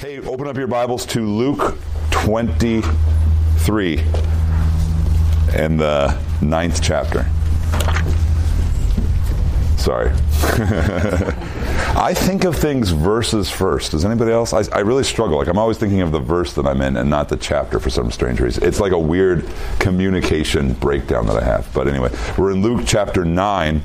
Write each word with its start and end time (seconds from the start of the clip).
Hey, 0.00 0.18
open 0.20 0.46
up 0.46 0.56
your 0.56 0.66
Bibles 0.66 1.04
to 1.06 1.20
Luke 1.20 1.76
23 2.10 3.98
and 5.52 5.78
the 5.78 6.18
ninth 6.40 6.80
chapter. 6.82 7.26
Sorry. 9.76 10.10
I 11.94 12.14
think 12.16 12.44
of 12.44 12.56
things 12.56 12.88
verses 12.88 13.50
first. 13.50 13.90
Does 13.90 14.06
anybody 14.06 14.32
else? 14.32 14.54
I, 14.54 14.62
I, 14.74 14.78
really 14.80 15.04
struggle. 15.04 15.36
Like, 15.36 15.48
I'm 15.48 15.58
always 15.58 15.76
thinking 15.76 16.00
of 16.00 16.12
the 16.12 16.18
verse 16.18 16.54
that 16.54 16.66
I'm 16.66 16.80
in 16.80 16.96
and 16.96 17.10
not 17.10 17.28
the 17.28 17.36
chapter 17.36 17.78
for 17.78 17.90
some 17.90 18.10
strange 18.10 18.40
reason. 18.40 18.64
It's 18.64 18.80
like 18.80 18.92
a 18.92 18.98
weird 18.98 19.46
communication 19.80 20.72
breakdown 20.72 21.26
that 21.26 21.36
I 21.36 21.44
have. 21.44 21.70
But 21.74 21.88
anyway, 21.88 22.10
we're 22.38 22.52
in 22.52 22.62
Luke 22.62 22.84
chapter 22.86 23.26
9 23.26 23.82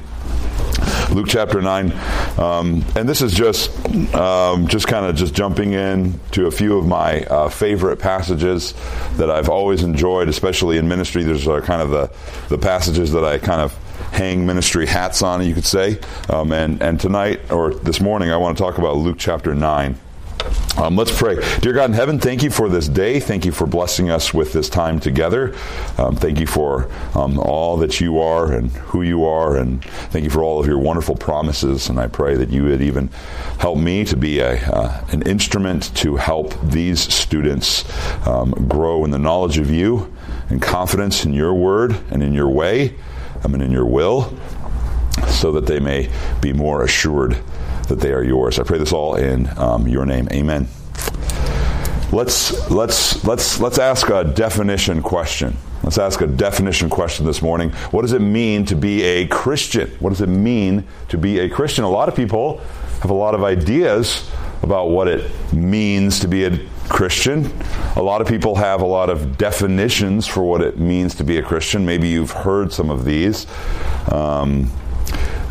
Luke 1.12 1.28
chapter 1.28 1.62
9. 1.62 1.92
Um, 2.38 2.84
and 2.96 3.08
this 3.08 3.22
is 3.22 3.34
just, 3.34 3.70
um, 4.16 4.68
just 4.68 4.88
kind 4.88 5.06
of 5.06 5.16
just 5.16 5.34
jumping 5.34 5.74
in 5.74 6.20
to 6.32 6.48
a 6.48 6.52
few 6.52 6.78
of 6.78 6.86
my 6.86 7.24
uh, 7.26 7.50
favorite 7.50 7.98
passages 7.98 8.74
that 9.18 9.30
I've 9.30 9.50
always 9.50 9.84
enjoyed, 9.84 10.30
especially 10.30 10.78
in 10.78 10.88
ministry. 10.88 11.24
There's 11.24 11.46
kind 11.66 11.82
of 11.82 11.90
the, 11.90 12.12
the 12.50 12.58
passages 12.58 13.12
that 13.12 13.24
I 13.24 13.38
kind 13.38 13.62
of 13.62 13.74
hang 14.12 14.46
ministry 14.46 14.86
hats 14.86 15.22
on, 15.22 15.46
you 15.46 15.54
could 15.54 15.66
say. 15.66 16.00
Um, 16.30 16.52
and, 16.52 16.82
and 16.82 17.00
tonight, 17.00 17.52
or 17.52 17.74
this 17.74 18.00
morning, 18.02 18.32
I 18.32 18.38
want 18.38 18.58
to 18.58 18.64
talk 18.64 18.78
about 18.78 18.98
Luke 18.98 19.18
chapter 19.20 19.54
9. 19.54 19.98
Um, 20.78 20.96
let's 20.96 21.18
pray. 21.18 21.38
Dear 21.60 21.74
God 21.74 21.86
in 21.86 21.94
heaven, 21.94 22.20
thank 22.20 22.44
you 22.44 22.50
for 22.50 22.68
this 22.68 22.88
day. 22.90 23.20
Thank 23.20 23.46
you 23.46 23.52
for 23.52 23.66
blessing 23.66 24.10
us 24.10 24.34
with 24.34 24.54
this 24.54 24.70
time 24.70 25.00
together. 25.00 25.56
Um, 25.98 26.16
thank 26.16 26.40
you 26.40 26.48
for 26.48 26.90
um, 27.14 27.40
all 27.40 27.78
that 27.78 28.02
you 28.02 28.20
are 28.20 28.52
and 28.52 28.72
who 28.72 29.02
you 29.02 29.26
are, 29.26 29.58
and 29.58 29.84
thank 29.86 30.24
you 30.24 30.30
for 30.30 30.44
all 30.44 30.60
of 30.60 30.68
your 30.68 30.80
wonderful 30.80 31.16
promises. 31.16 31.90
And 31.90 32.00
I 32.00 32.08
pray 32.08 32.36
that 32.36 32.50
you 32.50 32.66
would 32.66 32.82
even 32.82 33.08
help 33.60 33.78
me 33.78 34.04
to 34.06 34.18
be 34.18 34.40
a, 34.40 34.58
uh, 34.70 35.06
an 35.12 35.22
instrument 35.22 35.96
to 35.98 36.18
help 36.18 36.54
these 36.62 37.02
students 37.02 37.86
um, 38.28 38.52
grow 38.68 39.06
in 39.06 39.12
the 39.12 39.20
knowledge 39.20 39.58
of 39.58 39.70
you 39.70 40.14
and 40.50 40.62
confidence 40.62 41.26
in 41.26 41.34
your 41.34 41.54
word 41.54 41.96
and 42.12 42.22
in 42.22 42.34
your 42.34 42.50
way 42.50 42.96
I 43.46 43.48
mean, 43.48 43.62
in 43.62 43.72
your 43.72 43.86
will, 43.86 44.36
so 45.28 45.52
that 45.52 45.68
they 45.68 45.80
may 45.80 46.10
be 46.42 46.52
more 46.52 46.84
assured 46.84 47.38
that 47.88 48.00
they 48.00 48.14
are 48.14 48.24
yours. 48.24 48.60
I 48.60 48.64
pray 48.64 48.78
this 48.78 48.94
all 48.94 49.16
in 49.16 49.50
um, 49.58 49.88
your 49.88 50.06
name. 50.06 50.28
Amen. 50.32 50.68
Let's 52.12 52.70
let's 52.70 53.24
let's 53.26 53.60
let's 53.60 53.80
ask 53.80 54.10
a 54.10 54.24
definition 54.24 55.02
question. 55.02 55.58
Let's 55.84 55.98
ask 55.98 56.22
a 56.22 56.28
definition 56.28 56.90
question 56.90 57.26
this 57.26 57.42
morning. 57.42 57.72
What 57.92 58.04
does 58.04 58.14
it 58.14 58.22
mean 58.22 58.66
to 58.66 58.76
be 58.76 59.04
a 59.04 59.28
Christian? 59.28 59.90
What 60.00 60.10
does 60.10 60.22
it 60.22 60.30
mean 60.30 60.86
to 61.10 61.18
be 61.18 61.40
a 61.40 61.50
Christian? 61.50 61.84
A 61.84 61.90
lot 61.90 62.08
of 62.08 62.16
people 62.16 62.60
have 63.02 63.12
a 63.12 63.14
lot 63.14 63.36
of 63.36 63.44
ideas 63.44 64.30
about 64.64 64.90
what 64.90 65.08
it 65.08 65.30
means 65.54 66.20
to 66.22 66.28
be 66.28 66.46
a 66.46 66.60
Christian. 66.90 67.52
A 67.96 68.02
lot 68.02 68.22
of 68.22 68.28
people 68.28 68.56
have 68.56 68.82
a 68.82 68.86
lot 68.86 69.10
of 69.10 69.38
definitions 69.38 70.26
for 70.26 70.44
what 70.44 70.62
it 70.62 70.80
means 70.80 71.16
to 71.16 71.24
be 71.24 71.38
a 71.38 71.44
Christian. 71.44 71.86
Maybe 71.86 72.08
you've 72.08 72.32
heard 72.32 72.74
some 72.74 72.90
of 72.90 73.06
these. 73.06 73.46
Um, 74.12 74.72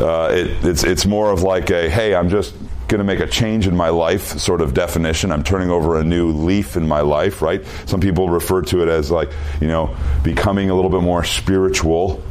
uh, 0.01 0.31
it, 0.33 0.65
it's, 0.65 0.85
it's 0.85 1.07
more 1.07 1.31
of 1.31 1.43
like 1.43 1.71
a, 1.71 1.89
hey, 1.89 2.15
I'm 2.15 2.29
just 2.29 2.55
going 2.89 2.99
to 2.99 3.05
make 3.05 3.21
a 3.21 3.27
change 3.27 3.67
in 3.67 3.77
my 3.77 3.89
life 3.89 4.39
sort 4.39 4.61
of 4.61 4.75
definition. 4.75 5.33
I'm 5.33 5.43
turning 5.43 5.71
over 5.71 5.99
a 5.99 6.05
new 6.05 6.33
leaf 6.33 6.77
in 6.77 6.87
my 6.87 7.01
life, 7.01 7.43
right? 7.43 7.65
Some 7.87 8.01
people 8.01 8.29
refer 8.29 8.63
to 8.63 8.83
it 8.83 8.89
as 8.89 9.11
like, 9.11 9.31
you 9.61 9.69
know, 9.69 9.97
becoming 10.23 10.71
a 10.71 10.75
little 10.75 10.91
bit 10.91 11.03
more 11.03 11.25
spiritual 11.25 12.23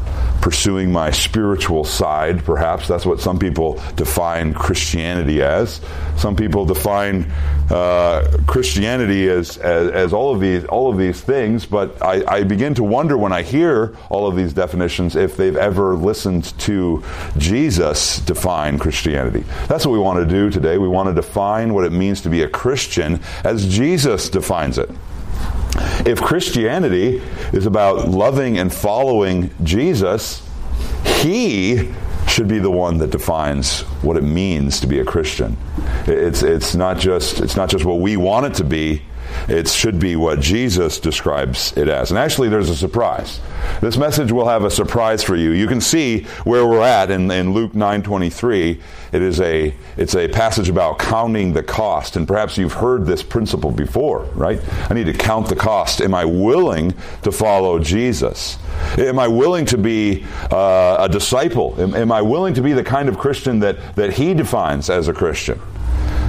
pursuing 0.44 0.91
my 0.91 1.09
spiritual 1.09 1.86
side, 1.86 2.44
perhaps. 2.44 2.86
That's 2.86 3.05
what 3.05 3.22
some 3.22 3.39
people 3.39 3.81
define 3.95 4.53
Christianity 4.53 5.41
as. 5.41 5.80
Some 6.17 6.36
people 6.36 6.66
define 6.66 7.31
uh, 7.72 8.39
Christianity 8.45 9.30
as, 9.30 9.58
as, 9.58 9.89
as, 9.91 10.11
all 10.11 10.36
of 10.36 10.41
these 10.41 10.66
all 10.66 10.91
of 10.91 10.97
these 10.97 11.21
things, 11.21 11.66
but 11.66 11.95
I, 12.02 12.25
I 12.27 12.44
begin 12.44 12.73
to 12.73 12.83
wonder 12.83 13.17
when 13.17 13.31
I 13.31 13.41
hear 13.41 13.95
all 14.09 14.27
of 14.27 14.36
these 14.36 14.52
definitions 14.52 15.16
if 15.16 15.38
they've 15.38 15.55
ever 15.55 15.95
listened 15.95 16.43
to 16.60 17.02
Jesus 17.37 18.20
define 18.20 18.77
Christianity. 18.80 19.45
That's 19.70 19.86
what 19.86 19.93
we 19.93 19.99
want 19.99 20.20
to 20.20 20.25
do 20.25 20.49
today. 20.49 20.77
We 20.77 20.89
want 20.89 21.08
to 21.08 21.15
define 21.15 21.73
what 21.73 21.86
it 21.86 21.93
means 21.93 22.20
to 22.20 22.30
be 22.30 22.43
a 22.43 22.49
Christian 22.49 23.21
as 23.45 23.65
Jesus 23.65 24.27
defines 24.27 24.77
it. 24.77 24.89
If 26.06 26.22
Christianity 26.22 27.22
is 27.52 27.66
about 27.66 28.08
loving 28.10 28.58
and 28.58 28.73
following 28.73 29.52
Jesus, 29.64 30.48
He 31.22 31.92
should 32.28 32.48
be 32.48 32.60
the 32.60 32.72
one 32.72 32.98
that 32.98 33.11
defines 33.11 33.82
what 34.02 34.17
it 34.17 34.23
means 34.23 34.80
to 34.80 34.88
be 34.88 35.00
a 35.00 35.06
Christian. 35.06 35.58
It's, 36.08 36.42
it's, 36.42 36.76
not 36.76 36.98
just, 36.98 37.39
it's 37.39 37.56
not 37.56 37.70
just 37.70 37.86
what 37.86 38.00
we 38.00 38.17
want 38.17 38.48
it 38.48 38.54
to 38.56 38.64
be, 38.64 39.04
it 39.48 39.67
should 39.67 39.99
be 39.99 40.16
what 40.16 40.39
Jesus 40.39 40.99
describes 40.99 41.76
it 41.77 41.89
as. 41.89 42.11
And 42.11 42.17
actually, 42.17 42.49
there's 42.49 42.70
a 42.70 42.76
surprise. 42.76 43.39
This 43.82 43.98
message 43.98 44.32
will 44.32 44.48
have 44.48 44.64
a 44.64 44.71
surprise 44.71 45.23
for 45.23 45.36
you. 45.36 45.52
You 45.52 45.67
can 45.67 45.82
see 45.82 46.23
where 46.44 46.66
we're 46.66 46.82
at 46.82 47.11
in, 47.11 47.30
in 47.32 47.54
Luke 47.54 47.73
9:23. 47.73 48.80
It 49.11 49.22
is 49.22 49.39
a 49.42 49.73
it's 49.98 50.16
a 50.16 50.27
passage 50.27 50.70
about 50.70 50.99
counting 50.99 51.54
the 51.54 51.64
cost, 51.64 52.16
and 52.16 52.27
perhaps 52.27 52.58
you've 52.58 52.73
heard 52.73 53.05
this 53.05 53.22
principle 53.22 53.72
before, 53.72 54.23
right? 54.33 54.60
I 54.89 54.93
need 54.93 55.05
to 55.05 55.14
count 55.14 55.48
the 55.48 55.55
cost. 55.55 56.02
Am 56.02 56.14
I 56.14 56.26
willing 56.26 56.93
to 57.23 57.32
follow 57.32 57.80
Jesus? 57.80 58.58
Am 58.98 59.20
I 59.20 59.27
willing 59.27 59.66
to 59.66 59.77
be 59.77 60.26
uh, 60.52 60.98
a 60.99 61.10
disciple? 61.10 61.76
Am, 61.80 61.93
am 61.93 62.11
I 62.11 62.22
willing 62.22 62.54
to 62.55 62.61
be 62.61 62.73
the 62.73 62.83
kind 62.83 63.10
of 63.10 63.17
Christian 63.17 63.60
that 63.60 63.95
that 63.95 64.14
He 64.14 64.33
defines 64.33 64.89
as 64.89 65.08
a 65.08 65.14
Christian? 65.14 65.60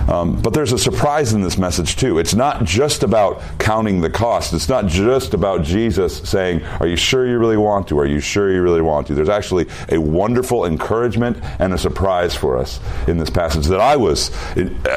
Um, 0.08 0.40
but 0.40 0.52
there's 0.52 0.72
a 0.72 0.78
surprise 0.78 1.32
in 1.32 1.42
this 1.42 1.56
message 1.56 1.96
too. 1.96 2.18
It's 2.18 2.34
not 2.34 2.64
just 2.64 3.02
about 3.02 3.42
counting 3.58 4.00
the 4.00 4.10
cost. 4.10 4.52
It's 4.52 4.68
not 4.68 4.86
just 4.86 5.34
about 5.34 5.62
Jesus 5.62 6.18
saying, 6.28 6.62
"Are 6.80 6.86
you 6.86 6.96
sure 6.96 7.26
you 7.26 7.38
really 7.38 7.56
want 7.56 7.88
to? 7.88 7.98
Are 7.98 8.06
you 8.06 8.20
sure 8.20 8.52
you 8.52 8.62
really 8.62 8.82
want 8.82 9.06
to?" 9.06 9.14
There's 9.14 9.28
actually 9.28 9.66
a 9.90 9.98
wonderful 9.98 10.66
encouragement 10.66 11.38
and 11.58 11.72
a 11.72 11.78
surprise 11.78 12.34
for 12.34 12.58
us 12.58 12.80
in 13.06 13.18
this 13.18 13.30
passage 13.30 13.66
that 13.66 13.80
I 13.80 13.96
was 13.96 14.30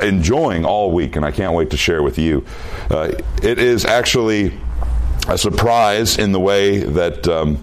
enjoying 0.01 0.65
all 0.65 0.91
week, 0.91 1.15
and 1.15 1.25
I 1.25 1.31
can't 1.31 1.53
wait 1.53 1.69
to 1.71 1.77
share 1.77 2.03
with 2.03 2.17
you. 2.17 2.45
Uh, 2.89 3.11
it 3.41 3.59
is 3.59 3.85
actually 3.85 4.53
a 5.27 5.37
surprise 5.37 6.17
in 6.17 6.31
the 6.31 6.39
way 6.39 6.79
that. 6.79 7.27
Um, 7.27 7.57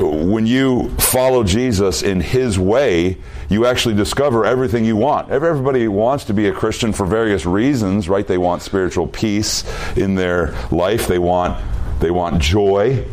when 0.00 0.46
you 0.46 0.90
follow 0.98 1.44
Jesus 1.44 2.02
in 2.02 2.20
His 2.20 2.58
way, 2.58 3.18
you 3.48 3.66
actually 3.66 3.94
discover 3.94 4.44
everything 4.44 4.84
you 4.84 4.96
want. 4.96 5.30
Everybody 5.30 5.88
wants 5.88 6.24
to 6.24 6.34
be 6.34 6.48
a 6.48 6.52
Christian 6.52 6.92
for 6.92 7.06
various 7.06 7.46
reasons, 7.46 8.08
right? 8.08 8.26
They 8.26 8.38
want 8.38 8.62
spiritual 8.62 9.06
peace 9.06 9.64
in 9.96 10.14
their 10.14 10.54
life. 10.70 11.06
They 11.06 11.18
want 11.18 11.62
they 12.00 12.10
want 12.10 12.40
joy. 12.40 13.06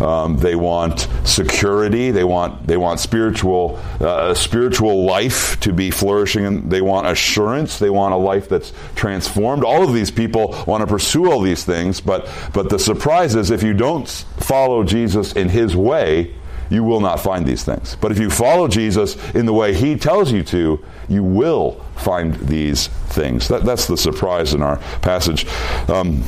Um, 0.00 0.36
they 0.36 0.54
want 0.54 1.08
security. 1.24 2.10
They 2.10 2.24
want 2.24 2.66
they 2.66 2.76
want 2.76 3.00
spiritual 3.00 3.80
uh, 4.00 4.34
spiritual 4.34 5.06
life 5.06 5.58
to 5.60 5.72
be 5.72 5.90
flourishing. 5.90 6.44
And 6.44 6.70
they 6.70 6.82
want 6.82 7.06
assurance. 7.06 7.78
They 7.78 7.88
want 7.88 8.12
a 8.12 8.18
life 8.18 8.48
that's 8.48 8.72
transformed. 8.94 9.64
All 9.64 9.84
of 9.84 9.94
these 9.94 10.10
people 10.10 10.54
want 10.66 10.82
to 10.82 10.86
pursue 10.86 11.30
all 11.30 11.40
these 11.40 11.64
things. 11.64 12.00
But 12.00 12.28
but 12.52 12.68
the 12.68 12.78
surprise 12.78 13.34
is 13.34 13.50
if 13.50 13.62
you 13.62 13.72
don't 13.72 14.08
follow 14.38 14.84
Jesus 14.84 15.32
in 15.32 15.48
His 15.48 15.74
way, 15.74 16.34
you 16.70 16.82
will 16.82 17.00
not 17.00 17.20
find 17.20 17.46
these 17.46 17.64
things. 17.64 17.96
But 18.00 18.12
if 18.12 18.18
you 18.18 18.30
follow 18.30 18.68
Jesus 18.68 19.16
in 19.34 19.46
the 19.46 19.52
way 19.52 19.74
He 19.74 19.96
tells 19.96 20.32
you 20.32 20.42
to, 20.44 20.84
you 21.08 21.22
will 21.22 21.84
find 21.96 22.34
these 22.34 22.88
things. 22.88 23.48
That, 23.48 23.64
that's 23.64 23.86
the 23.86 23.96
surprise 23.96 24.54
in 24.54 24.62
our 24.62 24.76
passage. 25.00 25.46
Um, 25.88 26.24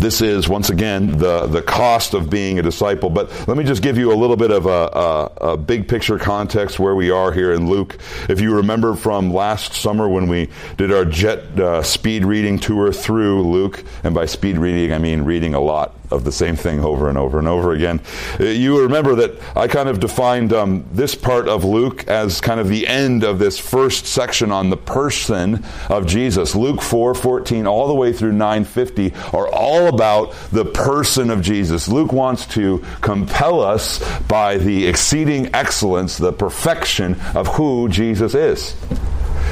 this 0.00 0.20
is 0.20 0.48
once 0.48 0.70
again 0.70 1.18
the 1.18 1.46
the 1.46 1.62
cost 1.62 2.14
of 2.14 2.30
being 2.30 2.58
a 2.58 2.62
disciple. 2.62 3.10
But 3.10 3.48
let 3.48 3.56
me 3.56 3.64
just 3.64 3.82
give 3.82 3.98
you 3.98 4.12
a 4.12 4.14
little 4.14 4.36
bit 4.36 4.50
of 4.52 4.66
a, 4.66 4.70
a, 4.70 5.52
a, 5.52 5.56
big 5.56 5.88
picture 5.88 6.18
context 6.18 6.78
where 6.78 6.94
we 6.94 7.10
are 7.10 7.32
here 7.32 7.52
in 7.52 7.68
Luke. 7.68 7.98
If 8.28 8.40
you 8.40 8.54
remember 8.56 8.94
from 8.94 9.32
last 9.32 9.72
summer 9.72 10.08
when 10.08 10.28
we 10.28 10.50
did 10.76 10.92
our 10.92 11.04
jet 11.04 11.58
uh, 11.58 11.82
speed 11.82 12.24
reading 12.24 12.58
tour 12.60 12.92
through 12.92 13.50
Luke, 13.50 13.82
and 14.04 14.14
by 14.14 14.26
speed 14.26 14.58
reading 14.58 14.92
I 14.92 14.98
mean 14.98 15.22
reading 15.22 15.54
a 15.54 15.60
lot 15.60 15.97
of 16.10 16.24
the 16.24 16.32
same 16.32 16.56
thing 16.56 16.80
over 16.80 17.08
and 17.08 17.18
over 17.18 17.38
and 17.38 17.48
over 17.48 17.72
again. 17.72 18.00
Uh, 18.38 18.44
you 18.44 18.82
remember 18.82 19.14
that 19.16 19.38
I 19.56 19.68
kind 19.68 19.88
of 19.88 20.00
defined 20.00 20.52
um, 20.52 20.86
this 20.92 21.14
part 21.14 21.48
of 21.48 21.64
Luke 21.64 22.06
as 22.08 22.40
kind 22.40 22.60
of 22.60 22.68
the 22.68 22.86
end 22.86 23.24
of 23.24 23.38
this 23.38 23.58
first 23.58 24.06
section 24.06 24.50
on 24.50 24.70
the 24.70 24.76
person 24.76 25.64
of 25.88 26.06
Jesus. 26.06 26.54
Luke 26.54 26.82
4 26.82 27.14
14 27.14 27.66
all 27.66 27.88
the 27.88 27.94
way 27.94 28.12
through 28.12 28.32
950 28.32 29.12
are 29.32 29.48
all 29.48 29.88
about 29.88 30.32
the 30.52 30.64
person 30.64 31.30
of 31.30 31.42
Jesus. 31.42 31.88
Luke 31.88 32.12
wants 32.12 32.46
to 32.46 32.84
compel 33.00 33.60
us 33.60 33.98
by 34.22 34.56
the 34.58 34.86
exceeding 34.86 35.54
excellence, 35.54 36.18
the 36.18 36.32
perfection 36.32 37.20
of 37.34 37.46
who 37.48 37.88
Jesus 37.88 38.34
is. 38.34 38.74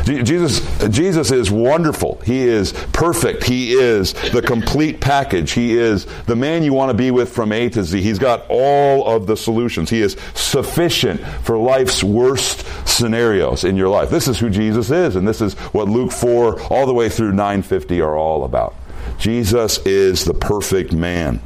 Jesus, 0.04 0.88
Jesus 0.88 1.30
is 1.30 1.50
wonderful. 1.50 2.20
He 2.24 2.42
is 2.42 2.72
perfect. 2.92 3.44
He 3.44 3.72
is 3.72 4.12
the 4.30 4.42
complete 4.42 5.00
package. 5.00 5.52
He 5.52 5.76
is 5.76 6.06
the 6.26 6.36
man 6.36 6.62
you 6.62 6.72
want 6.72 6.90
to 6.90 6.96
be 6.96 7.10
with 7.10 7.32
from 7.32 7.52
A 7.52 7.68
to 7.70 7.82
Z. 7.82 8.00
He's 8.00 8.18
got 8.18 8.46
all 8.48 9.06
of 9.06 9.26
the 9.26 9.36
solutions. 9.36 9.90
He 9.90 10.02
is 10.02 10.16
sufficient 10.34 11.20
for 11.42 11.58
life's 11.58 12.04
worst 12.04 12.66
scenarios 12.86 13.64
in 13.64 13.76
your 13.76 13.88
life. 13.88 14.10
This 14.10 14.28
is 14.28 14.38
who 14.38 14.50
Jesus 14.50 14.90
is, 14.90 15.16
and 15.16 15.26
this 15.26 15.40
is 15.40 15.54
what 15.72 15.88
Luke 15.88 16.12
4 16.12 16.60
all 16.72 16.86
the 16.86 16.94
way 16.94 17.08
through 17.08 17.32
950 17.32 18.00
are 18.00 18.16
all 18.16 18.44
about. 18.44 18.74
Jesus 19.18 19.78
is 19.86 20.24
the 20.24 20.34
perfect 20.34 20.92
man. 20.92 21.40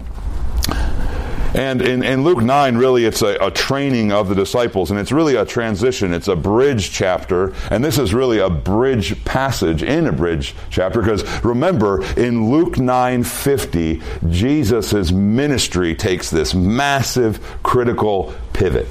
And 1.55 1.83
in, 1.83 2.03
in, 2.03 2.23
Luke 2.23 2.43
9, 2.43 2.77
really, 2.77 3.05
it's 3.05 3.23
a, 3.23 3.37
a, 3.45 3.51
training 3.51 4.13
of 4.13 4.29
the 4.29 4.35
disciples, 4.35 4.91
and 4.91 5.01
it's 5.01 5.11
really 5.11 5.35
a 5.35 5.45
transition. 5.45 6.13
It's 6.13 6.29
a 6.29 6.37
bridge 6.37 6.93
chapter, 6.93 7.53
and 7.71 7.85
this 7.85 7.99
is 7.99 8.15
really 8.15 8.39
a 8.39 8.49
bridge 8.49 9.25
passage 9.25 9.83
in 9.83 10.07
a 10.07 10.13
bridge 10.13 10.55
chapter, 10.71 11.01
because 11.01 11.25
remember, 11.45 12.03
in 12.17 12.51
Luke 12.51 12.79
9 12.79 13.25
50, 13.25 14.01
Jesus' 14.29 15.11
ministry 15.11 15.95
takes 15.95 16.31
this 16.31 16.55
massive 16.55 17.41
critical 17.63 18.33
pivot. 18.53 18.87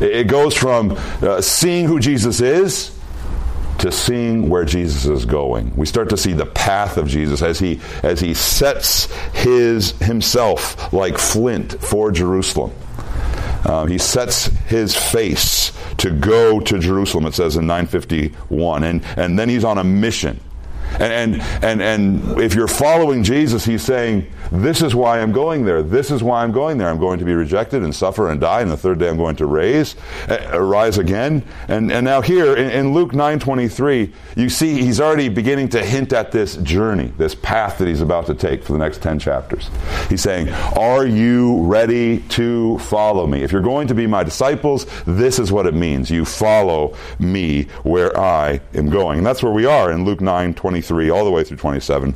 It 0.00 0.28
goes 0.28 0.54
from 0.54 0.92
uh, 1.22 1.40
seeing 1.40 1.86
who 1.86 1.98
Jesus 2.00 2.40
is 2.40 2.97
to 3.78 3.92
seeing 3.92 4.48
where 4.48 4.64
Jesus 4.64 5.06
is 5.06 5.24
going. 5.24 5.72
We 5.76 5.86
start 5.86 6.08
to 6.10 6.16
see 6.16 6.32
the 6.32 6.46
path 6.46 6.96
of 6.96 7.08
Jesus 7.08 7.42
as 7.42 7.58
he 7.58 7.80
as 8.02 8.20
he 8.20 8.34
sets 8.34 9.06
his 9.32 9.92
himself 9.98 10.92
like 10.92 11.18
flint 11.18 11.80
for 11.82 12.10
Jerusalem. 12.10 12.72
Uh, 13.64 13.86
he 13.86 13.98
sets 13.98 14.46
his 14.66 14.96
face 14.96 15.72
to 15.98 16.10
go 16.10 16.60
to 16.60 16.78
Jerusalem. 16.78 17.26
It 17.26 17.34
says 17.34 17.56
in 17.56 17.66
951, 17.66 18.84
and 18.84 19.04
and 19.16 19.38
then 19.38 19.48
he's 19.48 19.64
on 19.64 19.78
a 19.78 19.84
mission. 19.84 20.40
And, 20.94 21.34
and, 21.34 21.42
and, 21.62 21.82
and 21.82 22.40
if 22.40 22.54
you're 22.54 22.66
following 22.66 23.22
Jesus, 23.22 23.64
he's 23.64 23.82
saying, 23.82 24.26
This 24.50 24.82
is 24.82 24.94
why 24.94 25.20
I'm 25.20 25.32
going 25.32 25.64
there. 25.64 25.82
This 25.82 26.10
is 26.10 26.22
why 26.22 26.42
I'm 26.42 26.52
going 26.52 26.78
there. 26.78 26.88
I'm 26.88 26.98
going 26.98 27.18
to 27.18 27.24
be 27.24 27.34
rejected 27.34 27.82
and 27.82 27.94
suffer 27.94 28.30
and 28.30 28.40
die, 28.40 28.60
and 28.60 28.70
the 28.70 28.76
third 28.76 28.98
day 28.98 29.08
I'm 29.08 29.16
going 29.16 29.36
to 29.36 29.46
raise, 29.46 29.96
uh, 30.28 30.60
rise 30.60 30.98
again. 30.98 31.44
And, 31.68 31.90
and 31.92 32.04
now 32.04 32.20
here 32.20 32.56
in, 32.56 32.70
in 32.70 32.94
Luke 32.94 33.12
9.23, 33.12 34.12
you 34.36 34.48
see 34.48 34.82
he's 34.82 35.00
already 35.00 35.28
beginning 35.28 35.68
to 35.70 35.84
hint 35.84 36.12
at 36.12 36.32
this 36.32 36.56
journey, 36.56 37.12
this 37.18 37.34
path 37.34 37.78
that 37.78 37.88
he's 37.88 38.00
about 38.00 38.26
to 38.26 38.34
take 38.34 38.62
for 38.62 38.72
the 38.72 38.78
next 38.78 39.02
10 39.02 39.18
chapters. 39.18 39.70
He's 40.08 40.22
saying, 40.22 40.48
Are 40.76 41.06
you 41.06 41.62
ready 41.64 42.20
to 42.30 42.78
follow 42.78 43.26
me? 43.26 43.42
If 43.42 43.52
you're 43.52 43.62
going 43.62 43.88
to 43.88 43.94
be 43.94 44.06
my 44.06 44.22
disciples, 44.22 44.86
this 45.06 45.38
is 45.38 45.52
what 45.52 45.66
it 45.66 45.74
means. 45.74 46.10
You 46.10 46.24
follow 46.24 46.96
me 47.18 47.64
where 47.82 48.16
I 48.18 48.60
am 48.74 48.88
going. 48.90 49.18
And 49.18 49.26
that's 49.26 49.42
where 49.42 49.52
we 49.52 49.66
are 49.66 49.90
in 49.92 50.04
Luke 50.04 50.20
9.23. 50.20 50.68
23 50.78 51.10
all 51.10 51.24
the 51.24 51.30
way 51.30 51.44
through 51.44 51.56
27. 51.56 52.14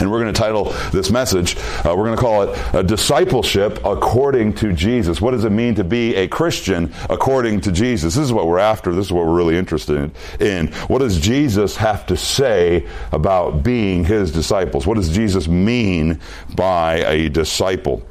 And 0.00 0.10
we're 0.10 0.20
going 0.20 0.32
to 0.32 0.38
title 0.38 0.64
this 0.92 1.10
message, 1.10 1.56
uh, 1.56 1.94
we're 1.96 2.04
going 2.04 2.16
to 2.16 2.20
call 2.20 2.42
it 2.42 2.74
a 2.74 2.82
Discipleship 2.82 3.80
According 3.84 4.54
to 4.54 4.72
Jesus. 4.72 5.20
What 5.20 5.32
does 5.32 5.44
it 5.44 5.50
mean 5.50 5.76
to 5.76 5.84
be 5.84 6.14
a 6.16 6.28
Christian 6.28 6.92
according 7.08 7.60
to 7.62 7.72
Jesus? 7.72 8.14
This 8.14 8.24
is 8.24 8.32
what 8.32 8.46
we're 8.46 8.58
after. 8.58 8.94
This 8.94 9.06
is 9.06 9.12
what 9.12 9.26
we're 9.26 9.36
really 9.36 9.56
interested 9.56 10.12
in. 10.40 10.72
What 10.88 10.98
does 10.98 11.20
Jesus 11.20 11.76
have 11.76 12.06
to 12.06 12.16
say 12.16 12.86
about 13.12 13.62
being 13.62 14.04
his 14.04 14.32
disciples? 14.32 14.86
What 14.86 14.96
does 14.96 15.14
Jesus 15.14 15.48
mean 15.48 16.20
by 16.54 16.96
a 17.06 17.28
disciple? 17.28 18.02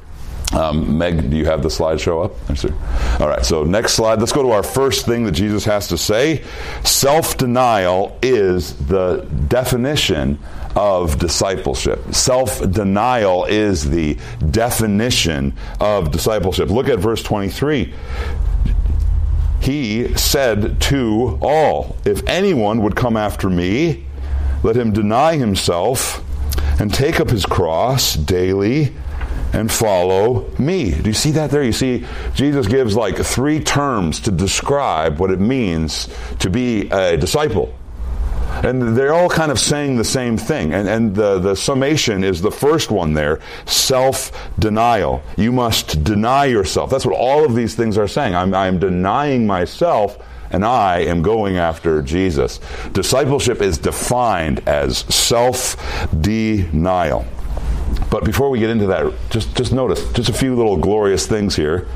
Um, 0.54 1.00
Meg, 1.00 1.32
do 1.32 1.36
you 1.36 1.46
have 1.46 1.64
the 1.64 1.70
slideshow 1.70 2.26
up? 2.26 2.36
Yes, 2.50 2.66
All 3.20 3.28
right, 3.28 3.44
so 3.44 3.64
next 3.64 3.94
slide. 3.94 4.20
Let's 4.20 4.32
go 4.32 4.44
to 4.44 4.52
our 4.52 4.62
first 4.62 5.06
thing 5.06 5.24
that 5.26 5.32
Jesus 5.32 5.66
has 5.66 5.88
to 5.88 5.98
say. 5.98 6.44
Self 6.84 7.38
denial 7.38 8.18
is 8.22 8.76
the 8.86 9.28
definition 9.48 10.38
of 10.76 11.20
discipleship. 11.20 12.14
Self 12.14 12.60
denial 12.72 13.46
is 13.46 13.90
the 13.90 14.18
definition 14.50 15.54
of 15.80 16.12
discipleship. 16.12 16.70
Look 16.70 16.90
at 16.90 17.00
verse 17.00 17.22
23. 17.24 17.94
He 19.62 20.18
said 20.18 20.82
to 20.82 21.40
all, 21.42 21.96
If 22.06 22.28
anyone 22.28 22.82
would 22.84 22.96
come 22.96 23.16
after 23.16 23.50
me, 23.50 24.06
let 24.62 24.76
him 24.76 24.92
deny 24.92 25.38
himself 25.38 26.24
and 26.80 26.94
take 26.94 27.20
up 27.20 27.30
his 27.30 27.46
cross 27.46 28.16
daily 28.16 28.94
and 29.54 29.72
follow 29.72 30.50
me. 30.58 30.92
Do 30.92 31.10
you 31.10 31.14
see 31.14 31.32
that 31.32 31.52
there? 31.52 31.64
You 31.64 31.72
see, 31.72 32.06
Jesus 32.34 32.68
gives 32.68 32.96
like 32.96 33.18
three 33.18 33.60
terms 33.60 34.20
to 34.22 34.32
describe 34.32 35.20
what 35.20 35.32
it 35.32 35.40
means 35.40 36.10
to 36.40 36.50
be 36.50 36.90
a 36.90 37.16
disciple. 37.16 37.74
And 38.64 38.96
they're 38.96 39.14
all 39.14 39.30
kind 39.30 39.52
of 39.52 39.60
saying 39.60 39.98
the 39.98 40.04
same 40.04 40.38
thing. 40.38 40.74
And, 40.74 40.88
and 40.88 41.16
the, 41.16 41.40
the 41.40 41.56
summation 41.56 42.24
is 42.24 42.42
the 42.42 42.52
first 42.52 42.92
one 42.92 43.14
there 43.14 43.40
self 43.66 44.32
denial. 44.60 45.24
You 45.38 45.52
must 45.52 46.04
deny 46.04 46.46
yourself. 46.46 46.90
That's 46.90 47.06
what 47.06 47.16
all 47.16 47.46
of 47.46 47.56
these 47.56 47.76
things 47.76 47.98
are 47.98 48.08
saying. 48.08 48.36
I'm, 48.36 48.54
I'm 48.54 48.80
denying 48.80 49.48
myself 49.48 50.18
and 50.52 50.64
I 50.64 51.00
am 51.00 51.24
going 51.24 51.58
after 51.58 52.02
Jesus. 52.02 52.60
Discipleship 52.94 53.62
is 53.62 53.78
defined 53.80 54.68
as 54.68 55.00
self 55.00 55.76
denial. 56.22 57.26
But 58.10 58.24
before 58.24 58.50
we 58.50 58.60
get 58.60 58.70
into 58.70 58.86
that, 58.88 59.12
just, 59.32 59.56
just 59.56 59.74
notice 59.74 60.12
just 60.14 60.30
a 60.30 60.34
few 60.34 60.56
little 60.56 60.78
glorious 60.78 61.26
things 61.26 61.56
here. 61.56 61.88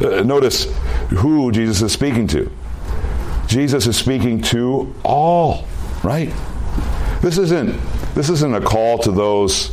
Uh, 0.00 0.22
notice 0.22 0.64
who 1.10 1.52
Jesus 1.52 1.80
is 1.82 1.92
speaking 1.92 2.26
to. 2.28 2.50
Jesus 3.46 3.86
is 3.86 3.96
speaking 3.96 4.40
to 4.42 4.94
all, 5.04 5.66
right? 6.02 6.32
This 7.20 7.38
isn't 7.38 7.78
this 8.14 8.28
isn't 8.28 8.54
a 8.54 8.60
call 8.60 8.98
to 8.98 9.12
those 9.12 9.70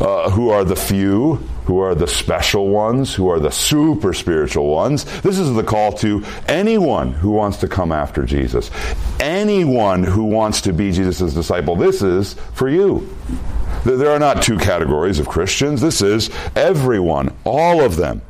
uh, 0.00 0.30
who 0.30 0.50
are 0.50 0.64
the 0.64 0.76
few, 0.76 1.36
who 1.64 1.78
are 1.78 1.94
the 1.94 2.06
special 2.06 2.68
ones, 2.68 3.14
who 3.14 3.28
are 3.30 3.38
the 3.38 3.50
super 3.50 4.12
spiritual 4.12 4.68
ones. 4.68 5.04
This 5.22 5.38
is 5.38 5.54
the 5.54 5.62
call 5.62 5.92
to 5.98 6.24
anyone 6.48 7.12
who 7.12 7.30
wants 7.30 7.58
to 7.58 7.68
come 7.68 7.92
after 7.92 8.24
Jesus, 8.24 8.70
anyone 9.20 10.02
who 10.02 10.24
wants 10.24 10.62
to 10.62 10.72
be 10.72 10.90
Jesus' 10.92 11.32
disciple. 11.32 11.76
This 11.76 12.02
is 12.02 12.34
for 12.54 12.68
you. 12.68 13.08
There 13.84 14.10
are 14.10 14.18
not 14.18 14.42
two 14.42 14.58
categories 14.58 15.18
of 15.18 15.28
Christians. 15.28 15.80
This 15.80 16.02
is 16.02 16.30
everyone, 16.56 17.34
all 17.44 17.82
of 17.82 17.96
them. 17.96 18.22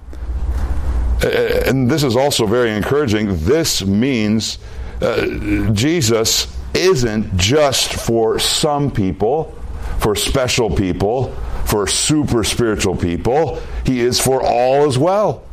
And 1.23 1.91
this 1.91 2.03
is 2.03 2.17
also 2.17 2.47
very 2.47 2.71
encouraging. 2.71 3.45
This 3.45 3.85
means 3.85 4.59
uh, 5.01 5.71
Jesus 5.73 6.47
isn't 6.75 7.37
just 7.37 7.95
for 7.95 8.39
some 8.39 8.91
people, 8.91 9.57
for 9.99 10.15
special 10.15 10.71
people, 10.71 11.35
for 11.65 11.87
super 11.87 12.45
spiritual 12.45 12.97
people. 12.97 13.61
He 13.85 14.01
is 14.01 14.21
for 14.21 14.43
all 14.43 14.87
as 14.87 14.99
well. 14.99 15.45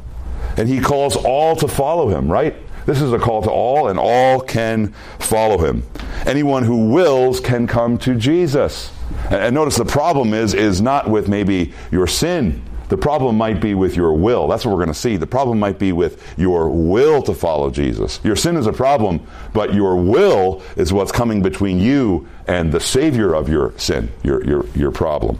And 0.58 0.68
he 0.68 0.80
calls 0.80 1.16
all 1.16 1.56
to 1.58 1.68
follow 1.68 2.10
him, 2.10 2.32
right? 2.32 2.56
This 2.86 3.02
is 3.02 3.12
a 3.12 3.20
call 3.20 3.42
to 3.42 3.52
all, 3.52 3.90
and 3.90 4.00
all 4.00 4.40
can 4.40 4.94
follow 5.20 5.58
him. 5.58 5.84
Anyone 6.26 6.64
who 6.64 6.90
wills 6.90 7.42
can 7.42 7.68
come 7.68 7.98
to 8.00 8.16
Jesus. 8.16 8.92
And 9.30 9.54
notice 9.54 9.76
the 9.76 9.86
problem 9.86 10.34
is 10.34 10.54
is 10.54 10.82
not 10.82 11.10
with 11.10 11.28
maybe 11.28 11.74
your 11.92 12.08
sin. 12.08 12.62
The 12.90 12.98
problem 12.98 13.38
might 13.38 13.60
be 13.60 13.74
with 13.74 13.96
your 13.96 14.14
will. 14.14 14.48
That's 14.48 14.66
what 14.66 14.72
we're 14.72 14.84
going 14.84 14.94
to 14.94 15.00
see. 15.00 15.18
The 15.18 15.28
problem 15.28 15.60
might 15.60 15.80
be 15.80 15.92
with 15.92 16.22
your 16.38 16.70
will 16.70 17.22
to 17.24 17.34
follow 17.34 17.70
Jesus. 17.70 18.20
Your 18.24 18.36
sin 18.36 18.56
is 18.56 18.68
a 18.68 18.74
problem, 18.74 19.26
but 19.54 19.74
your 19.74 19.96
will 19.96 20.62
is 20.76 20.94
what's 20.94 21.12
coming 21.12 21.42
between 21.42 21.80
you 21.80 22.28
and 22.48 22.72
the 22.72 22.80
Savior 22.80 23.34
of 23.34 23.50
your 23.50 23.78
sin, 23.78 24.10
your, 24.24 24.44
your, 24.46 24.66
your 24.70 24.92
problem. 24.92 25.38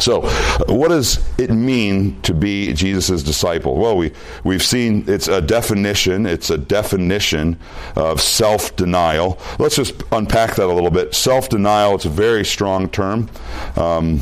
So, 0.00 0.28
what 0.68 0.88
does 0.88 1.28
it 1.38 1.50
mean 1.50 2.20
to 2.22 2.32
be 2.32 2.72
Jesus' 2.72 3.24
disciple? 3.24 3.76
Well, 3.76 3.96
we, 3.96 4.12
we've 4.44 4.62
seen 4.62 5.04
it's 5.08 5.26
a 5.26 5.40
definition. 5.40 6.24
It's 6.24 6.50
a 6.50 6.58
definition 6.58 7.58
of 7.96 8.20
self 8.20 8.76
denial. 8.76 9.40
Let's 9.58 9.74
just 9.74 10.00
unpack 10.12 10.54
that 10.54 10.66
a 10.66 10.72
little 10.72 10.92
bit. 10.92 11.16
Self 11.16 11.48
denial, 11.48 11.96
it's 11.96 12.04
a 12.04 12.10
very 12.10 12.44
strong 12.44 12.88
term. 12.88 13.28
Um, 13.74 14.20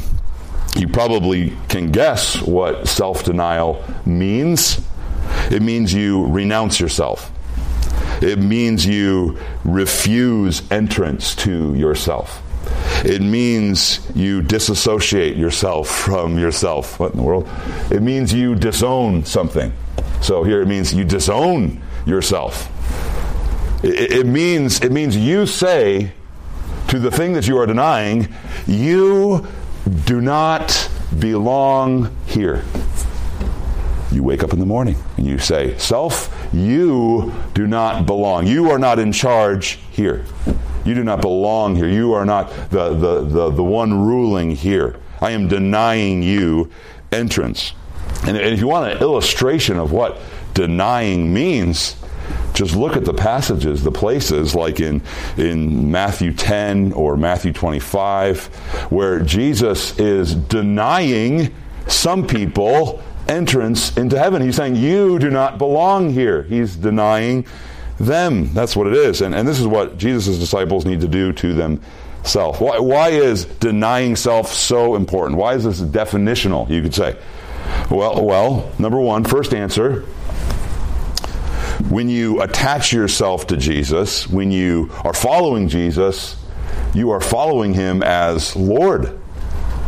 you 0.75 0.89
probably 0.89 1.57
can 1.69 1.91
guess 1.91 2.41
what 2.43 2.89
self 2.89 3.25
denial 3.25 3.85
means. 4.05 4.81
It 5.51 5.63
means 5.63 5.93
you 5.93 6.27
renounce 6.27 6.81
yourself. 6.81 7.31
It 8.23 8.39
means 8.39 8.87
you 8.87 9.39
refuse 9.65 10.63
entrance 10.71 11.35
to 11.37 11.75
yourself. 11.75 12.43
It 13.05 13.21
means 13.21 14.01
you 14.15 14.43
disassociate 14.43 15.37
yourself 15.37 15.89
from 15.89 16.39
yourself. 16.39 16.99
What 16.99 17.13
in 17.13 17.19
the 17.19 17.23
world? 17.23 17.49
It 17.91 18.03
means 18.03 18.33
you 18.33 18.55
disown 18.55 19.25
something. 19.25 19.73
So 20.23 20.43
here 20.43 20.63
it 20.63 20.67
means 20.67 20.93
you 20.95 21.05
disown 21.05 21.83
yourself. 22.07 22.73
It, 23.85 24.13
it 24.13 24.27
means 24.27 24.81
it 24.81 24.93
means 24.93 25.17
you 25.17 25.47
say 25.47 26.13
to 26.89 26.99
the 26.99 27.11
thing 27.11 27.35
that 27.35 27.47
you 27.47 27.59
are 27.59 27.67
denying, 27.67 28.35
you 28.67 29.47
do 30.05 30.21
not 30.21 30.91
belong 31.19 32.15
here. 32.27 32.65
You 34.11 34.23
wake 34.23 34.43
up 34.43 34.53
in 34.53 34.59
the 34.59 34.67
morning 34.67 34.97
and 35.17 35.27
you 35.27 35.39
say, 35.39 35.77
Self, 35.79 36.33
you 36.53 37.35
do 37.55 37.67
not 37.67 38.07
belong. 38.07 38.47
You 38.47 38.71
are 38.71 38.79
not 38.79 38.99
in 38.99 39.13
charge 39.13 39.79
here. 39.91 40.25
You 40.85 40.95
do 40.95 41.05
not 41.05 41.21
belong 41.21 41.77
here. 41.77 41.89
You 41.89 42.13
are 42.13 42.25
not 42.25 42.51
the, 42.71 42.91
the, 42.95 43.21
the, 43.23 43.51
the 43.51 43.65
one 43.65 44.07
ruling 44.07 44.53
here. 44.53 45.01
I 45.21 45.31
am 45.31 45.49
denying 45.49 46.23
you 46.23 46.71
entrance. 47.11 47.73
And 48.25 48.37
if 48.37 48.61
you 48.61 48.69
want 48.69 48.93
an 48.93 48.99
illustration 48.99 49.79
of 49.79 49.93
what 49.93 50.19
denying 50.55 51.33
means, 51.33 51.97
just 52.57 52.75
look 52.75 52.97
at 52.97 53.05
the 53.05 53.15
passages, 53.15 53.85
the 53.85 53.93
places 53.93 54.55
like 54.55 54.81
in, 54.81 55.03
in 55.37 55.91
Matthew 55.91 56.33
10 56.33 56.93
or 56.95 57.17
Matthew 57.17 57.53
25, 57.53 58.47
where 58.91 59.21
Jesus 59.21 59.99
is 59.99 60.35
denying 60.35 61.55
some 61.87 62.27
people 62.27 63.03
entrance 63.29 63.97
into 63.97 64.19
heaven. 64.19 64.41
He's 64.41 64.57
saying, 64.57 64.77
You 64.77 65.19
do 65.19 65.31
not 65.31 65.59
belong 65.59 66.11
here. 66.11 66.43
He's 66.45 66.75
denying 66.75 67.47
them. 67.99 68.53
That's 68.55 68.75
what 68.75 68.87
it 68.87 68.95
is. 68.95 69.21
And, 69.21 69.35
and 69.35 69.47
this 69.47 69.61
is 69.61 69.67
what 69.67 69.99
Jesus' 69.99 70.39
disciples 70.39 70.87
need 70.87 71.03
to 71.03 71.09
do 71.09 71.33
to 71.35 71.53
themselves. 71.53 72.59
Why, 72.59 72.79
why 72.79 73.09
is 73.11 73.45
denying 73.45 74.17
self 74.17 74.51
so 74.53 74.95
important? 74.97 75.39
Why 75.39 75.55
is 75.55 75.65
this 75.65 75.81
definitional, 75.83 76.71
you 76.71 76.81
could 76.81 76.95
say? 76.95 77.17
Well, 77.91 78.25
well, 78.25 78.73
number 78.79 78.99
one, 78.99 79.25
first 79.25 79.53
answer 79.53 80.07
when 81.89 82.09
you 82.09 82.43
attach 82.43 82.93
yourself 82.93 83.47
to 83.49 83.57
Jesus, 83.57 84.29
when 84.29 84.51
you 84.51 84.91
are 85.05 85.15
following 85.15 85.69
Jesus, 85.69 86.37
you 86.95 87.11
are 87.11 87.21
following 87.21 87.75
him 87.75 88.03
as 88.03 88.57
Lord. 88.57 89.19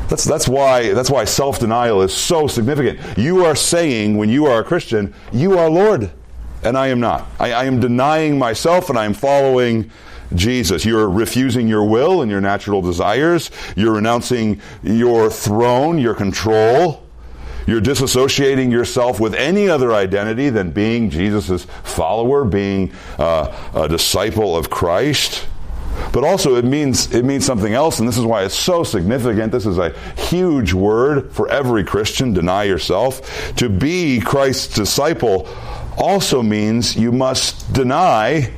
That's, 0.09 0.25
that's 0.25 0.49
why, 0.49 0.93
that's 0.95 1.11
why 1.11 1.25
self 1.25 1.59
denial 1.59 2.03
is 2.03 2.15
so 2.15 2.47
significant. 2.47 3.19
You 3.19 3.45
are 3.45 3.55
saying, 3.55 4.17
when 4.17 4.29
you 4.29 4.47
are 4.47 4.61
a 4.61 4.65
Christian, 4.65 5.15
you 5.33 5.59
are 5.59 5.69
Lord, 5.69 6.11
and 6.63 6.77
I 6.77 6.89
am 6.89 7.01
not. 7.01 7.27
I, 7.39 7.53
I 7.53 7.65
am 7.65 7.81
denying 7.81 8.39
myself 8.39 8.91
and 8.91 8.99
I 8.99 9.05
am 9.05 9.15
following 9.15 9.91
Jesus. 10.35 10.85
You're 10.85 11.09
refusing 11.09 11.69
your 11.69 11.85
will 11.85 12.23
and 12.23 12.31
your 12.31 12.41
natural 12.41 12.83
desires. 12.83 13.51
You're 13.77 13.95
renouncing 13.95 14.61
your 14.83 15.31
throne, 15.31 15.99
your 15.99 16.15
control. 16.15 17.08
You're 17.69 17.83
disassociating 17.83 18.73
yourself 18.73 19.21
with 19.21 19.35
any 19.35 19.69
other 19.69 19.93
identity 19.93 20.49
than 20.49 20.71
being 20.71 21.11
Jesus' 21.11 21.67
follower, 21.85 22.47
being 22.47 22.95
uh, 23.19 23.55
a 23.75 23.87
disciple 23.87 24.57
of 24.57 24.71
Christ. 24.71 25.47
But 26.11 26.25
also 26.25 26.57
it 26.57 26.65
means 26.65 27.15
it 27.15 27.27
means 27.27 27.45
something 27.45 27.75
else, 27.75 27.99
and 27.99 28.09
this 28.09 28.17
is 28.17 28.25
why 28.25 28.45
it's 28.45 28.55
so 28.55 28.85
significant. 28.85 29.53
This 29.53 29.67
is 29.67 29.77
a 29.77 29.91
huge 30.17 30.73
word 30.73 31.31
for 31.31 31.47
every 31.51 31.85
Christian, 31.85 32.33
deny 32.33 32.65
yourself. 32.65 33.55
To 33.57 33.69
be 33.69 34.19
Christ's 34.19 34.75
disciple 34.75 35.47
also 35.99 36.43
means 36.43 36.97
you 36.97 37.13
must 37.13 37.71
deny 37.75 38.51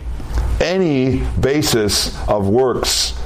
any 0.60 1.24
basis 1.40 2.16
of 2.28 2.48
works 2.48 3.19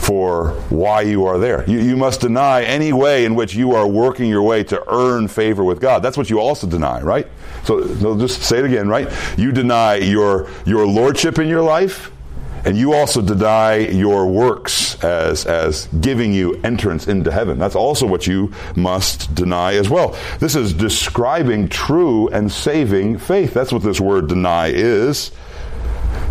for 0.00 0.52
why 0.70 1.02
you 1.02 1.26
are 1.26 1.38
there. 1.38 1.68
You, 1.68 1.78
you, 1.78 1.96
must 1.96 2.22
deny 2.22 2.62
any 2.62 2.92
way 2.92 3.26
in 3.26 3.34
which 3.34 3.54
you 3.54 3.74
are 3.74 3.86
working 3.86 4.30
your 4.30 4.42
way 4.42 4.64
to 4.64 4.82
earn 4.92 5.28
favor 5.28 5.62
with 5.62 5.78
God. 5.78 6.02
That's 6.02 6.16
what 6.16 6.30
you 6.30 6.40
also 6.40 6.66
deny, 6.66 7.02
right? 7.02 7.28
So, 7.64 7.86
so 7.96 8.18
just 8.18 8.42
say 8.42 8.60
it 8.60 8.64
again, 8.64 8.88
right? 8.88 9.08
You 9.36 9.52
deny 9.52 9.96
your, 9.96 10.48
your 10.64 10.86
lordship 10.86 11.38
in 11.38 11.48
your 11.48 11.62
life 11.62 12.10
and 12.64 12.76
you 12.76 12.92
also 12.92 13.22
deny 13.22 13.76
your 13.76 14.26
works 14.26 15.02
as, 15.02 15.46
as 15.46 15.86
giving 16.00 16.32
you 16.32 16.60
entrance 16.62 17.08
into 17.08 17.30
heaven. 17.30 17.58
That's 17.58 17.76
also 17.76 18.06
what 18.06 18.26
you 18.26 18.52
must 18.76 19.34
deny 19.34 19.74
as 19.74 19.88
well. 19.88 20.16
This 20.40 20.56
is 20.56 20.74
describing 20.74 21.68
true 21.68 22.28
and 22.28 22.50
saving 22.50 23.18
faith. 23.18 23.54
That's 23.54 23.72
what 23.72 23.82
this 23.82 24.00
word 24.00 24.28
deny 24.28 24.68
is. 24.68 25.30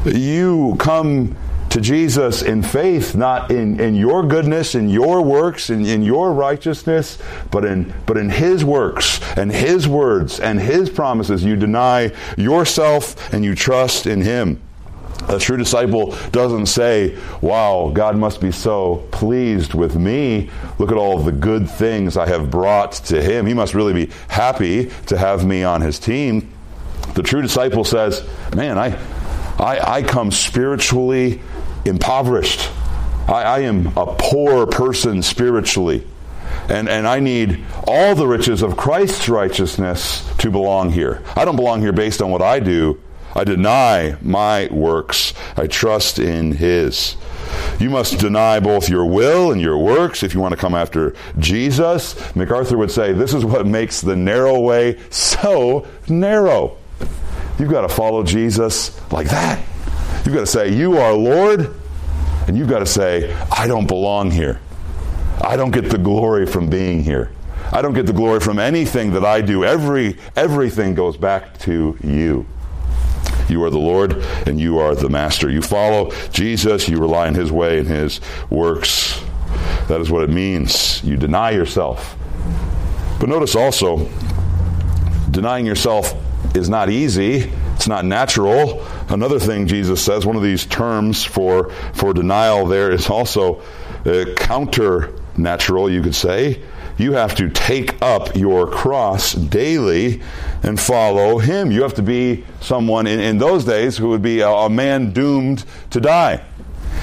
You 0.06 0.76
come 0.80 1.36
to 1.70 1.82
Jesus 1.82 2.42
in 2.42 2.64
faith, 2.64 3.16
not 3.16 3.52
in, 3.52 3.80
in 3.80 3.96
your 3.96 4.26
goodness, 4.26 4.76
in 4.76 4.90
your 4.90 5.22
works, 5.22 5.70
in, 5.70 5.86
in 5.86 6.02
your 6.02 6.34
righteousness, 6.34 7.18
but 7.52 7.66
in, 7.66 7.94
but 8.06 8.18
in 8.18 8.30
His 8.30 8.66
works 8.66 9.22
and 9.38 9.52
His 9.52 9.88
words 9.88 10.40
and 10.40 10.60
His 10.60 10.90
promises. 10.90 11.44
You 11.44 11.56
deny 11.56 12.12
yourself 12.38 13.32
and 13.34 13.44
you 13.46 13.56
trust 13.56 14.08
in 14.08 14.22
Him. 14.22 14.62
A 15.28 15.38
true 15.38 15.58
disciple 15.58 16.16
doesn't 16.32 16.68
say, 16.68 17.18
Wow, 17.42 17.92
God 17.94 18.18
must 18.18 18.42
be 18.42 18.52
so 18.52 19.08
pleased 19.12 19.76
with 19.76 19.96
me. 19.96 20.50
Look 20.80 20.92
at 20.92 20.98
all 20.98 21.20
the 21.20 21.32
good 21.32 21.70
things 21.70 22.18
I 22.18 22.28
have 22.28 22.50
brought 22.50 22.94
to 22.94 23.22
Him. 23.22 23.46
He 23.46 23.54
must 23.54 23.76
really 23.76 23.94
be 23.94 24.12
happy 24.28 24.90
to 25.06 25.18
have 25.18 25.46
me 25.46 25.64
on 25.64 25.82
His 25.82 26.00
team. 26.00 26.52
The 27.14 27.22
true 27.22 27.44
disciple 27.44 27.84
says, 27.84 28.28
Man, 28.56 28.80
I, 28.80 28.98
I, 29.60 29.98
I 29.98 30.04
come 30.04 30.32
spiritually 30.32 31.42
impoverished. 31.86 32.70
I, 33.28 33.44
I 33.44 33.60
am 33.60 33.88
a 33.98 34.16
poor 34.18 34.66
person 34.66 35.22
spiritually. 35.22 36.08
And, 36.68 36.88
and 36.88 37.08
I 37.08 37.20
need 37.20 37.66
all 37.88 38.16
the 38.16 38.28
riches 38.28 38.62
of 38.62 38.78
Christ's 38.78 39.28
righteousness 39.28 40.28
to 40.38 40.50
belong 40.50 40.92
here. 40.92 41.24
I 41.36 41.46
don't 41.46 41.56
belong 41.56 41.82
here 41.82 41.92
based 41.92 42.22
on 42.22 42.32
what 42.32 42.42
I 42.42 42.60
do. 42.60 43.02
I 43.36 43.44
deny 43.44 44.18
my 44.22 44.68
works. 44.72 45.34
I 45.56 45.68
trust 45.68 46.20
in 46.20 46.54
His. 46.54 47.16
You 47.80 47.90
must 47.90 48.20
deny 48.20 48.60
both 48.60 48.90
your 48.90 49.06
will 49.06 49.52
and 49.52 49.62
your 49.62 49.78
works 49.78 50.24
if 50.24 50.34
you 50.34 50.40
want 50.40 50.54
to 50.54 50.58
come 50.58 50.76
after 50.76 51.16
Jesus. 51.38 52.16
MacArthur 52.36 52.78
would 52.78 52.92
say 52.92 53.14
this 53.14 53.34
is 53.34 53.46
what 53.46 53.66
makes 53.66 54.02
the 54.02 54.16
narrow 54.16 54.60
way 54.60 55.00
so 55.10 55.88
narrow. 56.08 56.78
You've 57.60 57.70
got 57.70 57.82
to 57.82 57.90
follow 57.90 58.24
Jesus 58.24 59.00
like 59.12 59.28
that. 59.28 59.64
You've 60.26 60.34
got 60.34 60.42
to 60.42 60.48
say, 60.48 60.74
You 60.74 60.98
are 60.98 61.14
Lord. 61.14 61.76
And 62.48 62.58
you've 62.58 62.70
got 62.70 62.80
to 62.80 62.86
say, 62.88 63.32
I 63.52 63.68
don't 63.68 63.86
belong 63.86 64.32
here. 64.32 64.60
I 65.42 65.56
don't 65.56 65.70
get 65.70 65.92
the 65.92 66.00
glory 66.00 66.48
from 66.48 66.68
being 66.68 67.04
here. 67.04 67.32
I 67.72 67.84
don't 67.84 67.94
get 67.94 68.08
the 68.08 68.14
glory 68.14 68.40
from 68.40 68.58
anything 68.58 69.14
that 69.14 69.24
I 69.24 69.42
do. 69.42 69.64
Every, 69.64 70.18
everything 70.36 70.96
goes 70.96 71.16
back 71.16 71.60
to 71.60 71.96
you. 72.04 72.48
You 73.48 73.64
are 73.64 73.70
the 73.70 73.78
Lord 73.78 74.14
and 74.48 74.60
you 74.60 74.80
are 74.80 74.96
the 74.96 75.10
Master. 75.10 75.50
You 75.50 75.62
follow 75.62 76.12
Jesus, 76.30 76.90
you 76.90 76.98
rely 76.98 77.28
on 77.28 77.36
His 77.36 77.52
way 77.52 77.80
and 77.80 77.88
His 77.88 78.20
works. 78.50 79.22
That 79.88 80.02
is 80.02 80.10
what 80.10 80.24
it 80.24 80.30
means. 80.30 81.04
You 81.04 81.18
deny 81.18 81.52
yourself. 81.52 82.16
But 83.20 83.30
notice 83.30 83.56
also, 83.56 84.10
denying 85.30 85.66
yourself 85.66 86.16
is 86.56 86.70
not 86.70 86.90
easy. 86.90 87.52
It's 87.76 87.88
not 87.88 88.06
natural. 88.06 88.86
Another 89.10 89.40
thing 89.40 89.68
Jesus 89.68 90.04
says, 90.04 90.26
one 90.26 90.36
of 90.36 90.44
these 90.44 90.66
terms 90.66 91.24
for, 91.24 91.70
for 91.94 92.14
denial 92.14 92.66
there 92.66 92.92
is 92.92 93.10
also 93.10 93.62
uh, 94.06 94.26
counter 94.36 95.14
natural, 95.38 95.90
you 95.90 96.02
could 96.02 96.16
say 96.16 96.62
you 97.00 97.14
have 97.14 97.34
to 97.36 97.50
take 97.50 98.00
up 98.02 98.36
your 98.36 98.68
cross 98.68 99.34
daily 99.34 100.22
and 100.64 100.78
follow 100.78 101.38
him. 101.38 101.72
You 101.72 101.82
have 101.84 101.94
to 101.96 102.02
be 102.02 102.44
someone 102.60 103.08
in, 103.08 103.22
in 103.22 103.38
those 103.38 103.64
days 103.64 103.98
who 103.98 104.10
would 104.10 104.22
be 104.22 104.42
a, 104.42 104.50
a 104.50 104.70
man 104.70 105.14
doomed 105.14 105.64
to 105.92 106.02
die. 106.02 106.44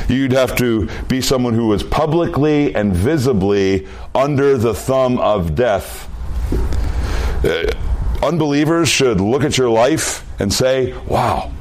You'd 0.08 0.32
have 0.32 0.54
to 0.56 0.88
be 1.08 1.22
someone 1.22 1.54
who 1.54 1.68
was 1.68 1.82
publicly 1.82 2.74
and 2.74 2.94
visibly 2.94 3.88
under 4.14 4.58
the 4.58 4.74
thumb 4.74 5.18
of 5.18 5.54
death. 5.54 6.10
Uh, 7.42 7.72
unbelievers 8.22 8.88
should 8.88 9.20
look 9.20 9.44
at 9.44 9.58
your 9.58 9.70
life 9.70 10.24
and 10.40 10.52
say, 10.52 10.92
wow, 11.06 11.52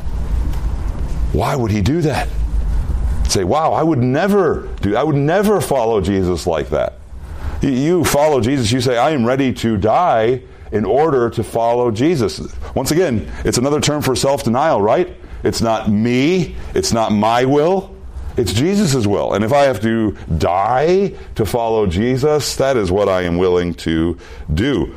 why 1.33 1.55
would 1.55 1.71
he 1.71 1.81
do 1.81 2.01
that? 2.01 2.29
Say, 3.27 3.43
wow, 3.43 3.73
I 3.73 3.83
would 3.83 3.99
never 3.99 4.69
do, 4.81 4.95
I 4.95 5.03
would 5.03 5.15
never 5.15 5.59
follow 5.61 6.01
Jesus 6.01 6.47
like 6.47 6.69
that. 6.69 6.93
You 7.61 8.03
follow 8.03 8.41
Jesus, 8.41 8.71
you 8.71 8.81
say, 8.81 8.97
I 8.97 9.11
am 9.11 9.25
ready 9.25 9.53
to 9.53 9.77
die 9.77 10.41
in 10.71 10.85
order 10.85 11.29
to 11.31 11.43
follow 11.43 11.91
Jesus. 11.91 12.41
Once 12.75 12.91
again, 12.91 13.31
it's 13.43 13.57
another 13.57 13.81
term 13.81 14.01
for 14.01 14.15
self 14.15 14.43
denial, 14.43 14.81
right? 14.81 15.15
It's 15.43 15.61
not 15.61 15.89
me, 15.89 16.55
it's 16.73 16.91
not 16.91 17.11
my 17.11 17.45
will, 17.45 17.95
it's 18.37 18.51
Jesus' 18.51 19.07
will. 19.07 19.33
And 19.33 19.43
if 19.43 19.53
I 19.53 19.63
have 19.63 19.81
to 19.81 20.17
die 20.37 21.13
to 21.35 21.45
follow 21.45 21.87
Jesus, 21.87 22.55
that 22.57 22.77
is 22.77 22.91
what 22.91 23.07
I 23.07 23.23
am 23.23 23.37
willing 23.37 23.73
to 23.75 24.17
do. 24.53 24.95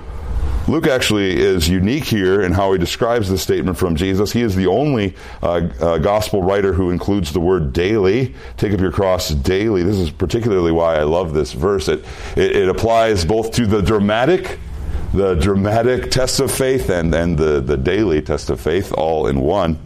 Luke 0.69 0.87
actually 0.87 1.35
is 1.41 1.67
unique 1.67 2.05
here 2.05 2.43
in 2.43 2.53
how 2.53 2.73
he 2.73 2.79
describes 2.79 3.31
this 3.31 3.43
statement 3.43 3.79
from 3.79 3.97
Jesus. 3.97 4.33
He 4.33 4.43
is 4.43 4.55
the 4.55 4.67
only 4.67 5.17
uh, 5.43 5.69
uh, 5.81 5.99
gospel 5.99 6.43
writer 6.43 6.75
who 6.75 6.91
includes 6.91 7.33
the 7.33 7.41
word 7.41 7.73
daily. 7.73 8.35
Take 8.59 8.75
up 8.75 8.81
your 8.81 8.93
cross 8.93 9.31
daily. 9.31 9.83
This 9.83 9.97
is 9.97 10.11
particularly 10.11 10.71
why 10.71 10.97
I 10.97 11.05
love 11.05 11.33
this 11.33 11.55
verse. 11.55 11.89
It, 11.89 12.05
it, 12.37 12.55
it 12.55 12.69
applies 12.69 13.25
both 13.25 13.53
to 13.53 13.67
the 13.67 13.81
dramatic 13.81 14.59
the 15.15 15.35
dramatic 15.37 16.11
test 16.11 16.39
of 16.39 16.53
faith 16.53 16.91
and, 16.91 17.15
and 17.15 17.39
the, 17.39 17.63
the 17.63 17.79
daily 17.79 18.21
test 18.21 18.51
of 18.51 18.61
faith 18.61 18.93
all 18.93 19.27
in 19.27 19.41
one. 19.41 19.79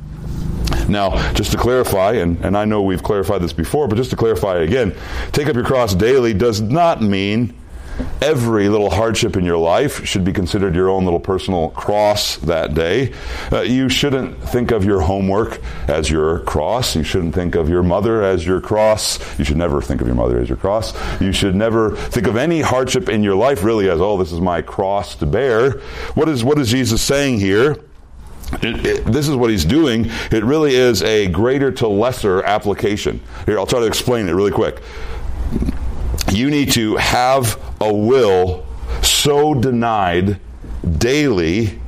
Now, 0.88 1.32
just 1.34 1.52
to 1.52 1.56
clarify, 1.56 2.14
and, 2.14 2.44
and 2.44 2.56
I 2.56 2.64
know 2.64 2.82
we've 2.82 3.04
clarified 3.04 3.40
this 3.40 3.52
before, 3.52 3.86
but 3.86 3.94
just 3.94 4.10
to 4.10 4.16
clarify 4.16 4.58
again, 4.58 4.96
take 5.30 5.46
up 5.46 5.54
your 5.54 5.64
cross 5.64 5.94
daily 5.94 6.34
does 6.34 6.60
not 6.60 7.00
mean 7.00 7.54
Every 8.20 8.68
little 8.68 8.90
hardship 8.90 9.36
in 9.36 9.44
your 9.44 9.58
life 9.58 10.04
should 10.06 10.24
be 10.24 10.32
considered 10.32 10.74
your 10.74 10.88
own 10.88 11.04
little 11.04 11.20
personal 11.20 11.70
cross 11.70 12.36
that 12.36 12.72
day. 12.72 13.12
Uh, 13.50 13.62
you 13.62 13.88
shouldn't 13.88 14.40
think 14.40 14.70
of 14.70 14.84
your 14.84 15.00
homework 15.00 15.60
as 15.88 16.08
your 16.08 16.38
cross. 16.40 16.94
You 16.94 17.02
shouldn't 17.02 17.34
think 17.34 17.56
of 17.56 17.68
your 17.68 17.82
mother 17.82 18.22
as 18.22 18.46
your 18.46 18.60
cross. 18.60 19.18
You 19.38 19.44
should 19.44 19.56
never 19.56 19.82
think 19.82 20.00
of 20.00 20.06
your 20.06 20.16
mother 20.16 20.38
as 20.38 20.48
your 20.48 20.56
cross. 20.56 20.94
You 21.20 21.32
should 21.32 21.56
never 21.56 21.96
think 21.96 22.28
of 22.28 22.36
any 22.36 22.60
hardship 22.60 23.08
in 23.08 23.22
your 23.22 23.34
life 23.34 23.64
really 23.64 23.90
as, 23.90 24.00
oh, 24.00 24.16
this 24.16 24.30
is 24.30 24.40
my 24.40 24.62
cross 24.62 25.16
to 25.16 25.26
bear. 25.26 25.72
What 26.14 26.28
is, 26.28 26.44
what 26.44 26.58
is 26.58 26.70
Jesus 26.70 27.02
saying 27.02 27.40
here? 27.40 27.76
It, 28.62 28.86
it, 28.86 29.04
this 29.06 29.28
is 29.28 29.34
what 29.34 29.50
he's 29.50 29.64
doing. 29.64 30.06
It 30.30 30.44
really 30.44 30.74
is 30.74 31.02
a 31.02 31.26
greater 31.28 31.72
to 31.72 31.88
lesser 31.88 32.42
application. 32.42 33.20
Here, 33.46 33.58
I'll 33.58 33.66
try 33.66 33.80
to 33.80 33.86
explain 33.86 34.28
it 34.28 34.32
really 34.32 34.50
quick. 34.52 34.80
You 36.32 36.50
need 36.50 36.72
to 36.72 36.96
have 36.96 37.60
a 37.80 37.92
will 37.92 38.64
so 39.02 39.52
denied 39.52 40.40
daily 40.98 41.78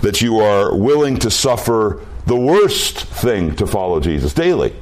that 0.00 0.20
you 0.20 0.40
are 0.40 0.76
willing 0.76 1.18
to 1.18 1.30
suffer 1.30 2.04
the 2.26 2.36
worst 2.36 2.98
thing 2.98 3.54
to 3.56 3.66
follow 3.66 4.00
Jesus 4.00 4.34
daily. 4.34 4.74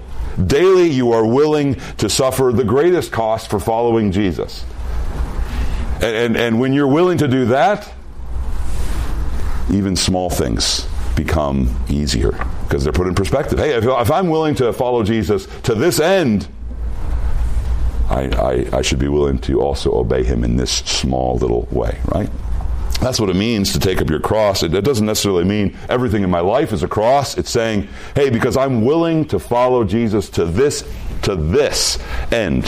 Daily, 0.47 0.89
you 0.89 1.13
are 1.13 1.27
willing 1.27 1.75
to 1.99 2.09
suffer 2.09 2.53
the 2.55 2.65
greatest 2.65 3.13
cost 3.13 3.51
for 3.51 3.61
following 3.61 4.13
Jesus. 4.13 4.65
And, 5.97 6.05
and, 6.05 6.37
and 6.37 6.61
when 6.61 6.73
you're 6.73 6.89
willing 6.89 7.19
to 7.19 7.29
do 7.29 7.45
that, 7.47 7.93
even 9.71 9.95
small 9.95 10.31
things 10.31 10.87
become 11.17 11.85
easier 11.91 12.33
because 12.63 12.83
they're 12.83 12.93
put 12.95 13.07
in 13.07 13.15
perspective. 13.15 13.59
Hey, 13.59 13.75
if, 13.77 13.85
if 13.85 14.11
I'm 14.11 14.31
willing 14.31 14.55
to 14.55 14.73
follow 14.73 15.03
Jesus 15.03 15.47
to 15.65 15.75
this 15.75 16.01
end, 16.01 16.49
I, 18.11 18.67
I, 18.73 18.79
I 18.79 18.83
should 18.83 18.99
be 18.99 19.09
willing 19.09 19.39
to 19.41 19.61
also 19.61 19.95
obey 19.95 20.25
him 20.25 20.43
in 20.45 20.57
this 20.57 20.71
small 20.71 21.37
little 21.37 21.69
way, 21.71 21.99
right? 22.07 22.29
That's 23.01 23.19
what 23.19 23.31
it 23.31 23.37
means 23.37 23.73
to 23.73 23.81
take 23.81 24.03
up 24.03 24.11
your 24.11 24.21
cross. 24.21 24.63
It, 24.63 24.75
it, 24.75 24.85
doesn't 24.85 25.07
necessarily 25.07 25.45
mean 25.45 25.77
everything 25.89 26.23
in 26.23 26.29
my 26.29 26.41
life 26.41 26.73
is 26.73 26.83
a 26.83 26.89
cross. 26.89 27.39
It's 27.39 27.51
saying, 27.51 27.89
hey, 28.15 28.29
because 28.29 28.59
I'm 28.59 28.85
willing 28.85 29.25
to 29.29 29.39
follow 29.39 29.85
Jesus 29.85 30.29
to 30.31 30.45
this 30.45 30.85
to 31.23 31.37
this 31.37 31.99
end, 32.33 32.65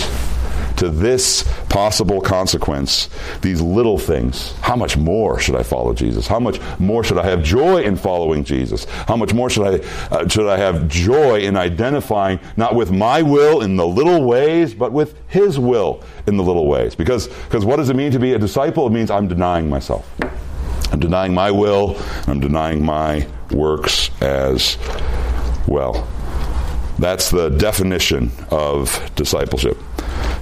to 0.82 0.90
this 0.90 1.44
possible 1.68 2.20
consequence, 2.20 3.08
these 3.40 3.60
little 3.60 3.98
things, 3.98 4.52
how 4.62 4.74
much 4.74 4.96
more 4.96 5.38
should 5.38 5.54
I 5.54 5.62
follow 5.62 5.94
Jesus? 5.94 6.26
How 6.26 6.40
much 6.40 6.60
more 6.80 7.04
should 7.04 7.18
I 7.18 7.24
have 7.24 7.44
joy 7.44 7.82
in 7.82 7.94
following 7.94 8.42
Jesus? 8.42 8.84
How 9.06 9.14
much 9.16 9.32
more 9.32 9.48
should 9.48 9.64
I 9.64 9.86
uh, 10.10 10.26
should 10.26 10.48
I 10.48 10.56
have 10.56 10.88
joy 10.88 11.38
in 11.38 11.56
identifying 11.56 12.40
not 12.56 12.74
with 12.74 12.90
my 12.90 13.22
will 13.22 13.60
in 13.60 13.76
the 13.76 13.86
little 13.86 14.24
ways, 14.24 14.74
but 14.74 14.90
with 14.90 15.14
His 15.28 15.56
will 15.56 16.02
in 16.26 16.36
the 16.36 16.42
little 16.42 16.66
ways? 16.66 16.96
Because 16.96 17.28
because 17.28 17.64
what 17.64 17.76
does 17.76 17.88
it 17.88 17.94
mean 17.94 18.10
to 18.10 18.18
be 18.18 18.32
a 18.32 18.38
disciple? 18.38 18.84
It 18.88 18.90
means 18.90 19.08
I'm 19.08 19.28
denying 19.28 19.70
myself. 19.70 20.10
I'm 20.90 20.98
denying 20.98 21.32
my 21.32 21.52
will. 21.52 21.96
I'm 22.26 22.40
denying 22.40 22.84
my 22.84 23.28
works 23.52 24.10
as 24.20 24.78
well. 25.68 26.08
That's 26.98 27.30
the 27.30 27.50
definition 27.50 28.32
of 28.50 29.12
discipleship. 29.14 29.78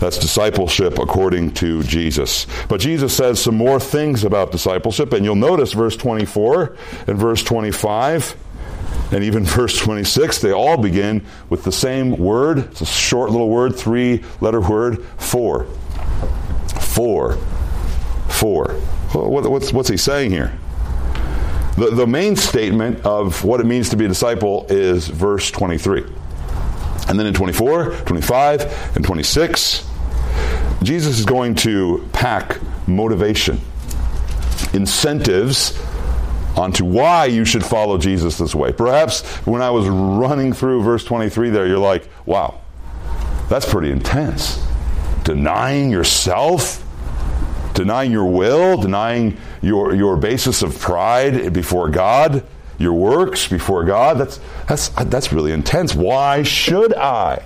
That's 0.01 0.19
discipleship 0.19 0.99
according 0.99 1.53
to 1.55 1.83
Jesus. 1.83 2.47
But 2.69 2.81
Jesus 2.81 3.15
says 3.15 3.41
some 3.41 3.57
more 3.57 3.79
things 3.79 4.25
about 4.25 4.51
discipleship, 4.51 5.13
and 5.13 5.25
you'll 5.25 5.37
notice 5.37 5.73
verse 5.75 5.97
24 5.97 6.75
and 7.07 7.19
verse 7.19 7.43
25 7.43 8.35
and 9.13 9.25
even 9.25 9.45
verse 9.45 9.79
26, 9.79 10.39
they 10.39 10.53
all 10.53 10.77
begin 10.77 11.25
with 11.49 11.65
the 11.65 11.73
same 11.73 12.17
word. 12.17 12.59
It's 12.59 12.81
a 12.81 12.87
short 12.87 13.31
little 13.31 13.49
word, 13.49 13.77
three 13.77 14.25
letter 14.41 14.61
word, 14.61 15.05
for. 15.19 15.65
For. 16.81 17.37
For. 18.29 18.73
What's, 19.13 19.73
what's 19.73 19.89
he 19.89 19.97
saying 19.97 20.31
here? 20.31 20.57
The, 21.77 21.91
the 21.91 22.07
main 22.07 22.37
statement 22.37 23.05
of 23.05 23.45
what 23.45 23.61
it 23.61 23.67
means 23.67 23.91
to 23.91 23.97
be 23.97 24.05
a 24.05 24.09
disciple 24.09 24.67
is 24.69 25.09
verse 25.09 25.51
23. 25.51 26.05
And 27.09 27.19
then 27.19 27.27
in 27.27 27.35
24, 27.35 27.91
25, 27.91 28.97
and 28.97 29.05
26, 29.05 29.90
Jesus 30.83 31.19
is 31.19 31.27
going 31.27 31.55
to 31.57 32.09
pack 32.13 32.59
motivation, 32.89 33.61
incentives 34.73 35.79
onto 36.57 36.85
why 36.85 37.27
you 37.27 37.45
should 37.45 37.65
follow 37.65 37.99
Jesus 37.99 38.39
this 38.39 38.55
way. 38.55 38.73
Perhaps 38.73 39.23
when 39.47 39.63
I 39.63 39.71
was 39.71 39.89
running 39.89 40.53
through 40.53 40.83
verse 40.83 41.05
23 41.05 41.51
there, 41.51 41.67
you're 41.67 41.79
like, 41.79 42.09
wow, 42.27 42.61
that's 43.49 43.71
pretty 43.71 43.91
intense. 43.91 44.65
Denying 45.25 45.91
yourself, 45.91 46.85
denying 47.75 48.11
your 48.11 48.27
will, 48.27 48.81
denying 48.81 49.37
your, 49.63 49.95
your 49.95 50.17
basis 50.17 50.63
of 50.63 50.79
pride 50.79 51.53
before 51.53 51.89
God, 51.91 52.45
your 52.79 52.95
works 52.95 53.47
before 53.47 53.85
God, 53.85 54.19
that's, 54.19 54.41
that's, 54.67 54.89
that's 54.89 55.33
really 55.33 55.53
intense. 55.53 55.95
Why 55.95 56.43
should 56.43 56.95
I? 56.95 57.45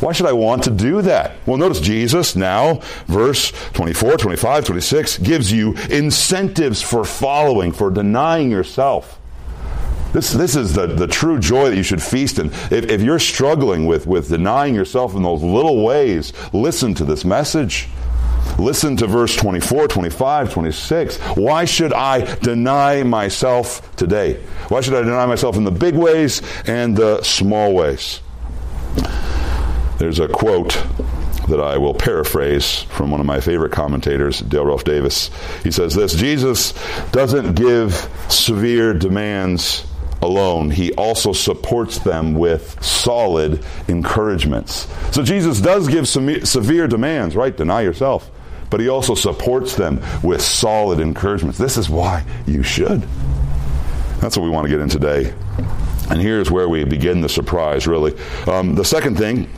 Why 0.00 0.12
should 0.12 0.26
I 0.26 0.32
want 0.32 0.64
to 0.64 0.70
do 0.70 1.02
that? 1.02 1.36
Well, 1.46 1.56
notice 1.56 1.80
Jesus 1.80 2.36
now, 2.36 2.80
verse 3.06 3.52
24, 3.72 4.18
25, 4.18 4.64
26, 4.64 5.18
gives 5.18 5.50
you 5.50 5.74
incentives 5.90 6.82
for 6.82 7.04
following, 7.04 7.72
for 7.72 7.90
denying 7.90 8.50
yourself. 8.50 9.18
This, 10.12 10.32
this 10.32 10.56
is 10.56 10.72
the, 10.72 10.86
the 10.86 11.06
true 11.06 11.38
joy 11.38 11.70
that 11.70 11.76
you 11.76 11.82
should 11.82 12.02
feast 12.02 12.38
in. 12.38 12.46
If, 12.46 12.90
if 12.90 13.02
you're 13.02 13.18
struggling 13.18 13.86
with, 13.86 14.06
with 14.06 14.28
denying 14.28 14.74
yourself 14.74 15.14
in 15.14 15.22
those 15.22 15.42
little 15.42 15.84
ways, 15.84 16.32
listen 16.52 16.94
to 16.94 17.04
this 17.04 17.24
message. 17.24 17.88
Listen 18.58 18.96
to 18.96 19.06
verse 19.06 19.36
24, 19.36 19.88
25, 19.88 20.52
26. 20.52 21.18
Why 21.36 21.64
should 21.64 21.92
I 21.92 22.34
deny 22.36 23.02
myself 23.02 23.94
today? 23.96 24.42
Why 24.68 24.80
should 24.80 24.94
I 24.94 25.02
deny 25.02 25.26
myself 25.26 25.56
in 25.56 25.64
the 25.64 25.70
big 25.70 25.94
ways 25.94 26.40
and 26.66 26.96
the 26.96 27.22
small 27.22 27.74
ways? 27.74 28.20
There's 29.98 30.20
a 30.20 30.28
quote 30.28 30.74
that 31.48 31.60
I 31.60 31.78
will 31.78 31.94
paraphrase 31.94 32.82
from 32.82 33.10
one 33.10 33.20
of 33.20 33.26
my 33.26 33.40
favorite 33.40 33.72
commentators, 33.72 34.40
Dale 34.40 34.66
Ralph 34.66 34.84
Davis. 34.84 35.30
He 35.62 35.70
says 35.70 35.94
this 35.94 36.14
Jesus 36.14 36.74
doesn't 37.12 37.54
give 37.54 37.94
severe 38.28 38.92
demands 38.92 39.86
alone, 40.22 40.70
he 40.70 40.92
also 40.94 41.32
supports 41.32 41.98
them 41.98 42.34
with 42.34 42.82
solid 42.82 43.64
encouragements. 43.88 44.88
So 45.12 45.22
Jesus 45.22 45.60
does 45.60 45.88
give 45.88 46.08
some 46.08 46.44
severe 46.44 46.88
demands, 46.88 47.36
right? 47.36 47.56
Deny 47.56 47.82
yourself. 47.82 48.30
But 48.68 48.80
he 48.80 48.88
also 48.88 49.14
supports 49.14 49.76
them 49.76 50.02
with 50.22 50.42
solid 50.42 50.98
encouragements. 50.98 51.58
This 51.58 51.76
is 51.76 51.88
why 51.88 52.24
you 52.46 52.62
should. 52.62 53.06
That's 54.20 54.36
what 54.36 54.42
we 54.42 54.50
want 54.50 54.64
to 54.64 54.70
get 54.70 54.80
in 54.80 54.88
today. 54.88 55.32
And 56.10 56.20
here's 56.20 56.50
where 56.50 56.68
we 56.68 56.84
begin 56.84 57.20
the 57.20 57.28
surprise, 57.28 57.86
really. 57.86 58.18
Um, 58.46 58.74
the 58.74 58.84
second 58.84 59.18
thing 59.18 59.48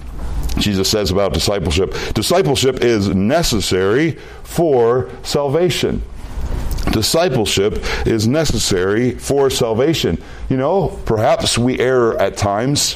Jesus 0.59 0.91
says 0.91 1.11
about 1.11 1.33
discipleship 1.33 1.95
discipleship 2.15 2.83
is 2.83 3.09
necessary 3.09 4.13
for 4.43 5.11
salvation. 5.23 6.03
Discipleship 6.93 7.85
is 8.07 8.27
necessary 8.27 9.13
for 9.13 9.51
salvation. 9.51 10.23
You 10.49 10.57
know, 10.57 11.01
perhaps 11.05 11.59
we 11.59 11.79
err 11.79 12.19
at 12.19 12.37
times 12.37 12.95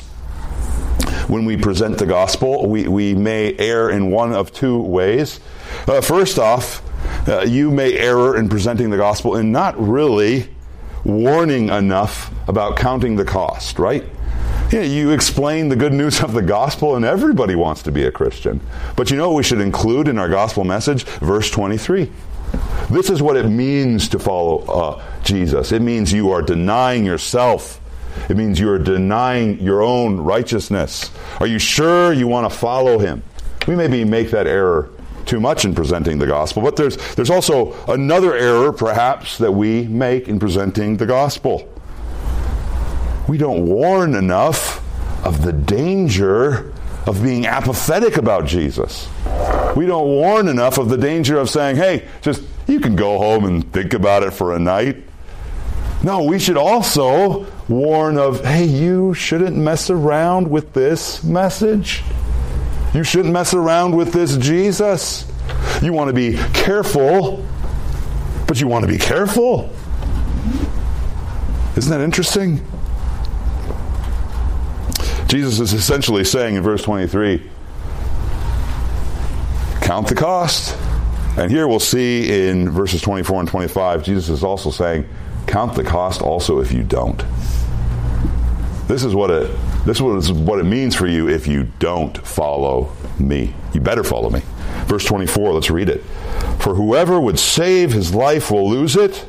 when 1.28 1.44
we 1.44 1.56
present 1.56 1.98
the 1.98 2.06
gospel. 2.06 2.68
We, 2.68 2.88
we 2.88 3.14
may 3.14 3.56
err 3.58 3.90
in 3.90 4.10
one 4.10 4.32
of 4.32 4.52
two 4.52 4.80
ways. 4.80 5.40
Uh, 5.86 6.00
first 6.00 6.38
off, 6.38 6.82
uh, 7.28 7.42
you 7.42 7.70
may 7.70 7.96
err 7.98 8.36
in 8.36 8.48
presenting 8.48 8.90
the 8.90 8.96
gospel 8.96 9.36
in 9.36 9.52
not 9.52 9.78
really 9.78 10.48
warning 11.04 11.68
enough 11.68 12.32
about 12.48 12.76
counting 12.76 13.16
the 13.16 13.24
cost, 13.24 13.78
right? 13.78 14.04
Yeah, 14.72 14.80
you 14.80 15.10
explain 15.10 15.68
the 15.68 15.76
good 15.76 15.92
news 15.92 16.20
of 16.22 16.32
the 16.32 16.40
gospel, 16.40 16.96
and 16.96 17.04
everybody 17.04 17.54
wants 17.54 17.82
to 17.82 17.92
be 17.92 18.04
a 18.04 18.10
Christian. 18.10 18.58
But 18.96 19.10
you 19.10 19.18
know 19.18 19.28
what 19.28 19.36
we 19.36 19.42
should 19.42 19.60
include 19.60 20.08
in 20.08 20.18
our 20.18 20.30
gospel 20.30 20.64
message? 20.64 21.04
Verse 21.04 21.50
23. 21.50 22.10
This 22.90 23.10
is 23.10 23.20
what 23.20 23.36
it 23.36 23.48
means 23.48 24.08
to 24.08 24.18
follow 24.18 24.58
uh, 24.60 25.04
Jesus. 25.22 25.72
It 25.72 25.82
means 25.82 26.10
you 26.10 26.30
are 26.30 26.40
denying 26.40 27.04
yourself. 27.04 27.80
It 28.30 28.36
means 28.38 28.58
you 28.58 28.70
are 28.70 28.78
denying 28.78 29.60
your 29.60 29.82
own 29.82 30.18
righteousness. 30.18 31.10
Are 31.38 31.46
you 31.46 31.58
sure 31.58 32.12
you 32.12 32.26
want 32.26 32.50
to 32.50 32.58
follow 32.58 32.98
him? 32.98 33.22
We 33.66 33.76
maybe 33.76 34.04
make 34.04 34.30
that 34.30 34.46
error 34.46 34.90
too 35.26 35.38
much 35.38 35.66
in 35.66 35.74
presenting 35.74 36.18
the 36.18 36.26
gospel, 36.26 36.62
but 36.62 36.76
there's, 36.76 36.96
there's 37.14 37.30
also 37.30 37.74
another 37.88 38.34
error, 38.34 38.72
perhaps, 38.72 39.38
that 39.38 39.52
we 39.52 39.86
make 39.86 40.28
in 40.28 40.38
presenting 40.38 40.96
the 40.96 41.06
gospel 41.06 41.71
we 43.28 43.38
don't 43.38 43.66
warn 43.66 44.14
enough 44.14 44.78
of 45.24 45.42
the 45.42 45.52
danger 45.52 46.72
of 47.06 47.22
being 47.22 47.46
apathetic 47.46 48.16
about 48.16 48.46
Jesus. 48.46 49.08
We 49.76 49.86
don't 49.86 50.06
warn 50.06 50.48
enough 50.48 50.78
of 50.78 50.88
the 50.88 50.96
danger 50.96 51.38
of 51.38 51.48
saying, 51.48 51.76
hey, 51.76 52.08
just 52.20 52.42
you 52.66 52.80
can 52.80 52.96
go 52.96 53.18
home 53.18 53.44
and 53.44 53.72
think 53.72 53.94
about 53.94 54.22
it 54.22 54.32
for 54.32 54.54
a 54.54 54.58
night. 54.58 55.02
No, 56.02 56.24
we 56.24 56.38
should 56.38 56.56
also 56.56 57.46
warn 57.68 58.18
of, 58.18 58.44
hey, 58.44 58.64
you 58.64 59.14
shouldn't 59.14 59.56
mess 59.56 59.88
around 59.88 60.50
with 60.50 60.72
this 60.72 61.22
message. 61.22 62.02
You 62.92 63.04
shouldn't 63.04 63.32
mess 63.32 63.54
around 63.54 63.96
with 63.96 64.12
this 64.12 64.36
Jesus. 64.36 65.30
You 65.80 65.92
want 65.92 66.08
to 66.08 66.14
be 66.14 66.36
careful, 66.52 67.46
but 68.46 68.60
you 68.60 68.66
want 68.66 68.84
to 68.84 68.88
be 68.88 68.98
careful. 68.98 69.70
Isn't 71.76 71.90
that 71.90 72.00
interesting? 72.00 72.60
Jesus 75.32 75.60
is 75.60 75.72
essentially 75.72 76.24
saying 76.24 76.56
in 76.56 76.62
verse 76.62 76.82
23 76.82 77.40
count 79.80 80.06
the 80.06 80.14
cost. 80.14 80.76
And 81.38 81.50
here 81.50 81.66
we'll 81.66 81.80
see 81.80 82.48
in 82.50 82.68
verses 82.68 83.00
24 83.00 83.40
and 83.40 83.48
25, 83.48 84.04
Jesus 84.04 84.28
is 84.28 84.44
also 84.44 84.70
saying, 84.70 85.08
count 85.46 85.74
the 85.74 85.84
cost 85.84 86.20
also 86.20 86.60
if 86.60 86.70
you 86.70 86.82
don't. 86.82 87.24
This 88.88 89.04
is 89.04 89.14
what 89.14 89.30
it 89.30 89.50
this 89.86 90.02
is 90.02 90.30
what 90.30 90.58
it 90.58 90.64
means 90.64 90.94
for 90.94 91.06
you 91.06 91.30
if 91.30 91.46
you 91.46 91.66
don't 91.78 92.14
follow 92.18 92.92
me. 93.18 93.54
You 93.72 93.80
better 93.80 94.04
follow 94.04 94.28
me. 94.28 94.42
Verse 94.84 95.06
24, 95.06 95.54
let's 95.54 95.70
read 95.70 95.88
it. 95.88 96.02
For 96.60 96.74
whoever 96.74 97.18
would 97.18 97.38
save 97.38 97.90
his 97.90 98.14
life 98.14 98.50
will 98.50 98.68
lose 98.68 98.96
it, 98.96 99.24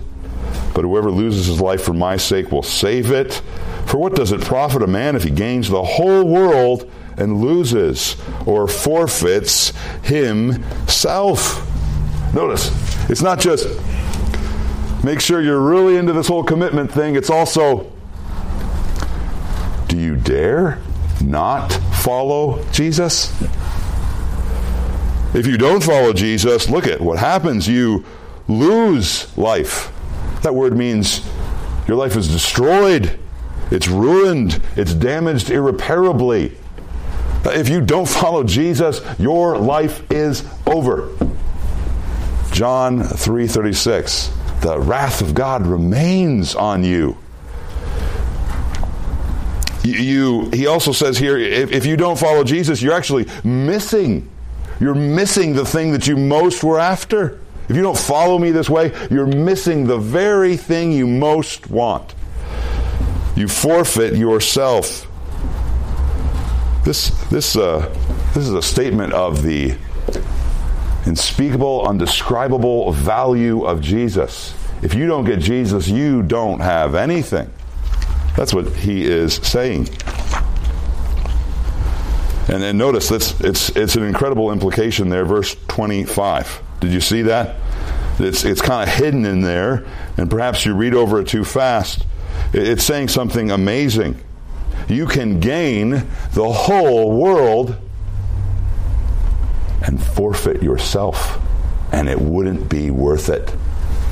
but 0.75 0.81
whoever 0.81 1.09
loses 1.09 1.45
his 1.45 1.61
life 1.61 1.81
for 1.81 1.93
my 1.93 2.17
sake 2.17 2.51
will 2.51 2.61
save 2.61 3.09
it. 3.09 3.41
For 3.85 3.97
what 3.97 4.15
does 4.15 4.31
it 4.31 4.41
profit 4.41 4.81
a 4.81 4.87
man 4.87 5.15
if 5.15 5.23
he 5.23 5.29
gains 5.29 5.69
the 5.69 5.83
whole 5.83 6.23
world 6.25 6.89
and 7.17 7.41
loses 7.41 8.15
or 8.45 8.67
forfeits 8.67 9.71
himself? 10.03 11.69
Notice, 12.33 12.71
it's 13.09 13.21
not 13.21 13.39
just 13.39 13.67
make 15.03 15.19
sure 15.19 15.41
you're 15.41 15.61
really 15.61 15.97
into 15.97 16.13
this 16.13 16.27
whole 16.27 16.43
commitment 16.43 16.91
thing, 16.91 17.15
it's 17.15 17.29
also 17.29 17.91
do 19.87 19.99
you 19.99 20.15
dare 20.15 20.81
not 21.23 21.71
follow 22.01 22.63
Jesus? 22.71 23.31
If 25.35 25.47
you 25.47 25.57
don't 25.57 25.83
follow 25.83 26.13
Jesus, 26.13 26.69
look 26.69 26.87
at 26.87 27.01
what 27.01 27.17
happens. 27.17 27.67
You 27.67 28.05
lose 28.47 29.35
life. 29.37 29.91
That 30.41 30.53
word 30.53 30.75
means 30.75 31.27
your 31.87 31.97
life 31.97 32.15
is 32.15 32.27
destroyed, 32.27 33.19
it's 33.73 33.87
ruined, 33.87 34.61
it's 34.75 34.93
damaged 34.93 35.49
irreparably. 35.49 36.55
If 37.45 37.69
you 37.69 37.81
don't 37.81 38.07
follow 38.07 38.43
Jesus, 38.43 39.01
your 39.17 39.57
life 39.57 40.09
is 40.11 40.45
over. 40.67 41.09
John 42.51 43.01
3:36 43.01 44.29
The 44.61 44.79
wrath 44.79 45.21
of 45.21 45.33
God 45.33 45.65
remains 45.65 46.55
on 46.55 46.83
you. 46.83 47.17
You, 49.83 50.49
he 50.53 50.67
also 50.67 50.93
says 50.93 51.17
here 51.17 51.37
if, 51.37 51.71
if 51.71 51.85
you 51.85 51.97
don't 51.97 52.17
follow 52.17 52.43
Jesus, 52.43 52.81
you're 52.81 52.93
actually 52.93 53.25
missing 53.43 54.29
you're 54.79 54.95
missing 54.95 55.53
the 55.53 55.65
thing 55.65 55.93
that 55.93 56.07
you 56.07 56.17
most 56.17 56.63
were 56.63 56.79
after. 56.79 57.39
If 57.69 57.75
you 57.75 57.81
don't 57.81 57.97
follow 57.97 58.37
me 58.37 58.51
this 58.51 58.69
way, 58.69 58.91
you're 59.09 59.25
missing 59.25 59.87
the 59.87 59.97
very 59.97 60.57
thing 60.57 60.91
you 60.91 61.07
most 61.07 61.69
want. 61.69 62.13
You 63.35 63.47
forfeit 63.47 64.15
yourself. 64.15 65.07
This, 66.83 67.09
this, 67.29 67.55
uh, 67.55 67.89
this 68.33 68.47
is 68.47 68.53
a 68.53 68.61
statement 68.61 69.13
of 69.13 69.41
the 69.41 69.75
unspeakable, 71.05 71.87
undescribable 71.87 72.91
value 72.91 73.65
of 73.65 73.81
Jesus. 73.81 74.53
If 74.81 74.93
you 74.93 75.07
don't 75.07 75.23
get 75.23 75.39
Jesus, 75.39 75.87
you 75.87 76.23
don't 76.23 76.59
have 76.59 76.95
anything. 76.95 77.51
That's 78.35 78.53
what 78.53 78.67
he 78.75 79.05
is 79.05 79.35
saying. 79.35 79.89
And 82.49 82.61
then 82.61 82.77
notice 82.77 83.07
that's 83.07 83.39
it's 83.39 83.69
it's 83.69 83.95
an 83.95 84.03
incredible 84.03 84.51
implication 84.51 85.09
there, 85.09 85.23
verse 85.23 85.55
25. 85.69 86.61
Did 86.81 86.91
you 86.91 86.99
see 86.99 87.21
that? 87.23 87.55
It's 88.19 88.43
it's 88.43 88.61
kind 88.61 88.87
of 88.87 88.93
hidden 88.93 89.25
in 89.25 89.41
there, 89.41 89.85
and 90.17 90.29
perhaps 90.29 90.65
you 90.65 90.75
read 90.75 90.93
over 90.93 91.21
it 91.21 91.27
too 91.27 91.45
fast. 91.45 92.05
It's 92.53 92.83
saying 92.83 93.07
something 93.07 93.51
amazing. 93.51 94.19
You 94.87 95.07
can 95.07 95.39
gain 95.39 96.07
the 96.33 96.51
whole 96.51 97.17
world 97.17 97.75
and 99.81 100.01
forfeit 100.01 100.61
yourself, 100.61 101.39
and 101.91 102.07
it 102.07 102.19
wouldn't 102.19 102.69
be 102.69 102.91
worth 102.91 103.29
it. 103.29 103.53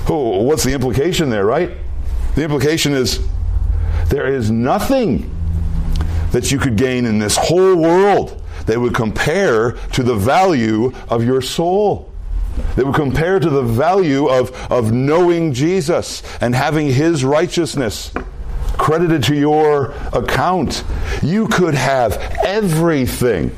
Oh, 0.10 0.42
what's 0.42 0.64
the 0.64 0.74
implication 0.74 1.30
there, 1.30 1.46
right? 1.46 1.72
The 2.36 2.44
implication 2.44 2.94
is 2.94 3.26
there 4.10 4.28
is 4.28 4.50
nothing 4.50 5.30
that 6.32 6.52
you 6.52 6.58
could 6.58 6.76
gain 6.76 7.06
in 7.06 7.20
this 7.20 7.38
whole 7.38 7.76
world 7.76 8.42
that 8.66 8.80
would 8.80 8.96
compare 8.96 9.74
to 9.94 10.04
the 10.04 10.16
value 10.16 10.94
of 11.10 11.24
your 11.24 11.42
soul. 11.42 12.11
That 12.76 12.86
would 12.86 12.96
compare 12.96 13.40
to 13.40 13.50
the 13.50 13.62
value 13.62 14.28
of, 14.28 14.52
of 14.72 14.92
knowing 14.92 15.54
Jesus 15.54 16.24
and 16.42 16.56
having 16.56 16.88
his 16.88 17.24
righteousness 17.24 18.14
credited 18.78 19.24
to 19.24 19.36
your 19.36 19.94
account. 20.14 20.84
You 21.22 21.48
could 21.48 21.76
have 21.76 22.14
everything. 22.46 23.56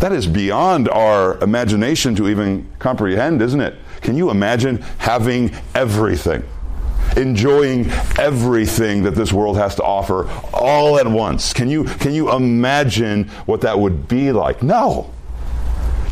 That 0.00 0.12
is 0.12 0.26
beyond 0.26 0.88
our 0.88 1.38
imagination 1.42 2.14
to 2.16 2.28
even 2.28 2.68
comprehend, 2.78 3.42
isn't 3.42 3.60
it? 3.60 3.74
Can 4.00 4.16
you 4.16 4.30
imagine 4.30 4.78
having 4.98 5.54
everything? 5.74 6.44
enjoying 7.16 7.90
everything 8.18 9.02
that 9.02 9.12
this 9.14 9.32
world 9.32 9.56
has 9.56 9.74
to 9.74 9.82
offer 9.82 10.28
all 10.52 10.98
at 10.98 11.06
once. 11.06 11.52
Can 11.52 11.68
you, 11.68 11.84
can 11.84 12.12
you 12.12 12.30
imagine 12.30 13.24
what 13.46 13.62
that 13.62 13.78
would 13.78 14.06
be 14.06 14.30
like? 14.30 14.62
No. 14.62 15.10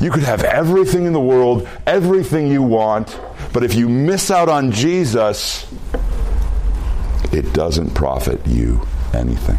You 0.01 0.11
could 0.11 0.23
have 0.23 0.45
everything 0.45 1.07
in 1.07 1.13
the 1.13 1.21
world, 1.21 1.69
everything 1.87 2.49
you 2.49 2.63
want, 2.63 3.19
but 3.53 3.63
if 3.63 3.75
you 3.75 3.89
miss 3.89 4.31
out 4.31 4.49
on 4.49 4.71
Jesus, 4.73 5.67
it 7.33 7.53
doesn't 7.53 7.95
profit 7.95 8.47
you 8.47 8.87
anything. 9.15 9.59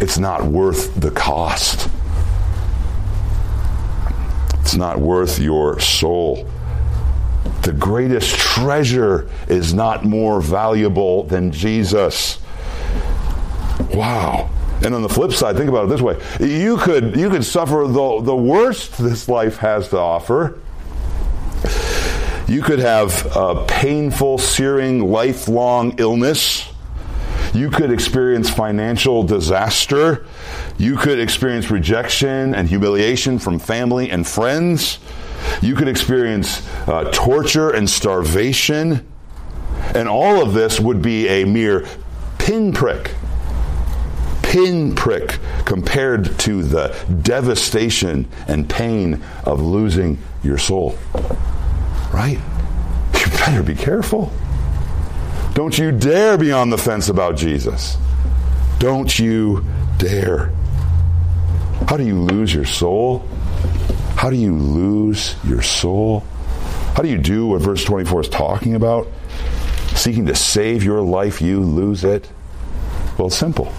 It's 0.00 0.18
not 0.18 0.44
worth 0.44 0.94
the 0.94 1.10
cost. 1.10 1.90
It's 4.60 4.74
not 4.74 4.98
worth 4.98 5.38
your 5.38 5.78
soul 5.80 6.50
the 7.66 7.72
greatest 7.72 8.36
treasure 8.36 9.28
is 9.48 9.74
not 9.74 10.04
more 10.04 10.40
valuable 10.40 11.24
than 11.24 11.50
Jesus. 11.50 12.38
Wow. 13.92 14.48
And 14.84 14.94
on 14.94 15.02
the 15.02 15.08
flip 15.08 15.32
side, 15.32 15.56
think 15.56 15.68
about 15.68 15.86
it 15.86 15.88
this 15.88 16.00
way. 16.00 16.20
You 16.40 16.76
could, 16.76 17.16
you 17.16 17.30
could 17.30 17.44
suffer 17.44 17.86
the, 17.86 18.20
the 18.22 18.36
worst 18.36 18.98
this 18.98 19.28
life 19.28 19.56
has 19.58 19.88
to 19.88 19.98
offer. 19.98 20.60
You 22.48 22.62
could 22.62 22.78
have 22.78 23.26
a 23.34 23.64
painful, 23.66 24.38
searing, 24.38 25.10
lifelong 25.10 25.98
illness. 25.98 26.68
You 27.54 27.70
could 27.70 27.90
experience 27.90 28.50
financial 28.50 29.22
disaster. 29.22 30.26
You 30.78 30.96
could 30.96 31.18
experience 31.18 31.70
rejection 31.70 32.54
and 32.54 32.68
humiliation 32.68 33.38
from 33.38 33.58
family 33.58 34.10
and 34.10 34.26
friends. 34.26 34.98
You 35.62 35.74
could 35.74 35.88
experience 35.88 36.62
uh, 36.86 37.10
torture 37.12 37.70
and 37.70 37.88
starvation. 37.88 39.06
And 39.94 40.08
all 40.08 40.42
of 40.42 40.52
this 40.52 40.78
would 40.78 41.00
be 41.00 41.28
a 41.28 41.44
mere 41.44 41.86
pinprick, 42.38 43.14
pinprick 44.46 45.38
compared 45.64 46.38
to 46.38 46.62
the 46.62 46.94
devastation 47.22 48.28
and 48.46 48.68
pain 48.70 49.22
of 49.44 49.60
losing 49.60 50.18
your 50.42 50.56
soul. 50.56 50.96
Right? 52.14 52.38
You 53.14 53.26
better 53.32 53.62
be 53.62 53.74
careful. 53.74 54.32
Don't 55.54 55.76
you 55.76 55.90
dare 55.90 56.38
be 56.38 56.52
on 56.52 56.70
the 56.70 56.78
fence 56.78 57.08
about 57.08 57.36
Jesus. 57.36 57.96
Don't 58.78 59.18
you 59.18 59.64
dare. 59.98 60.52
How 61.88 61.96
do 61.96 62.04
you 62.04 62.20
lose 62.20 62.54
your 62.54 62.66
soul? 62.66 63.26
How 64.16 64.30
do 64.30 64.36
you 64.36 64.54
lose 64.54 65.34
your 65.44 65.62
soul? 65.62 66.20
How 66.94 67.02
do 67.02 67.08
you 67.08 67.18
do 67.18 67.48
what 67.48 67.62
verse 67.62 67.84
24 67.84 68.22
is 68.22 68.28
talking 68.28 68.74
about? 68.74 69.08
Seeking 69.94 70.26
to 70.26 70.34
save 70.34 70.84
your 70.84 71.02
life, 71.02 71.42
you 71.42 71.60
lose 71.60 72.04
it. 72.04 72.30
Well, 73.18 73.28
it's 73.28 73.36
simple. 73.36 73.72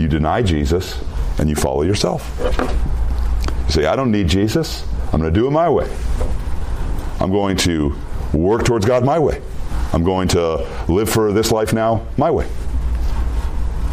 You 0.00 0.08
deny 0.08 0.40
Jesus 0.40 0.98
and 1.38 1.46
you 1.50 1.54
follow 1.54 1.82
yourself. 1.82 2.34
You 3.66 3.70
say, 3.70 3.84
I 3.84 3.94
don't 3.94 4.10
need 4.10 4.28
Jesus. 4.28 4.82
I'm 5.12 5.20
going 5.20 5.32
to 5.32 5.38
do 5.40 5.46
it 5.46 5.50
my 5.50 5.68
way. 5.68 5.94
I'm 7.20 7.30
going 7.30 7.58
to 7.58 7.94
work 8.32 8.64
towards 8.64 8.86
God 8.86 9.04
my 9.04 9.18
way. 9.18 9.42
I'm 9.92 10.02
going 10.02 10.28
to 10.28 10.66
live 10.88 11.10
for 11.10 11.32
this 11.32 11.52
life 11.52 11.74
now 11.74 12.06
my 12.16 12.30
way. 12.30 12.48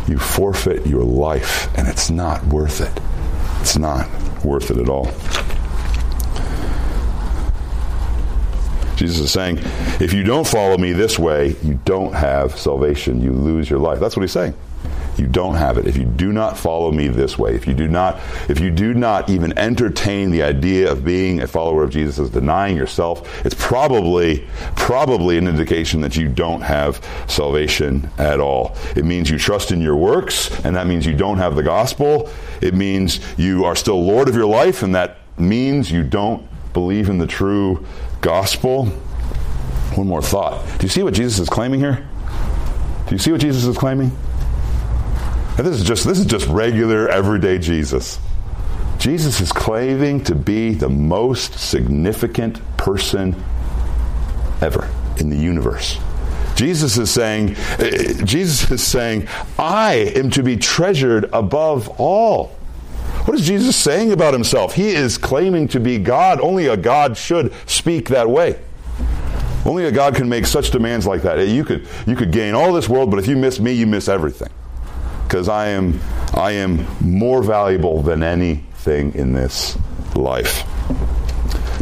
You 0.08 0.17
forfeit 0.17 0.88
your 0.88 1.04
life, 1.04 1.67
and 1.78 1.89
it's 1.89 2.10
not 2.10 2.41
worth 2.46 2.80
it. 2.80 3.02
It's 3.60 3.78
not 3.78 4.08
worth 4.46 4.72
it 4.72 4.78
at 4.78 4.88
all. 4.88 5.12
Jesus 8.96 9.20
is 9.20 9.32
saying, 9.34 9.58
if 10.00 10.13
you 10.13 10.24
don't 10.24 10.48
follow 10.48 10.78
me 10.78 10.93
this 10.93 11.20
way, 11.20 11.58
you 11.63 11.78
don't 11.84 12.13
have 12.13 12.58
salvation. 12.58 13.22
You 13.22 13.34
lose 13.34 13.70
your 13.70 13.80
life. 13.80 14.00
That's 14.00 14.15
what 14.15 14.22
he's 14.22 14.32
saying. 14.32 14.54
You 15.19 15.27
don't 15.27 15.56
have 15.56 15.77
it. 15.77 15.88
If 15.88 15.97
you 15.97 16.03
do 16.03 16.32
not 16.32 16.58
follow 16.58 16.91
me 16.91 17.08
this 17.08 17.38
way, 17.38 17.56
if 17.56 17.67
you 17.67 17.73
do 17.73 17.88
not, 17.88 18.19
if 18.49 18.60
you 18.60 18.69
do 18.69 18.93
not 18.93 19.30
even 19.30 19.58
entertain 19.58 20.32
the 20.32 20.43
idea 20.43 20.91
of 20.91 21.03
being 21.03 21.41
a 21.41 21.47
follower 21.47 21.84
of 21.84 21.89
Jesus 21.89 22.19
as 22.19 22.30
denying 22.30 22.75
yourself, 22.75 23.45
it's 23.45 23.56
probably, 23.56 24.47
probably 24.75 25.38
an 25.38 25.47
indication 25.47 26.01
that 26.01 26.15
you 26.15 26.27
don't 26.27 26.62
have 26.62 27.03
salvation 27.27 28.10
at 28.17 28.39
all. 28.39 28.75
It 28.95 29.06
means 29.06 29.30
you 29.30 29.38
trust 29.38 29.71
in 29.71 29.82
your 29.82 29.95
works, 29.95 30.51
and 30.63 30.75
that 30.75 30.88
means 30.88 31.06
you 31.06 31.15
don't 31.15 31.38
have 31.38 31.56
the 31.56 31.63
gospel. 31.63 32.30
It 32.62 32.73
means 32.73 33.19
you 33.38 33.65
are 33.65 33.75
still 33.75 34.03
Lord 34.03 34.30
of 34.30 34.36
your 34.36 34.47
life, 34.47 34.84
and 34.84 34.93
that 34.95 35.17
means 35.38 35.91
you 35.91 36.03
don't 36.03 36.47
believe 36.73 37.10
in 37.10 37.17
the 37.17 37.27
true 37.27 37.86
gospel. 38.21 38.86
One 39.95 40.08
more 40.08 40.21
thought. 40.21 40.63
Do 40.77 40.86
you 40.86 40.89
see 40.89 41.01
what 41.01 41.13
Jesus 41.13 41.39
is 41.39 41.49
claiming 41.49 41.80
here? 41.80 42.08
Do 43.08 43.15
you 43.15 43.19
see 43.19 43.32
what 43.32 43.41
Jesus 43.41 43.63
is 43.63 43.77
claiming? 43.77 44.12
And 45.58 45.65
this 45.65 45.78
is 45.78 45.84
just 45.84 46.06
this 46.06 46.20
is 46.20 46.28
just 46.28 46.48
regular 46.48 47.10
everyday 47.10 47.58
Jesus. 47.58 48.20
Jesus 49.00 49.41
is 49.41 49.52
claiming 49.52 50.24
to 50.26 50.36
be 50.36 50.76
the 50.76 50.89
most 50.89 51.58
significant 51.58 52.62
person 52.78 53.36
ever 54.62 54.88
in 55.17 55.30
the 55.30 55.36
universe. 55.36 56.00
Jesus 56.56 56.98
is 57.00 57.10
saying 57.10 57.56
eh, 57.80 58.13
Jesus 58.24 58.70
is 58.70 58.84
saying 58.86 59.28
I 59.58 60.12
am 60.15 60.30
to 60.32 60.43
be 60.43 60.58
treasured 60.58 61.28
above 61.34 61.89
all. 62.00 62.50
What 63.26 63.39
is 63.39 63.48
Jesus 63.48 63.76
saying 63.76 64.12
about 64.12 64.36
himself? 64.36 64.76
He 64.76 64.89
is 64.89 65.17
claiming 65.17 65.67
to 65.70 65.80
be 65.80 65.98
God. 65.98 66.39
Only 66.39 66.67
a 66.67 66.78
God 66.78 67.17
should 67.17 67.52
speak 67.65 68.10
that 68.10 68.30
way. 68.30 68.60
Only 69.65 69.86
a 69.86 69.91
God 69.91 70.15
can 70.15 70.30
make 70.30 70.46
such 70.46 70.70
demands 70.70 71.08
like 71.08 71.24
that. 71.24 71.39
Eh, 71.39 71.46
you 71.46 71.65
could 71.65 71.88
you 72.06 72.15
could 72.15 72.32
gain 72.32 72.54
all 72.54 72.74
this 72.74 72.88
world, 72.88 73.10
but 73.10 73.17
if 73.17 73.26
you 73.26 73.36
miss 73.36 73.60
me, 73.60 73.72
you 73.72 73.88
miss 73.88 74.08
everything 74.08 74.50
because 75.28 75.50
I 75.50 75.68
am, 75.68 76.00
I 76.34 76.52
am 76.52 76.88
more 77.02 77.44
valuable 77.44 78.02
than 78.02 78.24
anything 78.24 79.13
in 79.13 79.34
this 79.34 79.78
life. 80.16 80.63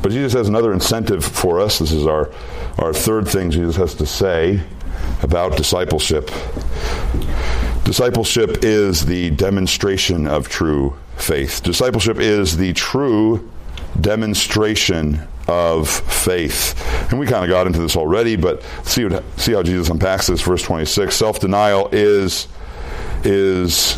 But 0.02 0.12
Jesus 0.12 0.34
has 0.34 0.50
another 0.50 0.74
incentive 0.74 1.24
for 1.24 1.60
us. 1.60 1.78
This 1.78 1.92
is 1.92 2.08
our, 2.08 2.32
our 2.80 2.92
third 2.92 3.28
thing 3.28 3.52
Jesus 3.52 3.76
has 3.76 3.94
to 3.96 4.08
say 4.08 4.62
about 5.22 5.58
discipleship. 5.58 6.32
Discipleship 7.84 8.64
is 8.64 9.06
the 9.06 9.30
demonstration 9.30 10.26
of 10.26 10.50
true 10.50 10.98
faith. 11.18 11.62
Discipleship 11.64 12.18
is 12.18 12.58
the 12.58 12.74
true 12.74 13.52
demonstration 14.02 15.22
of 15.48 15.88
faith. 15.88 16.74
And 17.12 17.20
we 17.20 17.28
kind 17.28 17.44
of 17.44 17.50
got 17.50 17.68
into 17.68 17.80
this 17.80 17.96
already, 17.96 18.38
but 18.38 18.64
see, 18.84 19.06
what, 19.06 19.24
see 19.40 19.54
how 19.54 19.62
Jesus 19.62 19.90
unpacks 19.90 20.26
this. 20.26 20.42
Verse 20.42 20.64
26 20.64 21.16
Self 21.16 21.40
denial 21.40 21.90
is 21.92 22.48
is 23.26 23.96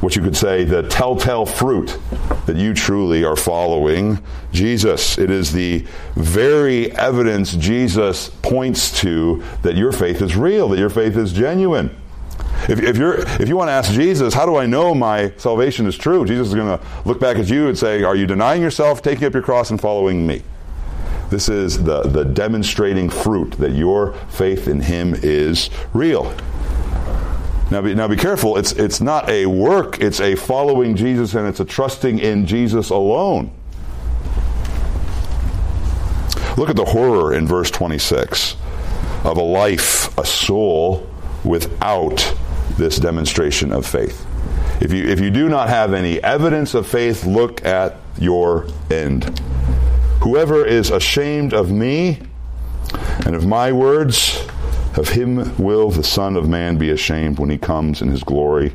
what 0.00 0.14
you 0.14 0.22
could 0.22 0.36
say 0.36 0.64
the 0.64 0.82
telltale 0.84 1.46
fruit 1.46 1.98
that 2.46 2.56
you 2.56 2.74
truly 2.74 3.24
are 3.24 3.36
following 3.36 4.22
Jesus. 4.52 5.18
It 5.18 5.30
is 5.30 5.52
the 5.52 5.86
very 6.14 6.92
evidence 6.92 7.54
Jesus 7.56 8.28
points 8.28 9.00
to 9.00 9.42
that 9.62 9.74
your 9.74 9.92
faith 9.92 10.22
is 10.22 10.36
real, 10.36 10.68
that 10.68 10.78
your 10.78 10.90
faith 10.90 11.16
is 11.16 11.32
genuine. 11.32 11.90
If, 12.68 12.80
if, 12.80 12.96
you're, 12.96 13.18
if 13.40 13.48
you 13.48 13.56
want 13.56 13.68
to 13.68 13.72
ask 13.72 13.92
Jesus, 13.92 14.34
how 14.34 14.46
do 14.46 14.56
I 14.56 14.66
know 14.66 14.94
my 14.94 15.32
salvation 15.36 15.86
is 15.86 15.96
true? 15.96 16.24
Jesus 16.24 16.48
is 16.48 16.54
going 16.54 16.78
to 16.78 16.84
look 17.04 17.20
back 17.20 17.36
at 17.36 17.48
you 17.48 17.68
and 17.68 17.78
say, 17.78 18.02
Are 18.02 18.16
you 18.16 18.26
denying 18.26 18.62
yourself, 18.62 19.02
taking 19.02 19.24
up 19.24 19.34
your 19.34 19.42
cross, 19.42 19.70
and 19.70 19.80
following 19.80 20.26
me? 20.26 20.42
This 21.30 21.48
is 21.48 21.82
the, 21.82 22.02
the 22.02 22.24
demonstrating 22.24 23.10
fruit 23.10 23.52
that 23.52 23.72
your 23.72 24.12
faith 24.30 24.68
in 24.68 24.80
Him 24.80 25.14
is 25.14 25.70
real. 25.92 26.34
Now 27.70 27.82
be, 27.82 27.94
now 27.94 28.06
be 28.06 28.16
careful. 28.16 28.56
It's, 28.58 28.72
it's 28.72 29.00
not 29.00 29.28
a 29.28 29.46
work, 29.46 30.00
it's 30.00 30.20
a 30.20 30.36
following 30.36 30.94
Jesus 30.94 31.34
and 31.34 31.48
it's 31.48 31.60
a 31.60 31.64
trusting 31.64 32.18
in 32.18 32.46
Jesus 32.46 32.90
alone. 32.90 33.50
Look 36.56 36.70
at 36.70 36.76
the 36.76 36.84
horror 36.84 37.34
in 37.34 37.46
verse 37.46 37.70
26 37.70 38.56
of 39.24 39.36
a 39.36 39.42
life, 39.42 40.16
a 40.16 40.24
soul 40.24 41.06
without 41.44 42.34
this 42.78 42.98
demonstration 42.98 43.72
of 43.72 43.84
faith. 43.84 44.24
If 44.80 44.92
you, 44.92 45.04
if 45.04 45.20
you 45.20 45.30
do 45.30 45.48
not 45.48 45.68
have 45.68 45.92
any 45.92 46.22
evidence 46.22 46.74
of 46.74 46.86
faith, 46.86 47.24
look 47.24 47.64
at 47.64 47.96
your 48.18 48.68
end. 48.90 49.38
Whoever 50.22 50.64
is 50.64 50.90
ashamed 50.90 51.52
of 51.52 51.70
me 51.70 52.20
and 53.24 53.34
of 53.34 53.46
my 53.46 53.72
words, 53.72 54.46
of 54.96 55.10
him 55.10 55.56
will 55.56 55.90
the 55.90 56.02
Son 56.02 56.36
of 56.36 56.48
Man 56.48 56.78
be 56.78 56.90
ashamed 56.90 57.38
when 57.38 57.50
he 57.50 57.58
comes 57.58 58.00
in 58.00 58.08
his 58.08 58.22
glory 58.22 58.72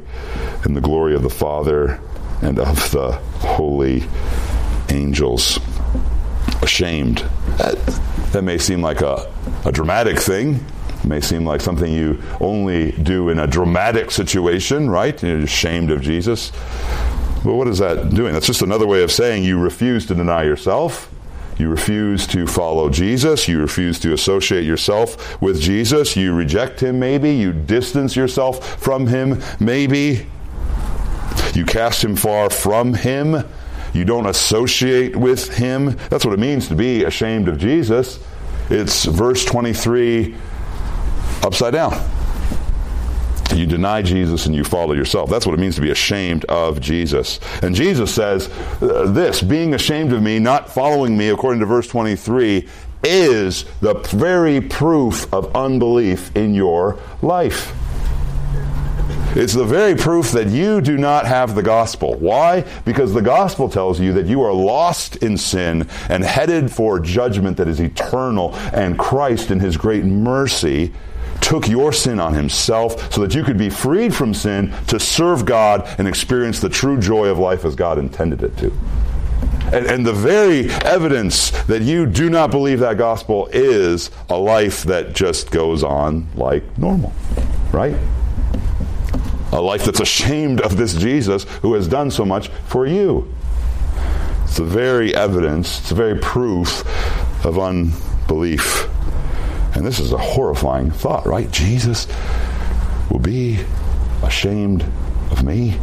and 0.63 0.75
the 0.75 0.81
glory 0.81 1.15
of 1.15 1.23
the 1.23 1.29
Father 1.29 1.99
and 2.41 2.59
of 2.59 2.91
the 2.91 3.11
holy 3.39 4.03
angels. 4.89 5.59
Ashamed. 6.61 7.19
That, 7.57 7.75
that 8.33 8.43
may 8.43 8.57
seem 8.57 8.81
like 8.81 9.01
a, 9.01 9.31
a 9.65 9.71
dramatic 9.71 10.19
thing. 10.19 10.63
It 10.99 11.05
may 11.05 11.21
seem 11.21 11.45
like 11.45 11.61
something 11.61 11.91
you 11.91 12.21
only 12.39 12.91
do 12.91 13.29
in 13.29 13.39
a 13.39 13.47
dramatic 13.47 14.11
situation, 14.11 14.89
right? 14.89 15.21
You're 15.23 15.39
ashamed 15.39 15.89
of 15.89 16.01
Jesus. 16.01 16.51
But 17.43 17.55
what 17.55 17.67
is 17.67 17.79
that 17.79 18.13
doing? 18.13 18.33
That's 18.33 18.45
just 18.45 18.61
another 18.61 18.85
way 18.85 19.01
of 19.01 19.11
saying 19.11 19.43
you 19.43 19.59
refuse 19.59 20.05
to 20.07 20.15
deny 20.15 20.43
yourself 20.43 21.10
you 21.61 21.69
refuse 21.69 22.25
to 22.27 22.47
follow 22.47 22.89
Jesus. 22.89 23.47
You 23.47 23.61
refuse 23.61 23.99
to 23.99 24.13
associate 24.13 24.65
yourself 24.65 25.39
with 25.41 25.61
Jesus. 25.61 26.15
You 26.15 26.33
reject 26.33 26.79
him, 26.79 26.99
maybe. 26.99 27.31
You 27.35 27.53
distance 27.53 28.15
yourself 28.15 28.81
from 28.81 29.05
him, 29.05 29.41
maybe. 29.59 30.25
You 31.53 31.65
cast 31.65 32.03
him 32.03 32.15
far 32.15 32.49
from 32.49 32.95
him. 32.95 33.47
You 33.93 34.05
don't 34.05 34.25
associate 34.25 35.15
with 35.15 35.55
him. 35.55 35.97
That's 36.09 36.25
what 36.25 36.33
it 36.33 36.39
means 36.39 36.67
to 36.69 36.75
be 36.75 37.03
ashamed 37.03 37.47
of 37.47 37.59
Jesus. 37.59 38.19
It's 38.71 39.05
verse 39.05 39.45
23 39.45 40.35
upside 41.43 41.73
down. 41.73 42.20
You 43.53 43.65
deny 43.65 44.01
Jesus 44.01 44.45
and 44.45 44.55
you 44.55 44.63
follow 44.63 44.93
yourself. 44.93 45.29
That's 45.29 45.45
what 45.45 45.53
it 45.53 45.59
means 45.59 45.75
to 45.75 45.81
be 45.81 45.91
ashamed 45.91 46.45
of 46.45 46.79
Jesus. 46.79 47.39
And 47.61 47.75
Jesus 47.75 48.13
says 48.13 48.49
uh, 48.81 49.11
this 49.11 49.41
being 49.41 49.73
ashamed 49.73 50.13
of 50.13 50.21
me, 50.21 50.39
not 50.39 50.69
following 50.69 51.17
me, 51.17 51.29
according 51.29 51.59
to 51.59 51.65
verse 51.65 51.87
23, 51.87 52.67
is 53.03 53.65
the 53.81 53.95
very 54.11 54.61
proof 54.61 55.31
of 55.33 55.55
unbelief 55.55 56.35
in 56.35 56.53
your 56.53 56.99
life. 57.21 57.73
It's 59.33 59.53
the 59.53 59.63
very 59.63 59.95
proof 59.95 60.31
that 60.33 60.47
you 60.47 60.81
do 60.81 60.97
not 60.97 61.25
have 61.25 61.55
the 61.55 61.63
gospel. 61.63 62.15
Why? 62.15 62.65
Because 62.83 63.13
the 63.13 63.21
gospel 63.21 63.69
tells 63.69 63.97
you 63.97 64.11
that 64.13 64.25
you 64.25 64.41
are 64.41 64.51
lost 64.51 65.15
in 65.17 65.37
sin 65.37 65.87
and 66.09 66.21
headed 66.21 66.69
for 66.69 66.99
judgment 66.99 67.55
that 67.55 67.69
is 67.69 67.79
eternal, 67.79 68.53
and 68.73 68.99
Christ, 68.99 69.49
in 69.49 69.61
his 69.61 69.77
great 69.77 70.03
mercy, 70.03 70.91
took 71.41 71.67
your 71.67 71.91
sin 71.91 72.19
on 72.19 72.33
himself 72.33 73.11
so 73.13 73.21
that 73.21 73.35
you 73.35 73.43
could 73.43 73.57
be 73.57 73.69
freed 73.69 74.13
from 74.13 74.33
sin 74.33 74.73
to 74.87 74.99
serve 74.99 75.45
God 75.45 75.87
and 75.97 76.07
experience 76.07 76.59
the 76.59 76.69
true 76.69 76.99
joy 76.99 77.27
of 77.27 77.39
life 77.39 77.65
as 77.65 77.75
God 77.75 77.97
intended 77.97 78.43
it 78.43 78.55
to. 78.57 78.71
And, 79.73 79.85
and, 79.85 80.05
the 80.05 80.13
very 80.13 80.69
evidence 80.69 81.51
that 81.63 81.81
you 81.81 82.05
do 82.05 82.29
not 82.29 82.51
believe 82.51 82.79
that 82.79 82.97
gospel 82.97 83.47
is 83.53 84.11
a 84.29 84.37
life 84.37 84.83
that 84.83 85.13
just 85.13 85.49
goes 85.49 85.81
on 85.81 86.27
like 86.35 86.77
normal, 86.77 87.13
right? 87.71 87.95
A 89.53 89.61
life 89.61 89.85
that's 89.85 90.01
ashamed 90.01 90.59
of 90.59 90.75
this 90.75 90.93
Jesus 90.93 91.43
who 91.61 91.73
has 91.75 91.87
done 91.87 92.11
so 92.11 92.25
much 92.25 92.49
for 92.67 92.85
you. 92.85 93.33
It's 94.43 94.57
the 94.57 94.65
very 94.65 95.15
evidence, 95.15 95.79
it's 95.79 95.89
the 95.89 95.95
very 95.95 96.19
proof 96.19 96.83
of 97.45 97.57
unbelief. 97.57 98.90
And 99.73 99.85
this 99.85 99.99
is 99.99 100.11
a 100.11 100.17
horrifying 100.17 100.91
thought, 100.91 101.25
right? 101.25 101.49
Jesus 101.51 102.07
will 103.09 103.19
be 103.19 103.59
ashamed 104.23 104.83
of 105.31 105.43
me. 105.43 105.79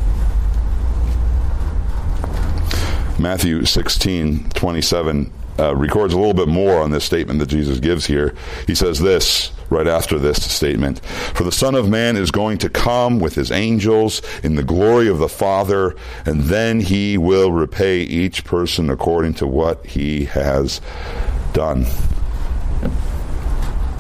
Matthew 3.19 3.65
16, 3.65 4.51
27 4.51 5.33
uh, 5.59 5.75
records 5.75 6.15
a 6.15 6.17
little 6.17 6.35
bit 6.35 6.49
more 6.49 6.81
on 6.81 6.91
this 6.91 7.05
statement 7.05 7.41
that 7.41 7.49
Jesus 7.49 7.81
gives 7.81 8.07
here. 8.07 8.35
He 8.67 8.75
says 8.75 9.01
this 9.01 9.51
right 9.71 9.87
after 9.87 10.19
this 10.19 10.43
statement 10.51 11.01
For 11.35 11.45
the 11.45 11.53
Son 11.53 11.75
of 11.75 11.89
Man 11.89 12.17
is 12.17 12.31
going 12.31 12.59
to 12.59 12.69
come 12.69 13.19
with 13.19 13.35
his 13.35 13.51
angels 13.51 14.23
in 14.43 14.55
the 14.55 14.63
glory 14.63 15.09
of 15.09 15.19
the 15.19 15.29
Father, 15.29 15.97
and 16.25 16.43
then 16.43 16.81
he 16.81 17.19
will 17.19 17.53
repay 17.53 18.03
each 18.03 18.45
person 18.45 18.89
according 18.89 19.35
to 19.35 19.47
what 19.47 19.85
he 19.85 20.27
has 20.27 20.81
done. 21.53 21.87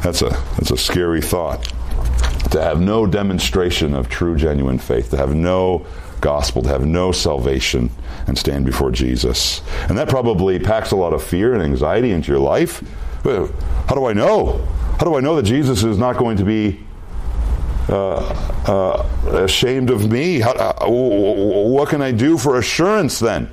That's 0.02 0.22
a, 0.22 0.30
that's 0.30 0.70
a 0.70 0.76
scary 0.76 1.20
thought. 1.20 1.72
To 2.52 2.62
have 2.62 2.80
no 2.80 3.06
demonstration 3.06 3.94
of 3.94 4.08
true, 4.08 4.36
genuine 4.36 4.78
faith, 4.78 5.10
to 5.10 5.16
have 5.16 5.34
no 5.34 5.86
gospel, 6.20 6.62
to 6.62 6.68
have 6.68 6.86
no 6.86 7.12
salvation, 7.12 7.90
and 8.26 8.38
stand 8.38 8.64
before 8.64 8.90
Jesus. 8.90 9.60
And 9.88 9.98
that 9.98 10.08
probably 10.08 10.58
packs 10.58 10.90
a 10.90 10.96
lot 10.96 11.12
of 11.12 11.22
fear 11.22 11.54
and 11.54 11.62
anxiety 11.62 12.10
into 12.10 12.30
your 12.30 12.40
life. 12.40 12.82
How 13.24 13.94
do 13.94 14.06
I 14.06 14.12
know? 14.12 14.64
How 14.98 15.04
do 15.04 15.16
I 15.16 15.20
know 15.20 15.36
that 15.36 15.44
Jesus 15.44 15.84
is 15.84 15.98
not 15.98 16.16
going 16.16 16.38
to 16.38 16.44
be 16.44 16.80
uh, 17.88 18.16
uh, 18.66 19.42
ashamed 19.44 19.90
of 19.90 20.10
me? 20.10 20.40
How, 20.40 20.52
uh, 20.52 20.86
what 20.88 21.88
can 21.88 22.02
I 22.02 22.12
do 22.12 22.38
for 22.38 22.58
assurance 22.58 23.18
then? 23.18 23.50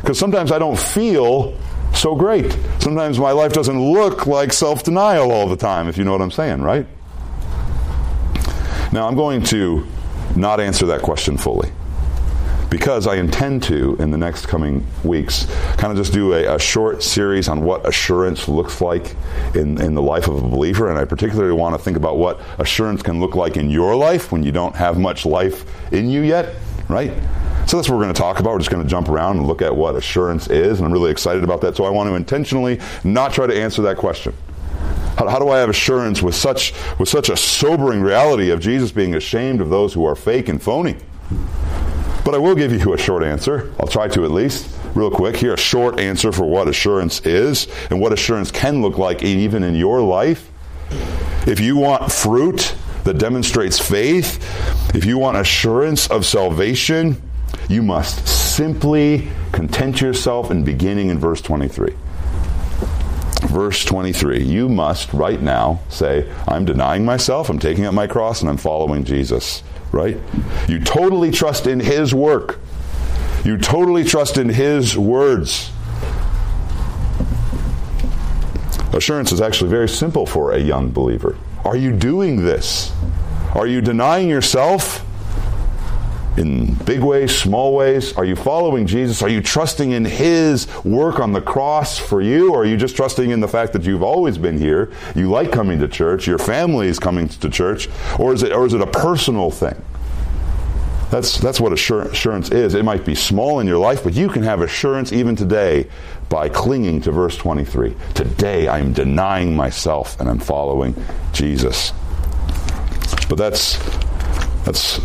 Because 0.00 0.18
sometimes 0.18 0.50
I 0.52 0.58
don't 0.58 0.78
feel 0.78 1.56
so 1.94 2.14
great. 2.14 2.56
Sometimes 2.78 3.18
my 3.18 3.32
life 3.32 3.52
doesn't 3.52 3.80
look 3.80 4.26
like 4.26 4.52
self 4.52 4.82
denial 4.82 5.30
all 5.30 5.48
the 5.48 5.56
time, 5.56 5.88
if 5.88 5.96
you 5.96 6.04
know 6.04 6.12
what 6.12 6.22
I'm 6.22 6.30
saying, 6.30 6.62
right? 6.62 6.86
Now, 8.92 9.08
I'm 9.08 9.14
going 9.14 9.42
to 9.44 9.86
not 10.36 10.60
answer 10.60 10.86
that 10.86 11.02
question 11.02 11.36
fully 11.38 11.70
because 12.72 13.06
I 13.06 13.16
intend 13.16 13.62
to, 13.64 13.96
in 13.98 14.10
the 14.10 14.16
next 14.16 14.46
coming 14.46 14.86
weeks, 15.04 15.44
kind 15.76 15.90
of 15.90 15.96
just 15.96 16.14
do 16.14 16.32
a, 16.32 16.56
a, 16.56 16.58
short 16.58 17.02
series 17.02 17.46
on 17.46 17.64
what 17.64 17.86
assurance 17.86 18.48
looks 18.48 18.80
like 18.80 19.14
in, 19.54 19.78
in 19.78 19.94
the 19.94 20.00
life 20.00 20.26
of 20.26 20.42
a 20.42 20.48
believer. 20.48 20.88
And 20.88 20.98
I 20.98 21.04
particularly 21.04 21.52
want 21.52 21.76
to 21.76 21.78
think 21.82 21.98
about 21.98 22.16
what 22.16 22.40
assurance 22.58 23.02
can 23.02 23.20
look 23.20 23.34
like 23.34 23.58
in 23.58 23.68
your 23.68 23.94
life 23.94 24.32
when 24.32 24.42
you 24.42 24.52
don't 24.52 24.74
have 24.74 24.98
much 24.98 25.26
life 25.26 25.66
in 25.92 26.08
you 26.08 26.22
yet, 26.22 26.56
right? 26.88 27.12
So 27.66 27.76
that's 27.76 27.88
what 27.88 27.96
we're 27.96 28.02
going 28.02 28.14
to 28.14 28.20
talk 28.20 28.40
about. 28.40 28.52
We're 28.52 28.58
just 28.58 28.70
going 28.70 28.82
to 28.82 28.88
jump 28.88 29.08
around 29.08 29.38
and 29.38 29.46
look 29.46 29.62
at 29.62 29.74
what 29.74 29.96
assurance 29.96 30.48
is, 30.48 30.78
and 30.78 30.86
I'm 30.86 30.92
really 30.92 31.10
excited 31.10 31.44
about 31.44 31.60
that. 31.62 31.76
So 31.76 31.84
I 31.84 31.90
want 31.90 32.08
to 32.08 32.14
intentionally 32.14 32.80
not 33.04 33.32
try 33.32 33.46
to 33.46 33.54
answer 33.54 33.82
that 33.82 33.96
question. 33.96 34.34
How, 35.16 35.28
how, 35.28 35.38
do 35.38 35.48
I 35.48 35.58
have 35.58 35.68
assurance 35.68 36.22
with 36.22 36.34
such 36.34 36.74
with 36.98 37.08
such 37.08 37.28
a 37.28 37.36
sobering 37.36 38.00
reality 38.00 38.50
of 38.50 38.60
Jesus 38.60 38.90
being 38.92 39.14
ashamed 39.14 39.60
of 39.60 39.70
those 39.70 39.92
who 39.92 40.04
are 40.04 40.16
fake 40.16 40.48
and 40.48 40.62
phony? 40.62 40.96
But 42.24 42.34
I 42.34 42.38
will 42.38 42.54
give 42.54 42.72
you 42.72 42.92
a 42.94 42.98
short 42.98 43.22
answer. 43.24 43.72
I'll 43.80 43.88
try 43.88 44.08
to 44.08 44.24
at 44.24 44.30
least. 44.30 44.76
Real 44.94 45.10
quick, 45.10 45.36
here 45.36 45.54
a 45.54 45.58
short 45.58 45.98
answer 45.98 46.32
for 46.32 46.44
what 46.44 46.68
assurance 46.68 47.24
is 47.26 47.66
and 47.90 48.00
what 48.00 48.12
assurance 48.12 48.50
can 48.50 48.82
look 48.82 48.98
like 48.98 49.22
even 49.22 49.62
in 49.62 49.74
your 49.74 50.02
life. 50.02 50.50
If 51.46 51.60
you 51.60 51.76
want 51.76 52.12
fruit 52.12 52.74
that 53.04 53.18
demonstrates 53.18 53.78
faith, 53.78 54.38
if 54.94 55.04
you 55.04 55.18
want 55.18 55.38
assurance 55.38 56.08
of 56.08 56.26
salvation, 56.26 57.20
you 57.72 57.82
must 57.82 58.26
simply 58.26 59.28
content 59.52 60.00
yourself 60.00 60.50
in 60.50 60.64
beginning 60.64 61.08
in 61.08 61.18
verse 61.18 61.40
23. 61.40 61.94
Verse 63.48 63.84
23, 63.84 64.42
you 64.42 64.68
must 64.68 65.12
right 65.12 65.40
now 65.40 65.80
say, 65.88 66.30
I'm 66.46 66.64
denying 66.64 67.04
myself, 67.04 67.48
I'm 67.50 67.58
taking 67.58 67.86
up 67.86 67.94
my 67.94 68.06
cross, 68.06 68.40
and 68.40 68.48
I'm 68.48 68.56
following 68.56 69.04
Jesus 69.04 69.62
right? 69.92 70.18
You 70.68 70.80
totally 70.80 71.30
trust 71.30 71.66
in 71.66 71.78
His 71.78 72.12
work. 72.14 72.58
You 73.44 73.58
totally 73.58 74.04
trust 74.04 74.38
in 74.38 74.48
His 74.48 74.96
words. 74.96 75.70
Assurance 78.92 79.32
is 79.32 79.40
actually 79.40 79.70
very 79.70 79.88
simple 79.88 80.26
for 80.26 80.52
a 80.52 80.58
young 80.58 80.90
believer. 80.90 81.36
Are 81.64 81.76
you 81.76 81.92
doing 81.92 82.44
this? 82.44 82.92
Are 83.54 83.66
you 83.66 83.80
denying 83.80 84.28
yourself 84.28 85.06
in 86.36 86.74
big 86.74 87.00
ways, 87.00 87.36
small 87.36 87.74
ways? 87.74 88.14
Are 88.14 88.24
you 88.24 88.36
following 88.36 88.86
Jesus? 88.86 89.22
Are 89.22 89.28
you 89.28 89.42
trusting 89.42 89.90
in 89.90 90.04
His 90.04 90.66
work 90.84 91.20
on 91.20 91.32
the 91.32 91.42
cross 91.42 91.98
for 91.98 92.22
you? 92.22 92.52
Or 92.52 92.62
are 92.62 92.64
you 92.64 92.76
just 92.76 92.96
trusting 92.96 93.30
in 93.30 93.40
the 93.40 93.48
fact 93.48 93.72
that 93.74 93.82
you've 93.82 94.02
always 94.02 94.38
been 94.38 94.58
here? 94.58 94.90
You 95.14 95.30
like 95.30 95.52
coming 95.52 95.78
to 95.80 95.88
church, 95.88 96.26
your 96.26 96.38
family 96.38 96.88
is 96.88 96.98
coming 96.98 97.28
to 97.28 97.50
church, 97.50 97.88
or 98.18 98.32
is 98.32 98.42
it, 98.42 98.52
or 98.52 98.66
is 98.66 98.72
it 98.72 98.80
a 98.80 98.86
personal 98.86 99.50
thing? 99.50 99.80
That's, 101.10 101.36
that's 101.38 101.60
what 101.60 101.74
assurance 101.74 102.50
is. 102.50 102.74
It 102.74 102.86
might 102.86 103.04
be 103.04 103.14
small 103.14 103.60
in 103.60 103.66
your 103.66 103.76
life, 103.76 104.02
but 104.02 104.14
you 104.14 104.30
can 104.30 104.42
have 104.44 104.62
assurance 104.62 105.12
even 105.12 105.36
today 105.36 105.90
by 106.30 106.48
clinging 106.48 107.02
to 107.02 107.10
verse 107.10 107.36
23. 107.36 107.94
Today 108.14 108.66
I'm 108.66 108.94
denying 108.94 109.54
myself 109.54 110.18
and 110.18 110.30
I'm 110.30 110.38
following 110.38 110.94
Jesus. 111.34 111.92
But 113.28 113.36
that's, 113.36 113.76
that's 114.64 114.98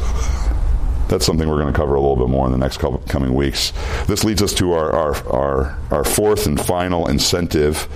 that's 1.10 1.26
something 1.26 1.48
we're 1.48 1.62
going 1.62 1.74
to 1.74 1.78
cover 1.78 1.96
a 1.96 2.00
little 2.00 2.16
bit 2.16 2.30
more 2.30 2.46
in 2.46 2.52
the 2.52 2.58
next 2.58 2.78
couple, 2.78 3.00
coming 3.08 3.34
weeks. 3.34 3.72
This 4.08 4.24
leads 4.24 4.42
us 4.42 4.54
to 4.56 4.74
our, 4.74 4.92
our, 4.92 5.28
our, 5.28 5.80
our 5.92 6.04
fourth 6.04 6.48
and 6.48 6.60
final 6.60 7.08
incentive 7.08 7.88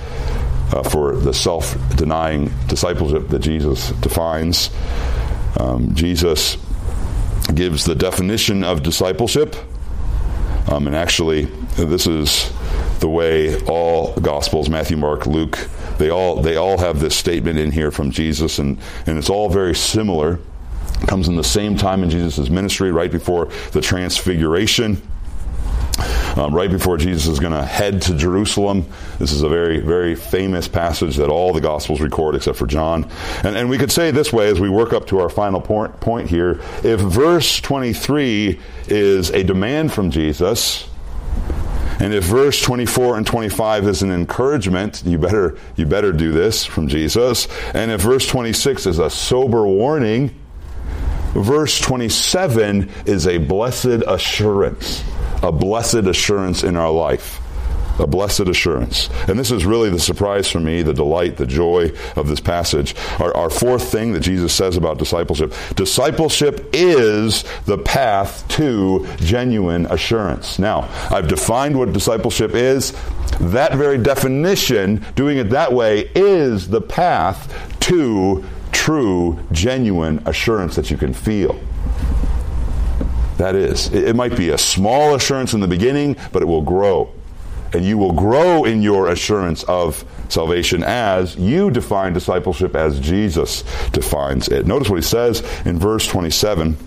uh, 0.74 0.84
for 0.84 1.16
the 1.16 1.34
self 1.34 1.76
denying 1.96 2.52
discipleship 2.68 3.28
that 3.30 3.40
Jesus 3.40 3.92
defines. 4.02 4.70
Um, 5.60 5.94
Jesus 5.94 6.58
gives 7.54 7.86
the 7.86 7.96
definition 7.96 8.64
of 8.64 8.84
discipleship. 8.84 9.56
Um, 10.70 10.88
and 10.88 10.96
actually, 10.96 11.46
this 11.76 12.08
is 12.08 12.52
the 13.00 13.10
way 13.10 13.60
all 13.66 14.14
gospels 14.18 14.70
matthew 14.70 14.96
mark 14.96 15.26
luke 15.26 15.58
they 15.98 16.12
all 16.12 16.40
they 16.40 16.56
all 16.56 16.78
have 16.78 17.00
this 17.00 17.16
statement 17.16 17.58
in 17.58 17.72
here 17.72 17.90
from 17.90 18.12
jesus 18.12 18.60
and 18.60 18.78
and 19.08 19.18
it's 19.18 19.30
all 19.30 19.50
very 19.50 19.74
similar 19.74 20.40
comes 21.08 21.28
in 21.28 21.36
the 21.36 21.44
same 21.44 21.78
time 21.78 22.04
in 22.04 22.10
Jesus' 22.10 22.50
ministry, 22.50 22.92
right 22.92 23.12
before 23.12 23.50
the 23.72 23.82
transfiguration. 23.82 25.02
Um, 26.36 26.56
right 26.56 26.72
before 26.72 26.98
Jesus 26.98 27.28
is 27.28 27.40
going 27.40 27.52
to 27.52 27.64
head 27.64 28.02
to 28.04 28.16
Jerusalem. 28.16 28.86
This 29.20 29.34
is 29.34 29.44
a 29.44 29.50
very, 29.50 29.80
very 29.82 30.16
famous 30.16 30.68
passage 30.68 31.18
that 31.18 31.30
all 31.30 31.52
the 31.52 31.60
Gospels 31.60 32.00
record 32.00 32.36
except 32.36 32.58
for 32.58 32.66
John. 32.66 33.10
And, 33.44 33.58
and 33.58 33.70
we 33.70 33.78
could 33.78 33.92
say 33.92 34.12
this 34.12 34.32
way 34.32 34.48
as 34.48 34.60
we 34.60 34.70
work 34.70 34.94
up 34.94 35.08
to 35.08 35.20
our 35.20 35.28
final 35.28 35.60
point, 35.60 36.00
point 36.00 36.30
here 36.30 36.62
if 36.84 37.02
verse 37.02 37.60
23 37.60 38.60
is 38.88 39.30
a 39.32 39.44
demand 39.44 39.92
from 39.92 40.10
Jesus, 40.10 40.88
and 42.00 42.16
if 42.16 42.24
verse 42.24 42.60
24 42.62 43.18
and 43.18 43.28
25 43.28 43.88
is 43.88 44.02
an 44.02 44.12
encouragement, 44.12 45.04
you 45.06 45.20
better, 45.20 45.58
you 45.76 45.86
better 45.86 46.12
do 46.12 46.32
this 46.32 46.66
from 46.66 46.88
Jesus. 46.88 47.48
And 47.76 47.92
if 47.92 48.02
verse 48.02 48.26
26 48.26 48.88
is 48.88 48.98
a 48.98 49.10
sober 49.10 49.68
warning, 49.68 50.34
verse 51.34 51.80
27 51.80 52.90
is 53.06 53.28
a 53.28 53.38
blessed 53.38 54.04
assurance, 54.08 55.04
a 55.42 55.52
blessed 55.52 56.06
assurance 56.08 56.64
in 56.64 56.76
our 56.76 56.92
life. 56.92 57.40
A 58.00 58.08
blessed 58.08 58.48
assurance. 58.48 59.10
And 59.28 59.38
this 59.38 59.52
is 59.52 59.66
really 59.66 59.90
the 59.90 60.00
surprise 60.00 60.50
for 60.50 60.60
me, 60.60 60.82
the 60.82 60.94
delight, 60.94 61.38
the 61.38 61.46
joy 61.46 61.92
of 62.16 62.28
this 62.28 62.40
passage. 62.40 62.96
Our, 63.20 63.36
our 63.36 63.50
fourth 63.50 63.92
thing 63.92 64.14
that 64.14 64.22
Jesus 64.22 64.54
says 64.54 64.78
about 64.78 64.98
discipleship 64.98 65.54
discipleship 65.76 66.70
is 66.74 67.44
the 67.66 67.78
path 67.78 68.48
to 68.56 69.06
genuine 69.18 69.86
assurance. 69.88 70.58
Now, 70.58 70.90
I've 71.12 71.28
defined 71.28 71.78
what 71.78 71.92
discipleship 71.94 72.56
is. 72.56 72.94
That 73.40 73.76
very 73.76 73.98
definition, 73.98 75.06
doing 75.16 75.38
it 75.38 75.50
that 75.52 75.74
way, 75.74 76.10
is 76.16 76.70
the 76.70 76.82
path 76.82 77.78
to 77.82 78.44
true, 78.72 79.40
genuine 79.52 80.22
assurance 80.26 80.76
that 80.76 80.90
you 80.90 80.98
can 80.98 81.14
feel. 81.14 81.60
That 83.38 83.56
is. 83.56 83.92
It 83.94 84.16
might 84.16 84.38
be 84.38 84.50
a 84.50 84.58
small 84.58 85.16
assurance 85.16 85.54
in 85.54 85.60
the 85.62 85.68
beginning, 85.68 86.16
but 86.32 86.42
it 86.42 86.46
will 86.46 86.62
grow. 86.62 87.12
And 87.74 87.86
you 87.86 87.98
will 87.98 88.12
grow 88.12 88.66
in 88.66 88.82
your 88.82 89.08
assurance 89.08 89.64
of 89.64 90.06
salvation 90.30 90.84
as 90.84 91.36
you 91.38 91.72
define 91.72 92.14
discipleship 92.14 92.76
as 92.76 93.00
Jesus 93.00 93.64
defines 93.92 94.48
it. 94.48 94.68
Notice 94.68 94.90
what 94.90 94.98
he 94.98 95.02
says 95.02 95.42
in 95.66 95.80
verse 95.80 96.06
27. 96.08 96.78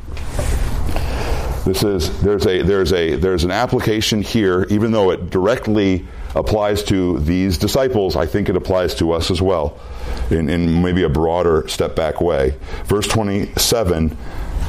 This 1.64 1.83
is 1.83 2.20
there's 2.20 2.47
a 2.47 2.61
there's 2.62 2.92
a 2.92 3.16
there's 3.16 3.44
an 3.44 3.51
application 3.51 4.20
here, 4.20 4.66
even 4.68 4.92
though 4.92 5.11
it 5.11 5.31
directly 5.31 6.07
applies 6.35 6.85
to 6.85 7.18
these 7.20 7.57
disciples, 7.57 8.16
I 8.16 8.27
think 8.27 8.51
it 8.51 8.57
applies 8.57 8.94
to 8.97 9.12
us 9.12 9.31
as 9.31 9.40
well 9.40 9.79
in, 10.31 10.49
in 10.49 10.83
maybe 10.83 11.03
a 11.03 11.09
broader 11.09 11.67
step 11.69 11.95
back 11.95 12.21
way. 12.21 12.57
Verse 12.87 13.07
27 13.07 14.17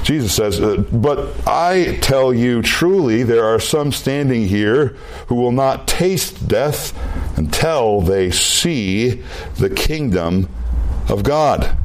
Jesus 0.04 0.36
says, 0.36 0.62
uh, 0.62 0.84
But 0.92 1.34
I 1.48 1.98
tell 2.00 2.32
you 2.32 2.62
truly, 2.62 3.24
there 3.24 3.44
are 3.44 3.60
some 3.60 3.92
standing 3.92 4.48
here 4.48 4.96
who 5.28 5.36
will 5.36 5.52
not 5.52 5.88
taste 5.88 6.48
death 6.48 6.94
until 7.40 8.02
they 8.02 8.30
see 8.30 9.24
the 9.58 9.72
kingdom 9.72 10.48
of 11.10 11.24
God. 11.24 11.76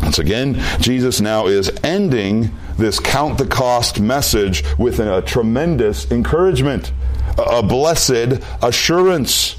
Once 0.00 0.18
again, 0.18 0.54
Jesus 0.80 1.20
now 1.20 1.46
is 1.46 1.70
ending 1.82 2.50
this 2.78 2.98
count 3.00 3.36
the 3.36 3.46
cost 3.46 4.00
message 4.00 4.64
with 4.78 4.98
a 4.98 5.20
tremendous 5.20 6.10
encouragement 6.10 6.90
a 7.38 7.62
blessed 7.62 8.40
assurance. 8.62 9.56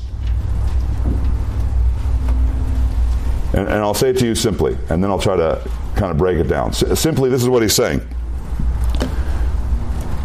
And, 3.56 3.70
and, 3.70 3.76
I'll 3.76 3.94
say 3.94 4.10
it 4.10 4.18
to 4.18 4.26
you 4.26 4.36
simply, 4.36 4.78
and 4.90 5.02
then 5.02 5.10
I'll 5.10 5.20
try 5.20 5.38
to 5.38 5.62
kind 5.96 6.12
of 6.12 6.18
break 6.18 6.38
it 6.40 6.50
down. 6.50 6.70
S- 6.70 7.00
simply, 7.00 7.30
this 7.30 7.42
is 7.42 7.48
what 7.48 7.62
he's 7.62 7.74
saying. 7.74 8.02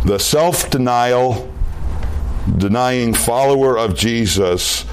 The 0.05 0.19
self 0.19 0.69
denial, 0.69 1.53
denying 2.57 3.15
follower 3.15 3.79
of 3.79 3.95
Jesus 3.95 4.85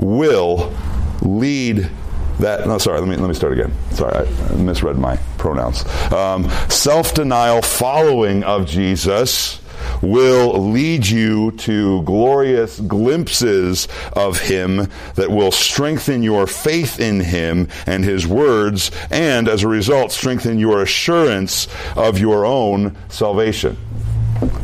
will 0.00 0.74
lead 1.22 1.90
that 2.38 2.66
no 2.66 2.78
sorry 2.78 3.00
let 3.00 3.08
me 3.08 3.16
let 3.16 3.28
me 3.28 3.34
start 3.34 3.52
again. 3.52 3.72
Sorry 3.92 4.26
i 4.26 4.54
misread 4.54 4.98
my 4.98 5.16
pronouns. 5.38 5.84
Um, 6.12 6.50
self-denial 6.68 7.62
following 7.62 8.44
of 8.44 8.66
jesus 8.66 9.60
will 10.02 10.70
lead 10.70 11.06
you 11.06 11.52
to 11.52 12.02
glorious 12.02 12.80
glimpses 12.80 13.88
of 14.12 14.40
Him 14.40 14.88
that 15.14 15.30
will 15.30 15.52
strengthen 15.52 16.22
your 16.22 16.46
faith 16.46 17.00
in 17.00 17.20
Him 17.20 17.68
and 17.86 18.04
His 18.04 18.26
words, 18.26 18.90
and 19.10 19.48
as 19.48 19.62
a 19.62 19.68
result, 19.68 20.12
strengthen 20.12 20.58
your 20.58 20.82
assurance 20.82 21.68
of 21.96 22.18
your 22.18 22.44
own 22.44 22.96
salvation. 23.08 23.76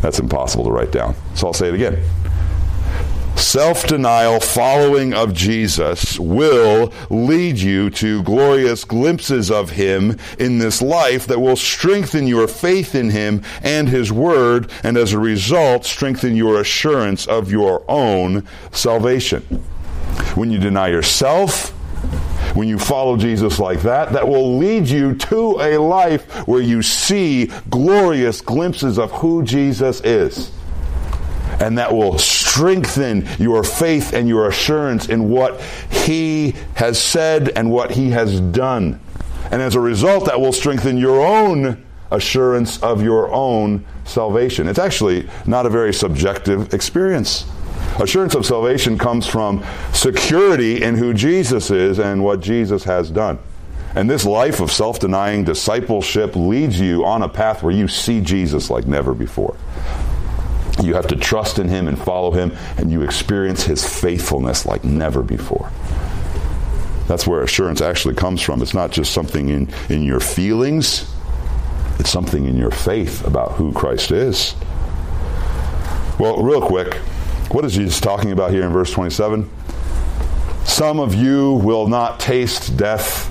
That's 0.01 0.19
impossible 0.19 0.65
to 0.65 0.71
write 0.71 0.93
down. 0.93 1.15
So 1.35 1.47
I'll 1.47 1.53
say 1.53 1.69
it 1.69 1.75
again. 1.75 2.03
Self 3.43 3.87
denial 3.89 4.39
following 4.39 5.13
of 5.13 5.35
Jesus 5.35 6.19
will 6.19 6.93
lead 7.11 7.59
you 7.59 7.91
to 7.91 8.23
glorious 8.23 8.85
glimpses 8.85 9.51
of 9.51 9.71
Him 9.71 10.17
in 10.39 10.59
this 10.59 10.81
life 10.81 11.27
that 11.27 11.41
will 11.41 11.57
strengthen 11.57 12.29
your 12.29 12.47
faith 12.47 12.95
in 12.95 13.11
Him 13.11 13.43
and 13.63 13.89
His 13.89 14.13
Word, 14.13 14.71
and 14.85 14.97
as 14.97 15.13
a 15.13 15.19
result, 15.19 15.85
strengthen 15.85 16.37
your 16.37 16.61
assurance 16.61 17.27
of 17.27 17.51
your 17.51 17.85
own 17.89 18.47
salvation. 18.71 19.43
When 20.35 20.51
you 20.51 20.59
deny 20.59 20.89
yourself, 20.89 21.71
when 22.57 22.69
you 22.69 22.79
follow 22.79 23.17
Jesus 23.17 23.59
like 23.59 23.83
that, 23.83 24.13
that 24.13 24.29
will 24.29 24.57
lead 24.57 24.87
you 24.87 25.15
to 25.17 25.61
a 25.61 25.79
life 25.79 26.47
where 26.47 26.63
you 26.63 26.81
see 26.81 27.51
glorious 27.69 28.41
glimpses 28.41 28.99
of 28.99 29.11
who 29.11 29.43
Jesus 29.43 30.01
is 30.03 30.53
and 31.61 31.79
that 31.79 31.93
will 31.93 32.19
strengthen 32.19 33.27
your 33.39 33.63
faith 33.65 34.13
and 34.13 34.29
your 34.29 34.49
assurance 34.49 35.09
in 35.09 35.29
what 35.29 35.61
He 35.91 36.55
has 36.75 37.01
said 37.01 37.51
and 37.51 37.71
what 37.71 37.91
He 37.91 38.11
has 38.11 38.41
done. 38.41 39.01
And 39.51 39.61
as 39.61 39.75
a 39.75 39.81
result, 39.81 40.27
that 40.27 40.41
will 40.41 40.53
strengthen 40.53 40.97
your 40.97 41.25
own 41.25 41.85
assurance 42.11 42.83
of 42.83 43.03
your 43.03 43.33
own 43.33 43.85
salvation. 44.05 44.69
It's 44.69 44.79
actually 44.79 45.29
not 45.47 45.67
a 45.67 45.71
very 45.71 45.93
subjective 45.93 46.73
experience. 46.75 47.47
Assurance 47.99 48.35
of 48.35 48.47
salvation 48.47 48.97
comes 48.99 49.27
from 49.27 49.65
security 49.93 50.83
in 50.83 50.95
who 50.95 51.13
Jesus 51.13 51.71
is 51.71 51.99
and 51.99 52.25
what 52.25 52.41
Jesus 52.41 52.85
has 52.85 53.11
done. 53.11 53.39
And 53.95 54.09
this 54.09 54.25
life 54.25 54.61
of 54.61 54.73
self 54.73 54.99
denying 54.99 55.45
discipleship 55.45 56.35
leads 56.35 56.81
you 56.81 57.05
on 57.05 57.23
a 57.23 57.29
path 57.29 57.63
where 57.63 57.75
you 57.75 57.89
see 57.89 58.23
Jesus 58.23 58.71
like 58.71 58.87
never 58.87 59.13
before. 59.13 59.57
You 60.83 60.95
have 60.95 61.07
to 61.09 61.17
trust 61.17 61.59
in 61.59 61.69
Him 61.69 61.87
and 61.89 61.99
follow 61.99 62.33
Him, 62.33 62.53
and 62.77 62.91
you 62.91 63.03
experience 63.03 63.63
His 63.63 63.87
faithfulness 63.87 64.67
like 64.67 64.85
never 64.85 65.23
before. 65.23 65.71
That's 67.07 67.27
where 67.27 67.43
assurance 67.43 67.81
actually 67.81 68.15
comes 68.15 68.41
from. 68.41 68.63
It's 68.63 68.75
not 68.75 68.91
just 68.91 69.13
something 69.13 69.49
in, 69.49 69.73
in 69.89 70.03
your 70.03 70.21
feelings, 70.21 71.13
it's 71.99 72.11
something 72.11 72.47
in 72.47 72.57
your 72.57 72.71
faith 72.71 73.25
about 73.27 73.53
who 73.53 73.73
Christ 73.73 74.11
is. 74.11 74.55
Well, 76.19 76.43
real 76.43 76.61
quick, 76.61 76.95
what 77.51 77.65
is 77.65 77.75
Jesus 77.75 78.01
talking 78.01 78.33
about 78.33 78.51
here 78.51 78.63
in 78.63 78.73
verse 78.73 78.91
27? 78.91 79.49
Some 80.65 81.01
of 81.01 81.15
you 81.15 81.55
will 81.55 81.87
not 81.87 82.19
taste 82.19 82.77
death 82.77 83.29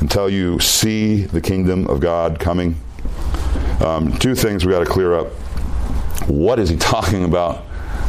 until 0.00 0.30
you 0.30 0.60
see 0.60 1.22
the 1.22 1.40
kingdom 1.40 1.86
of 1.88 2.00
God 2.00 2.38
coming. 2.38 2.76
Um, 3.80 4.16
two 4.18 4.34
things 4.34 4.64
we 4.64 4.72
got 4.72 4.80
to 4.80 4.86
clear 4.86 5.14
up 5.14 5.28
what 6.26 6.58
is 6.58 6.68
he 6.68 6.76
talking 6.78 7.24
about? 7.24 7.64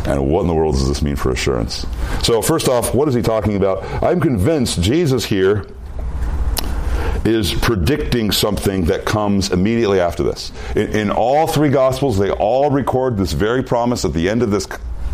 And 0.06 0.30
what 0.30 0.42
in 0.42 0.48
the 0.48 0.54
world 0.54 0.74
does 0.76 0.88
this 0.88 1.04
mean 1.04 1.16
for 1.16 1.32
assurance? 1.32 1.86
So, 2.24 2.42
first 2.42 2.68
off, 2.68 2.96
what 2.96 3.08
is 3.08 3.14
he 3.14 3.22
talking 3.22 3.56
about? 3.56 3.84
I'm 4.04 4.20
convinced 4.20 4.82
Jesus 4.82 5.26
here 5.26 5.68
is 7.24 7.54
predicting 7.54 8.32
something 8.32 8.86
that 8.86 9.06
comes 9.06 9.52
immediately 9.52 10.00
after 10.00 10.24
this. 10.24 10.52
In, 10.76 10.90
in, 10.90 11.12
all 11.12 11.46
three 11.46 11.70
Gospels, 11.70 12.18
they 12.18 12.32
all 12.32 12.72
record 12.72 13.18
this 13.18 13.34
very 13.34 13.62
promise 13.62 14.04
at 14.04 14.14
the 14.14 14.28
end 14.28 14.42
of 14.42 14.50
this 14.50 14.68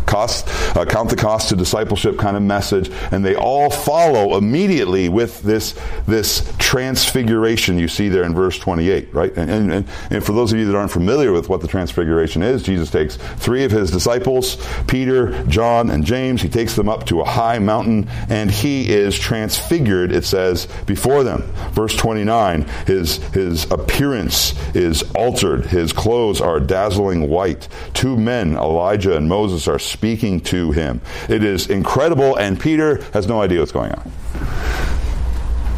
cost, 0.08 0.48
uh, 0.76 0.84
count 0.84 1.10
the 1.10 1.16
cost 1.16 1.50
to 1.50 1.56
discipleship 1.56 2.18
kind 2.18 2.36
of 2.36 2.42
message, 2.42 2.90
and 3.12 3.24
they 3.24 3.36
all 3.36 3.70
follow 3.70 4.36
immediately 4.36 5.08
with 5.08 5.42
this 5.42 5.78
this 6.06 6.50
transfiguration 6.58 7.78
you 7.78 7.88
see 7.88 8.08
there 8.08 8.24
in 8.24 8.34
verse 8.34 8.58
28, 8.58 9.12
right? 9.14 9.36
And, 9.36 9.72
and, 9.72 9.88
and 10.10 10.24
for 10.24 10.32
those 10.32 10.52
of 10.52 10.58
you 10.58 10.66
that 10.66 10.76
aren't 10.76 10.90
familiar 10.90 11.32
with 11.32 11.48
what 11.48 11.60
the 11.60 11.68
transfiguration 11.68 12.42
is, 12.42 12.62
Jesus 12.62 12.90
takes 12.90 13.16
three 13.16 13.64
of 13.64 13.70
his 13.70 13.90
disciples, 13.90 14.56
Peter, 14.86 15.44
John, 15.44 15.90
and 15.90 16.04
James. 16.04 16.42
He 16.42 16.48
takes 16.48 16.74
them 16.74 16.88
up 16.88 17.06
to 17.06 17.20
a 17.20 17.24
high 17.24 17.58
mountain, 17.58 18.08
and 18.28 18.50
he 18.50 18.90
is 18.90 19.18
transfigured. 19.18 20.12
It 20.12 20.24
says 20.24 20.66
before 20.86 21.22
them, 21.22 21.42
verse 21.72 21.94
29. 21.96 22.62
His 22.86 23.18
his 23.28 23.70
appearance 23.70 24.54
is 24.74 25.02
altered. 25.14 25.66
His 25.66 25.92
clothes 25.92 26.40
are 26.40 26.60
dazzling 26.60 27.28
white. 27.28 27.68
Two 27.94 28.16
men, 28.16 28.56
Elijah 28.56 29.16
and 29.16 29.28
Moses, 29.28 29.68
are 29.68 29.78
speaking 29.98 30.40
to 30.40 30.70
him. 30.70 31.00
It 31.28 31.42
is 31.42 31.68
incredible, 31.68 32.36
and 32.36 32.58
Peter 32.58 33.02
has 33.12 33.26
no 33.26 33.42
idea 33.42 33.58
what's 33.58 33.72
going 33.72 33.90
on. 33.90 34.12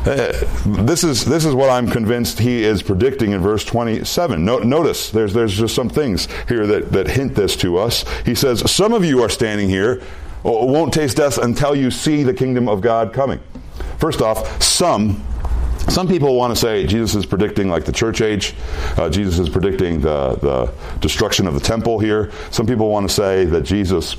Uh, 0.05 0.33
this 0.67 1.05
is 1.05 1.25
this 1.25 1.47
is 1.47 1.55
what 1.55 1.71
I'm 1.71 1.89
convinced 1.89 2.39
he 2.39 2.63
is 2.63 2.83
predicting 2.83 3.33
in 3.33 3.41
verse 3.41 3.65
27. 3.65 4.45
No, 4.45 4.59
notice 4.59 5.09
there's 5.09 5.33
there's 5.33 5.57
just 5.57 5.75
some 5.75 5.89
things 5.89 6.29
here 6.49 6.67
that 6.67 6.93
that 6.93 7.09
hint 7.09 7.35
this 7.35 7.57
to 7.57 7.79
us. 7.79 8.05
He 8.27 8.35
says, 8.35 8.71
"Some 8.71 8.93
of 8.93 9.07
you 9.07 9.23
are 9.23 9.31
standing 9.31 9.71
here, 9.71 10.03
won't 10.43 10.93
taste 10.93 11.17
death 11.17 11.39
until 11.39 11.75
you 11.75 11.91
see 11.91 12.23
the 12.23 12.35
kingdom 12.35 12.69
of 12.69 12.83
God 12.83 13.15
coming." 13.15 13.41
First 13.99 14.21
off, 14.21 14.63
some 14.63 15.23
some 15.89 16.07
people 16.07 16.37
want 16.37 16.55
to 16.55 16.61
say 16.61 16.87
Jesus 16.87 17.15
is 17.15 17.27
predicting 17.27 17.69
like 17.69 17.85
the 17.85 17.93
church 17.93 18.21
age. 18.21 18.55
Uh, 18.97 19.09
Jesus 19.09 19.39
is 19.39 19.49
predicting 19.49 20.01
the, 20.01 20.37
the 20.37 20.73
destruction 21.01 21.47
of 21.47 21.55
the 21.55 21.61
temple 21.61 21.99
here. 21.99 22.31
Some 22.51 22.67
people 22.67 22.89
want 22.89 23.09
to 23.09 23.15
say 23.15 23.45
that 23.47 23.63
Jesus 23.63 24.17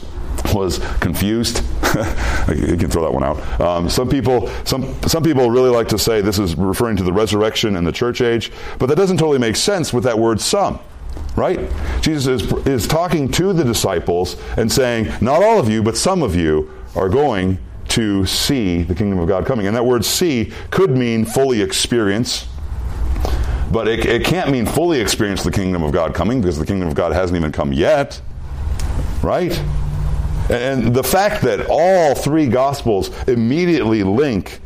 was 0.53 0.79
confused. 0.99 1.57
you 2.49 2.77
can 2.77 2.89
throw 2.89 3.03
that 3.03 3.13
one 3.13 3.23
out. 3.23 3.61
Um, 3.61 3.89
some 3.89 4.09
people, 4.09 4.47
some 4.65 5.01
some 5.03 5.23
people 5.23 5.49
really 5.49 5.69
like 5.69 5.87
to 5.89 5.97
say 5.97 6.21
this 6.21 6.39
is 6.39 6.55
referring 6.55 6.97
to 6.97 7.03
the 7.03 7.13
resurrection 7.13 7.75
and 7.75 7.85
the 7.85 7.91
church 7.91 8.21
age, 8.21 8.51
but 8.79 8.87
that 8.87 8.95
doesn't 8.95 9.17
totally 9.17 9.39
make 9.39 9.55
sense 9.55 9.93
with 9.93 10.03
that 10.05 10.17
word 10.17 10.41
"some." 10.41 10.79
Right? 11.35 11.69
Jesus 12.01 12.43
is 12.43 12.53
is 12.65 12.87
talking 12.87 13.29
to 13.33 13.53
the 13.53 13.63
disciples 13.63 14.37
and 14.57 14.71
saying, 14.71 15.11
"Not 15.21 15.43
all 15.43 15.59
of 15.59 15.69
you, 15.69 15.83
but 15.83 15.97
some 15.97 16.23
of 16.23 16.35
you 16.35 16.71
are 16.95 17.07
going 17.07 17.57
to 17.91 18.25
see 18.25 18.83
the 18.83 18.95
kingdom 18.95 19.19
of 19.19 19.27
God 19.27 19.45
coming. 19.45 19.67
And 19.67 19.75
that 19.75 19.85
word 19.85 20.05
see 20.05 20.53
could 20.69 20.91
mean 20.91 21.25
fully 21.25 21.61
experience, 21.61 22.47
but 23.69 23.89
it, 23.89 24.05
it 24.05 24.23
can't 24.23 24.49
mean 24.49 24.65
fully 24.65 25.01
experience 25.01 25.43
the 25.43 25.51
kingdom 25.51 25.83
of 25.83 25.91
God 25.91 26.13
coming 26.13 26.39
because 26.39 26.57
the 26.57 26.65
kingdom 26.65 26.87
of 26.87 26.95
God 26.95 27.11
hasn't 27.11 27.37
even 27.37 27.51
come 27.51 27.73
yet. 27.73 28.21
Right? 29.21 29.57
And 30.49 30.93
the 30.93 31.03
fact 31.03 31.43
that 31.43 31.67
all 31.69 32.15
three 32.15 32.47
gospels 32.47 33.09
immediately 33.27 34.03
link 34.03 34.60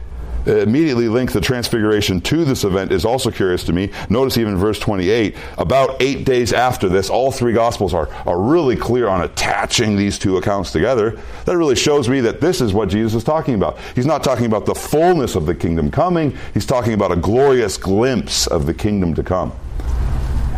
immediately 0.46 1.08
link 1.08 1.32
the 1.32 1.42
transfiguration 1.42 2.22
to 2.22 2.46
this 2.46 2.64
event 2.64 2.92
is 2.92 3.06
also 3.06 3.32
curious 3.32 3.64
to 3.64 3.74
me. 3.74 3.90
Notice 4.10 4.38
even 4.38 4.58
verse 4.58 4.80
28, 4.80 5.36
about 5.58 6.02
eight 6.02 6.26
days 6.26 6.54
after 6.54 6.88
this, 6.88 7.10
all 7.10 7.32
three 7.32 7.54
gospels 7.54 7.94
are, 7.94 8.10
are 8.26 8.40
really 8.40 8.76
clear 8.76 9.08
on 9.08 9.22
attaching 9.22 9.96
these 9.96 10.20
two 10.20 10.38
accounts 10.38 10.72
together. 10.72 11.20
That 11.46 11.58
really 11.58 11.76
shows 11.76 12.08
me 12.10 12.22
that 12.22 12.42
this 12.42 12.62
is 12.62 12.74
what 12.74 12.90
Jesus 12.90 13.16
is 13.16 13.24
talking 13.24 13.56
about. 13.56 13.78
He's 13.96 14.06
not 14.06 14.24
talking 14.24 14.46
about 14.46 14.66
the 14.66 14.76
fullness 14.76 15.36
of 15.36 15.46
the 15.46 15.56
kingdom 15.56 15.92
coming, 15.92 16.38
he's 16.54 16.66
talking 16.66 16.94
about 16.94 17.12
a 17.12 17.16
glorious 17.16 17.78
glimpse 17.78 18.48
of 18.48 18.66
the 18.66 18.74
kingdom 18.74 19.14
to 19.16 19.24
come. 19.24 19.52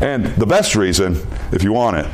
And 0.02 0.28
the 0.36 0.46
best 0.46 0.76
reason, 0.76 1.18
if 1.52 1.64
you 1.64 1.74
want 1.74 1.98
it, 1.98 2.08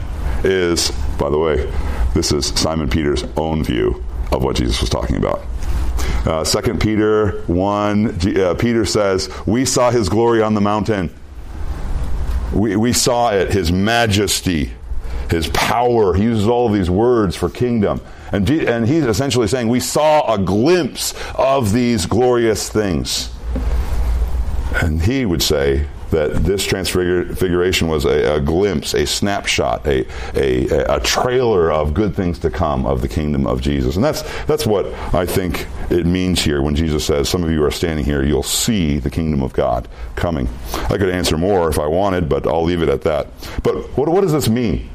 is, 0.46 0.92
by 1.18 1.30
the 1.30 1.38
way, 1.38 1.72
this 2.14 2.32
is 2.32 2.48
Simon 2.48 2.90
Peter's 2.90 3.24
own 3.36 3.64
view 3.64 4.04
of 4.32 4.44
what 4.44 4.56
Jesus 4.56 4.80
was 4.80 4.90
talking 4.90 5.18
about. 5.18 5.42
Uh, 6.26 6.44
2 6.44 6.76
Peter 6.76 7.42
1, 7.48 8.38
uh, 8.38 8.56
Peter 8.56 8.86
says, 8.86 9.30
We 9.46 9.66
saw 9.66 9.92
his 9.92 10.10
glory 10.10 10.42
on 10.42 10.54
the 10.54 10.62
mountain. 10.62 11.14
We, 12.54 12.76
we 12.76 12.94
saw 12.94 13.32
it, 13.32 13.52
his 13.52 13.72
majesty, 13.72 14.72
his 15.30 15.48
power. 15.50 16.14
He 16.14 16.24
uses 16.24 16.48
all 16.48 16.68
of 16.68 16.74
these 16.74 16.90
words 16.90 17.36
for 17.36 17.50
kingdom. 17.50 18.00
And, 18.32 18.50
and 18.50 18.88
he's 18.88 19.06
essentially 19.06 19.48
saying, 19.48 19.68
We 19.68 19.80
saw 19.80 20.34
a 20.34 20.38
glimpse 20.38 21.14
of 21.36 21.74
these 21.74 22.06
glorious 22.06 22.70
things. 22.70 23.30
And 24.76 25.02
he 25.02 25.26
would 25.26 25.44
say, 25.44 25.88
that 26.14 26.44
this 26.44 26.64
transfiguration 26.64 27.88
was 27.88 28.06
a, 28.06 28.36
a 28.36 28.40
glimpse, 28.40 28.94
a 28.94 29.06
snapshot, 29.06 29.86
a, 29.88 30.06
a, 30.36 30.96
a, 30.96 31.00
trailer 31.00 31.72
of 31.72 31.94
good 31.94 32.16
things 32.16 32.38
to 32.40 32.52
come 32.52 32.86
of 32.86 33.02
the 33.02 33.08
kingdom 33.08 33.48
of 33.48 33.62
Jesus. 33.62 33.96
And 33.96 34.06
that's, 34.06 34.22
that's 34.46 34.66
what 34.66 34.86
I 35.14 35.26
think 35.26 35.68
it 35.90 36.06
means 36.06 36.40
here 36.40 36.62
when 36.62 36.76
Jesus 36.76 37.04
says, 37.06 37.28
Some 37.28 37.44
of 37.44 37.52
you 37.52 37.64
are 37.66 37.72
standing 37.72 38.06
here, 38.06 38.24
you'll 38.24 38.44
see 38.44 39.00
the 39.00 39.10
kingdom 39.10 39.42
of 39.42 39.54
God 39.54 39.90
coming. 40.16 40.48
I 40.74 40.98
could 40.98 41.10
answer 41.10 41.38
more 41.38 41.68
if 41.68 41.80
I 41.80 41.88
wanted, 41.88 42.30
but 42.30 42.46
I'll 42.48 42.64
leave 42.64 42.84
it 42.84 42.90
at 42.90 43.02
that. 43.02 43.28
But 43.64 43.76
what, 43.98 44.08
what 44.08 44.22
does 44.22 44.32
this 44.32 44.48
mean? 44.48 44.90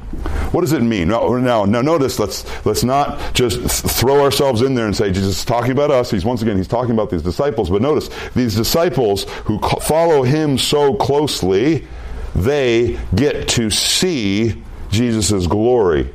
What 0.51 0.61
does 0.61 0.73
it 0.73 0.81
mean? 0.81 1.09
Now, 1.09 1.37
now, 1.37 1.65
now, 1.65 1.81
notice. 1.81 2.17
Let's 2.17 2.65
let's 2.65 2.83
not 2.83 3.35
just 3.35 3.61
throw 3.99 4.23
ourselves 4.23 4.61
in 4.63 4.73
there 4.73 4.87
and 4.87 4.95
say 4.95 5.11
Jesus 5.11 5.39
is 5.39 5.45
talking 5.45 5.71
about 5.71 5.91
us. 5.91 6.09
He's 6.09 6.25
once 6.25 6.41
again 6.41 6.57
he's 6.57 6.67
talking 6.67 6.91
about 6.91 7.11
these 7.11 7.21
disciples. 7.21 7.69
But 7.69 7.83
notice 7.83 8.09
these 8.33 8.55
disciples 8.55 9.25
who 9.45 9.59
follow 9.59 10.23
him 10.23 10.57
so 10.57 10.95
closely, 10.95 11.87
they 12.35 12.99
get 13.13 13.49
to 13.49 13.69
see 13.69 14.63
Jesus' 14.89 15.45
glory. 15.45 16.11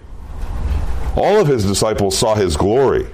All 1.17 1.41
of 1.41 1.47
his 1.47 1.65
disciples 1.65 2.19
saw 2.19 2.35
his 2.35 2.57
glory. 2.57 3.07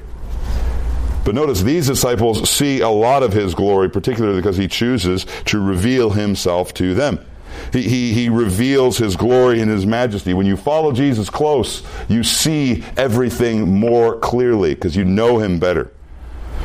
But 1.24 1.35
notice 1.35 1.62
these 1.62 1.87
disciples 1.87 2.49
see 2.49 2.81
a 2.81 2.89
lot 2.89 3.22
of 3.22 3.35
his 3.35 3.55
glory, 3.55 3.91
particularly 3.91 4.37
because 4.37 4.57
he 4.57 4.68
chooses 4.68 5.26
to 5.45 5.61
reveal 5.61 6.11
himself 6.11 6.72
to 6.74 6.95
them. 6.95 7.24
He, 7.72 7.82
he, 7.82 8.12
he, 8.12 8.28
reveals 8.28 8.98
his 8.98 9.16
glory 9.16 9.61
and 9.61 9.70
his 9.70 9.86
majesty. 9.86 10.34
When 10.34 10.46
you 10.46 10.57
follow 10.57 10.92
Jesus 10.92 11.30
close, 11.30 11.82
you 12.09 12.22
see 12.22 12.84
everything 12.96 13.78
more 13.78 14.18
clearly 14.18 14.74
because 14.74 14.96
you 14.96 15.05
know 15.05 15.38
him 15.38 15.59
better. 15.59 15.92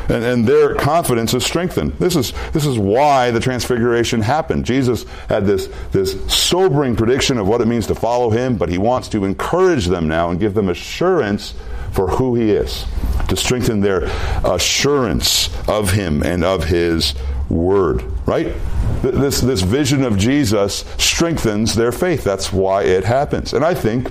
And, 0.08 0.22
and, 0.24 0.46
their 0.46 0.74
confidence 0.74 1.34
is 1.34 1.44
strengthened. 1.44 1.92
This 1.94 2.14
is, 2.14 2.32
this 2.52 2.64
is 2.64 2.78
why 2.78 3.32
the 3.32 3.40
transfiguration 3.40 4.20
happened. 4.20 4.64
Jesus 4.64 5.04
had 5.28 5.46
this, 5.46 5.68
this 5.90 6.16
sobering 6.32 6.94
prediction 6.94 7.38
of 7.38 7.48
what 7.48 7.60
it 7.60 7.66
means 7.66 7.88
to 7.88 7.94
follow 7.94 8.30
him, 8.30 8.56
but 8.56 8.68
he 8.68 8.78
wants 8.78 9.08
to 9.08 9.24
encourage 9.24 9.86
them 9.86 10.06
now 10.06 10.30
and 10.30 10.38
give 10.38 10.54
them 10.54 10.68
assurance 10.68 11.54
for 11.90 12.08
who 12.08 12.34
he 12.36 12.52
is, 12.52 12.84
to 13.28 13.36
strengthen 13.36 13.80
their 13.80 14.04
assurance 14.44 15.50
of 15.68 15.92
him 15.92 16.22
and 16.22 16.44
of 16.44 16.64
his 16.64 17.14
word, 17.48 18.02
right? 18.26 18.54
This, 19.02 19.40
this 19.40 19.62
vision 19.62 20.04
of 20.04 20.16
Jesus 20.18 20.84
strengthens 20.98 21.74
their 21.74 21.92
faith. 21.92 22.24
That's 22.24 22.52
why 22.52 22.84
it 22.84 23.04
happens. 23.04 23.52
And 23.52 23.64
I 23.64 23.74
think, 23.74 24.10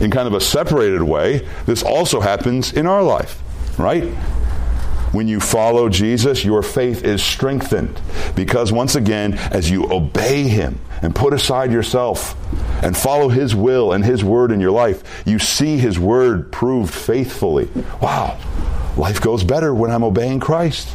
in 0.00 0.10
kind 0.10 0.26
of 0.26 0.34
a 0.34 0.40
separated 0.40 1.02
way, 1.02 1.46
this 1.66 1.82
also 1.82 2.20
happens 2.20 2.72
in 2.72 2.86
our 2.86 3.02
life, 3.02 3.40
right? 3.78 4.04
When 5.12 5.28
you 5.28 5.40
follow 5.40 5.88
Jesus, 5.88 6.44
your 6.44 6.62
faith 6.62 7.04
is 7.04 7.22
strengthened. 7.22 8.00
Because 8.34 8.72
once 8.72 8.96
again, 8.96 9.34
as 9.34 9.70
you 9.70 9.90
obey 9.90 10.42
Him 10.42 10.80
and 11.00 11.14
put 11.14 11.32
aside 11.32 11.72
yourself 11.72 12.34
and 12.82 12.96
follow 12.96 13.28
His 13.28 13.54
will 13.54 13.92
and 13.92 14.04
His 14.04 14.22
word 14.24 14.50
in 14.50 14.60
your 14.60 14.72
life, 14.72 15.22
you 15.26 15.38
see 15.38 15.78
His 15.78 15.98
word 15.98 16.52
proved 16.52 16.92
faithfully. 16.92 17.68
Wow, 18.02 18.38
life 18.96 19.20
goes 19.20 19.44
better 19.44 19.74
when 19.74 19.90
I'm 19.90 20.04
obeying 20.04 20.40
Christ. 20.40 20.94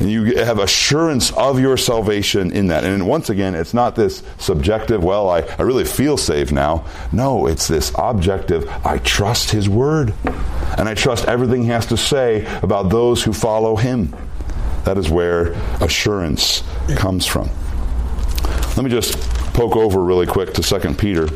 And 0.00 0.10
you 0.10 0.36
have 0.36 0.58
assurance 0.58 1.32
of 1.32 1.58
your 1.58 1.76
salvation 1.76 2.52
in 2.52 2.68
that. 2.68 2.84
And 2.84 3.08
once 3.08 3.30
again, 3.30 3.54
it's 3.56 3.74
not 3.74 3.96
this 3.96 4.22
subjective, 4.38 5.02
well, 5.02 5.28
I, 5.28 5.40
I 5.58 5.62
really 5.62 5.84
feel 5.84 6.16
saved 6.16 6.52
now. 6.52 6.86
No, 7.10 7.48
it's 7.48 7.66
this 7.66 7.90
objective, 7.96 8.68
I 8.86 8.98
trust 8.98 9.50
His 9.50 9.68
Word. 9.68 10.14
And 10.78 10.88
I 10.88 10.94
trust 10.94 11.26
everything 11.26 11.64
He 11.64 11.70
has 11.70 11.86
to 11.86 11.96
say 11.96 12.46
about 12.62 12.90
those 12.90 13.22
who 13.24 13.32
follow 13.32 13.74
Him. 13.74 14.14
That 14.84 14.98
is 14.98 15.10
where 15.10 15.52
assurance 15.82 16.62
comes 16.96 17.26
from. 17.26 17.50
Let 18.76 18.84
me 18.84 18.90
just 18.90 19.18
poke 19.52 19.74
over 19.76 20.00
really 20.00 20.26
quick 20.26 20.54
to 20.54 20.62
2 20.62 20.94
Peter. 20.94 21.26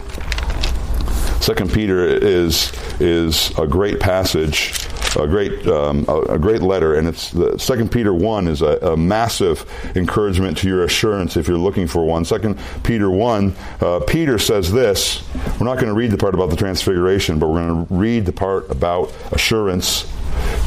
2 1.41 1.55
Peter 1.67 2.07
is, 2.07 2.73
is 3.01 3.51
a 3.59 3.67
great 3.67 3.99
passage 3.99 4.89
a 5.17 5.27
great 5.27 5.67
um, 5.67 6.05
a, 6.09 6.39
great 6.39 6.63
letter, 6.63 6.95
and 6.95 7.09
it's 7.09 7.31
the 7.31 7.59
Second 7.59 7.91
Peter 7.91 8.13
one 8.15 8.49
is 8.49 8.63
a, 8.63 8.79
a, 8.79 8.97
massive 8.97 9.65
encouragement 9.97 10.59
to 10.59 10.69
your 10.69 10.85
assurance 10.85 11.37
if 11.37 11.49
you're 11.49 11.59
looking 11.59 11.87
for 11.87 12.05
one. 12.05 12.25
Second 12.25 12.59
Peter 12.83 13.11
one, 13.11 13.55
uh, 13.81 14.01
Peter 14.01 14.39
says 14.39 14.73
this. 14.73 15.23
We're 15.59 15.67
not 15.67 15.77
going 15.77 15.87
to 15.87 15.95
read 15.95 16.11
the 16.11 16.19
part 16.19 16.35
about 16.35 16.51
the 16.51 16.57
transfiguration, 16.57 17.39
but 17.39 17.49
we're 17.49 17.67
going 17.67 17.87
to 17.87 17.95
read 17.95 18.27
the 18.27 18.33
part 18.33 18.71
about 18.71 19.13
assurance 19.33 20.11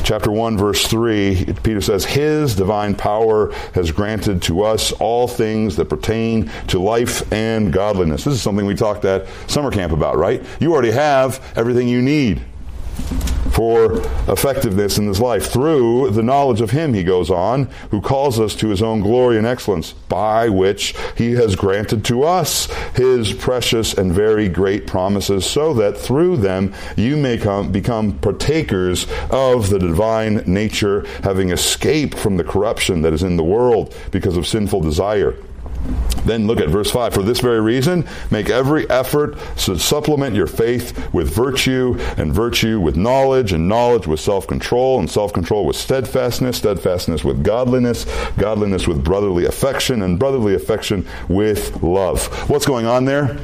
chapter 0.04 0.32
1 0.32 0.58
verse 0.58 0.86
3 0.86 1.46
peter 1.64 1.82
says 1.82 2.06
his 2.06 2.56
divine 2.56 2.94
power 2.94 3.52
has 3.74 3.92
granted 3.92 4.40
to 4.40 4.64
us 4.64 4.92
all 4.94 5.28
things 5.28 5.76
that 5.76 5.86
pertain 5.86 6.50
to 6.68 6.78
life 6.78 7.32
and 7.34 7.74
godliness 7.74 8.24
this 8.24 8.36
is 8.36 8.42
something 8.42 8.68
we 8.68 8.76
talked 8.76 9.04
at 9.06 9.28
summer 9.50 9.72
camp 9.72 9.92
about 9.92 10.16
right 10.18 10.44
you 10.60 10.72
already 10.72 10.92
have 10.92 11.42
everything 11.56 11.88
you 11.88 12.02
need 12.02 12.40
for 13.56 14.02
effectiveness 14.30 14.98
in 14.98 15.08
this 15.08 15.22
life 15.22 15.50
through 15.50 16.10
the 16.12 16.24
knowledge 16.24 16.60
of 16.60 16.72
Him, 16.72 16.94
he 16.94 17.04
goes 17.04 17.32
on, 17.32 17.70
who 17.90 18.02
calls 18.02 18.38
us 18.38 18.54
to 18.56 18.68
His 18.68 18.82
own 18.82 19.00
glory 19.00 19.38
and 19.38 19.48
excellence, 19.48 19.94
by 20.10 20.50
which 20.50 20.94
He 21.18 21.32
has 21.34 21.56
granted 21.56 22.04
to 22.06 22.24
us 22.24 22.66
His 22.96 23.32
precious 23.32 23.94
and 23.94 24.12
very 24.12 24.50
great 24.50 24.88
promises, 24.88 25.46
so 25.46 25.74
that 25.76 25.98
through 25.98 26.38
them 26.38 26.74
you 26.98 27.16
may 27.16 27.38
come, 27.38 27.72
become 27.72 28.20
partakers 28.20 29.08
of 29.30 29.70
the 29.70 29.80
divine 29.80 30.44
nature, 30.46 31.06
having 31.24 31.52
escaped 31.52 32.18
from 32.18 32.36
the 32.36 32.44
corruption 32.44 33.04
that 33.04 33.14
is 33.14 33.24
in 33.24 33.38
the 33.38 33.44
world 33.44 33.96
because 34.12 34.36
of 34.36 34.46
sinful 34.46 34.82
desire. 34.82 35.34
Then 36.26 36.48
look 36.48 36.60
at 36.60 36.70
verse 36.70 36.90
5. 36.90 37.14
For 37.14 37.22
this 37.22 37.40
very 37.40 37.62
reason, 37.62 38.08
make 38.32 38.50
every 38.50 38.90
effort 38.90 39.38
to 39.58 39.78
supplement 39.78 40.36
your 40.36 40.48
faith 40.48 41.14
with 41.14 41.34
virtue, 41.34 41.96
and 42.18 42.34
virtue 42.34 42.80
with 42.80 42.96
knowledge, 42.96 43.54
and 43.54 43.68
knowledge 43.68 44.08
with 44.08 44.20
self 44.20 44.48
control, 44.48 45.00
and 45.00 45.10
self 45.10 45.34
control 45.34 45.66
with 45.66 45.76
steadfastness, 45.76 46.58
steadfastness 46.58 47.24
with 47.24 47.44
godliness, 47.44 48.06
godliness 48.38 48.88
with 48.88 49.04
brotherly 49.04 49.46
affection, 49.46 50.02
and 50.02 50.18
brotherly 50.18 50.56
affection 50.56 51.08
with 51.30 51.82
love. 51.84 52.26
What's 52.50 52.66
going 52.66 52.86
on 52.86 53.06
there? 53.06 53.38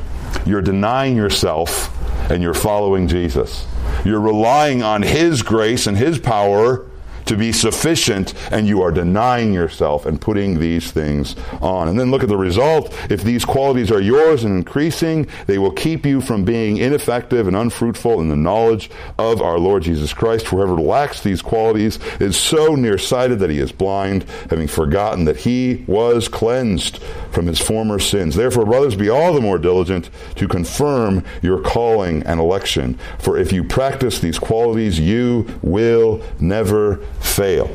You're 0.45 0.61
denying 0.61 1.15
yourself 1.15 1.97
and 2.31 2.41
you're 2.41 2.53
following 2.53 3.07
Jesus. 3.07 3.65
You're 4.05 4.21
relying 4.21 4.81
on 4.81 5.01
His 5.01 5.43
grace 5.43 5.85
and 5.85 5.97
His 5.97 6.17
power 6.17 6.87
to 7.25 7.35
be 7.37 7.51
sufficient, 7.51 8.33
and 8.51 8.67
you 8.67 8.81
are 8.81 8.91
denying 8.91 9.53
yourself 9.53 10.05
and 10.05 10.19
putting 10.19 10.59
these 10.59 10.91
things 10.91 11.35
on. 11.61 11.87
And 11.87 11.99
then 11.99 12.11
look 12.11 12.23
at 12.23 12.29
the 12.29 12.37
result. 12.37 12.93
If 13.09 13.23
these 13.23 13.45
qualities 13.45 13.91
are 13.91 14.01
yours 14.01 14.43
and 14.43 14.57
increasing, 14.57 15.27
they 15.47 15.57
will 15.57 15.71
keep 15.71 16.05
you 16.05 16.21
from 16.21 16.43
being 16.43 16.77
ineffective 16.77 17.47
and 17.47 17.55
unfruitful 17.55 18.21
in 18.21 18.29
the 18.29 18.35
knowledge 18.35 18.89
of 19.17 19.41
our 19.41 19.59
Lord 19.59 19.83
Jesus 19.83 20.13
Christ. 20.13 20.47
Whoever 20.47 20.75
lacks 20.75 21.21
these 21.21 21.41
qualities 21.41 21.99
is 22.19 22.37
so 22.37 22.75
nearsighted 22.75 23.39
that 23.39 23.49
he 23.49 23.59
is 23.59 23.71
blind, 23.71 24.25
having 24.49 24.67
forgotten 24.67 25.25
that 25.25 25.37
he 25.37 25.83
was 25.87 26.27
cleansed 26.27 27.01
from 27.31 27.47
his 27.47 27.59
former 27.59 27.99
sins. 27.99 28.35
Therefore, 28.35 28.65
brothers, 28.65 28.95
be 28.95 29.09
all 29.09 29.33
the 29.33 29.41
more 29.41 29.57
diligent 29.57 30.09
to 30.35 30.47
confirm 30.47 31.23
your 31.41 31.61
calling 31.61 32.23
and 32.23 32.39
election. 32.39 32.99
For 33.19 33.37
if 33.37 33.51
you 33.51 33.63
practice 33.63 34.19
these 34.19 34.39
qualities, 34.39 34.99
you 34.99 35.47
will 35.61 36.21
never 36.39 36.97
fail. 37.21 37.69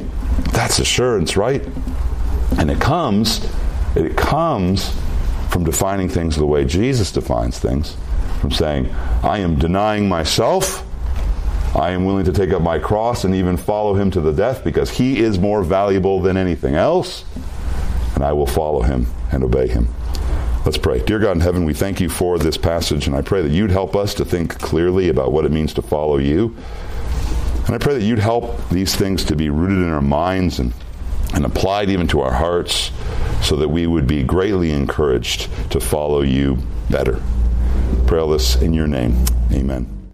That's 0.53 0.79
assurance, 0.79 1.37
right? 1.37 1.63
And 2.59 2.71
it 2.71 2.81
comes, 2.81 3.49
it 3.95 4.17
comes 4.17 4.91
from 5.51 5.65
defining 5.65 6.09
things 6.09 6.37
the 6.37 6.47
way 6.47 6.65
Jesus 6.65 7.13
defines 7.13 7.59
things. 7.59 7.97
From 8.41 8.51
saying, 8.51 8.91
I 9.23 9.39
am 9.39 9.59
denying 9.59 10.09
myself. 10.09 10.87
I 11.75 11.91
am 11.91 12.05
willing 12.05 12.25
to 12.25 12.33
take 12.33 12.53
up 12.53 12.63
my 12.63 12.79
cross 12.79 13.25
and 13.25 13.35
even 13.35 13.57
follow 13.57 13.95
him 13.95 14.11
to 14.13 14.21
the 14.21 14.33
death 14.33 14.65
because 14.65 14.91
he 14.91 15.19
is 15.21 15.39
more 15.39 15.63
valuable 15.63 16.21
than 16.21 16.37
anything 16.37 16.75
else. 16.75 17.25
And 18.15 18.25
I 18.25 18.33
will 18.33 18.47
follow 18.47 18.83
him 18.83 19.07
and 19.33 19.45
obey 19.45 19.69
him. 19.69 19.89
Let's 20.65 20.79
pray. 20.79 21.01
Dear 21.01 21.21
God 21.21 21.33
in 21.33 21.41
heaven, 21.41 21.65
we 21.65 21.75
thank 21.75 22.01
you 22.01 22.09
for 22.09 22.39
this 22.39 22.57
passage, 22.57 23.07
and 23.07 23.15
I 23.15 23.23
pray 23.23 23.41
that 23.41 23.53
you'd 23.53 23.71
help 23.71 23.95
us 23.95 24.15
to 24.15 24.25
think 24.25 24.59
clearly 24.59 25.09
about 25.11 25.31
what 25.31 25.45
it 25.45 25.53
means 25.53 25.73
to 25.75 25.83
follow 25.83 26.17
you. 26.17 26.57
And 27.67 27.75
I 27.75 27.79
pray 27.79 27.95
that 27.95 28.03
you'd 28.03 28.21
help 28.21 28.69
these 28.69 28.95
things 28.95 29.25
to 29.25 29.37
be 29.37 29.51
rooted 29.51 29.79
in 29.79 29.91
our 29.91 30.01
minds 30.01 30.61
and, 30.61 30.73
and 31.35 31.45
applied 31.45 31.91
even 31.91 32.07
to 32.09 32.21
our 32.21 32.33
hearts 32.33 32.93
so 33.43 33.57
that 33.57 33.69
we 33.69 33.87
would 33.87 34.07
be 34.07 34.23
greatly 34.23 34.71
encouraged 34.71 35.49
to 35.73 35.81
follow 35.81 36.23
you 36.23 36.59
better. 36.89 37.21
Pray 38.07 38.21
all 38.21 38.29
this 38.29 38.57
in 38.57 38.73
your 38.73 38.87
name. 38.87 39.25
Amen. 39.53 39.96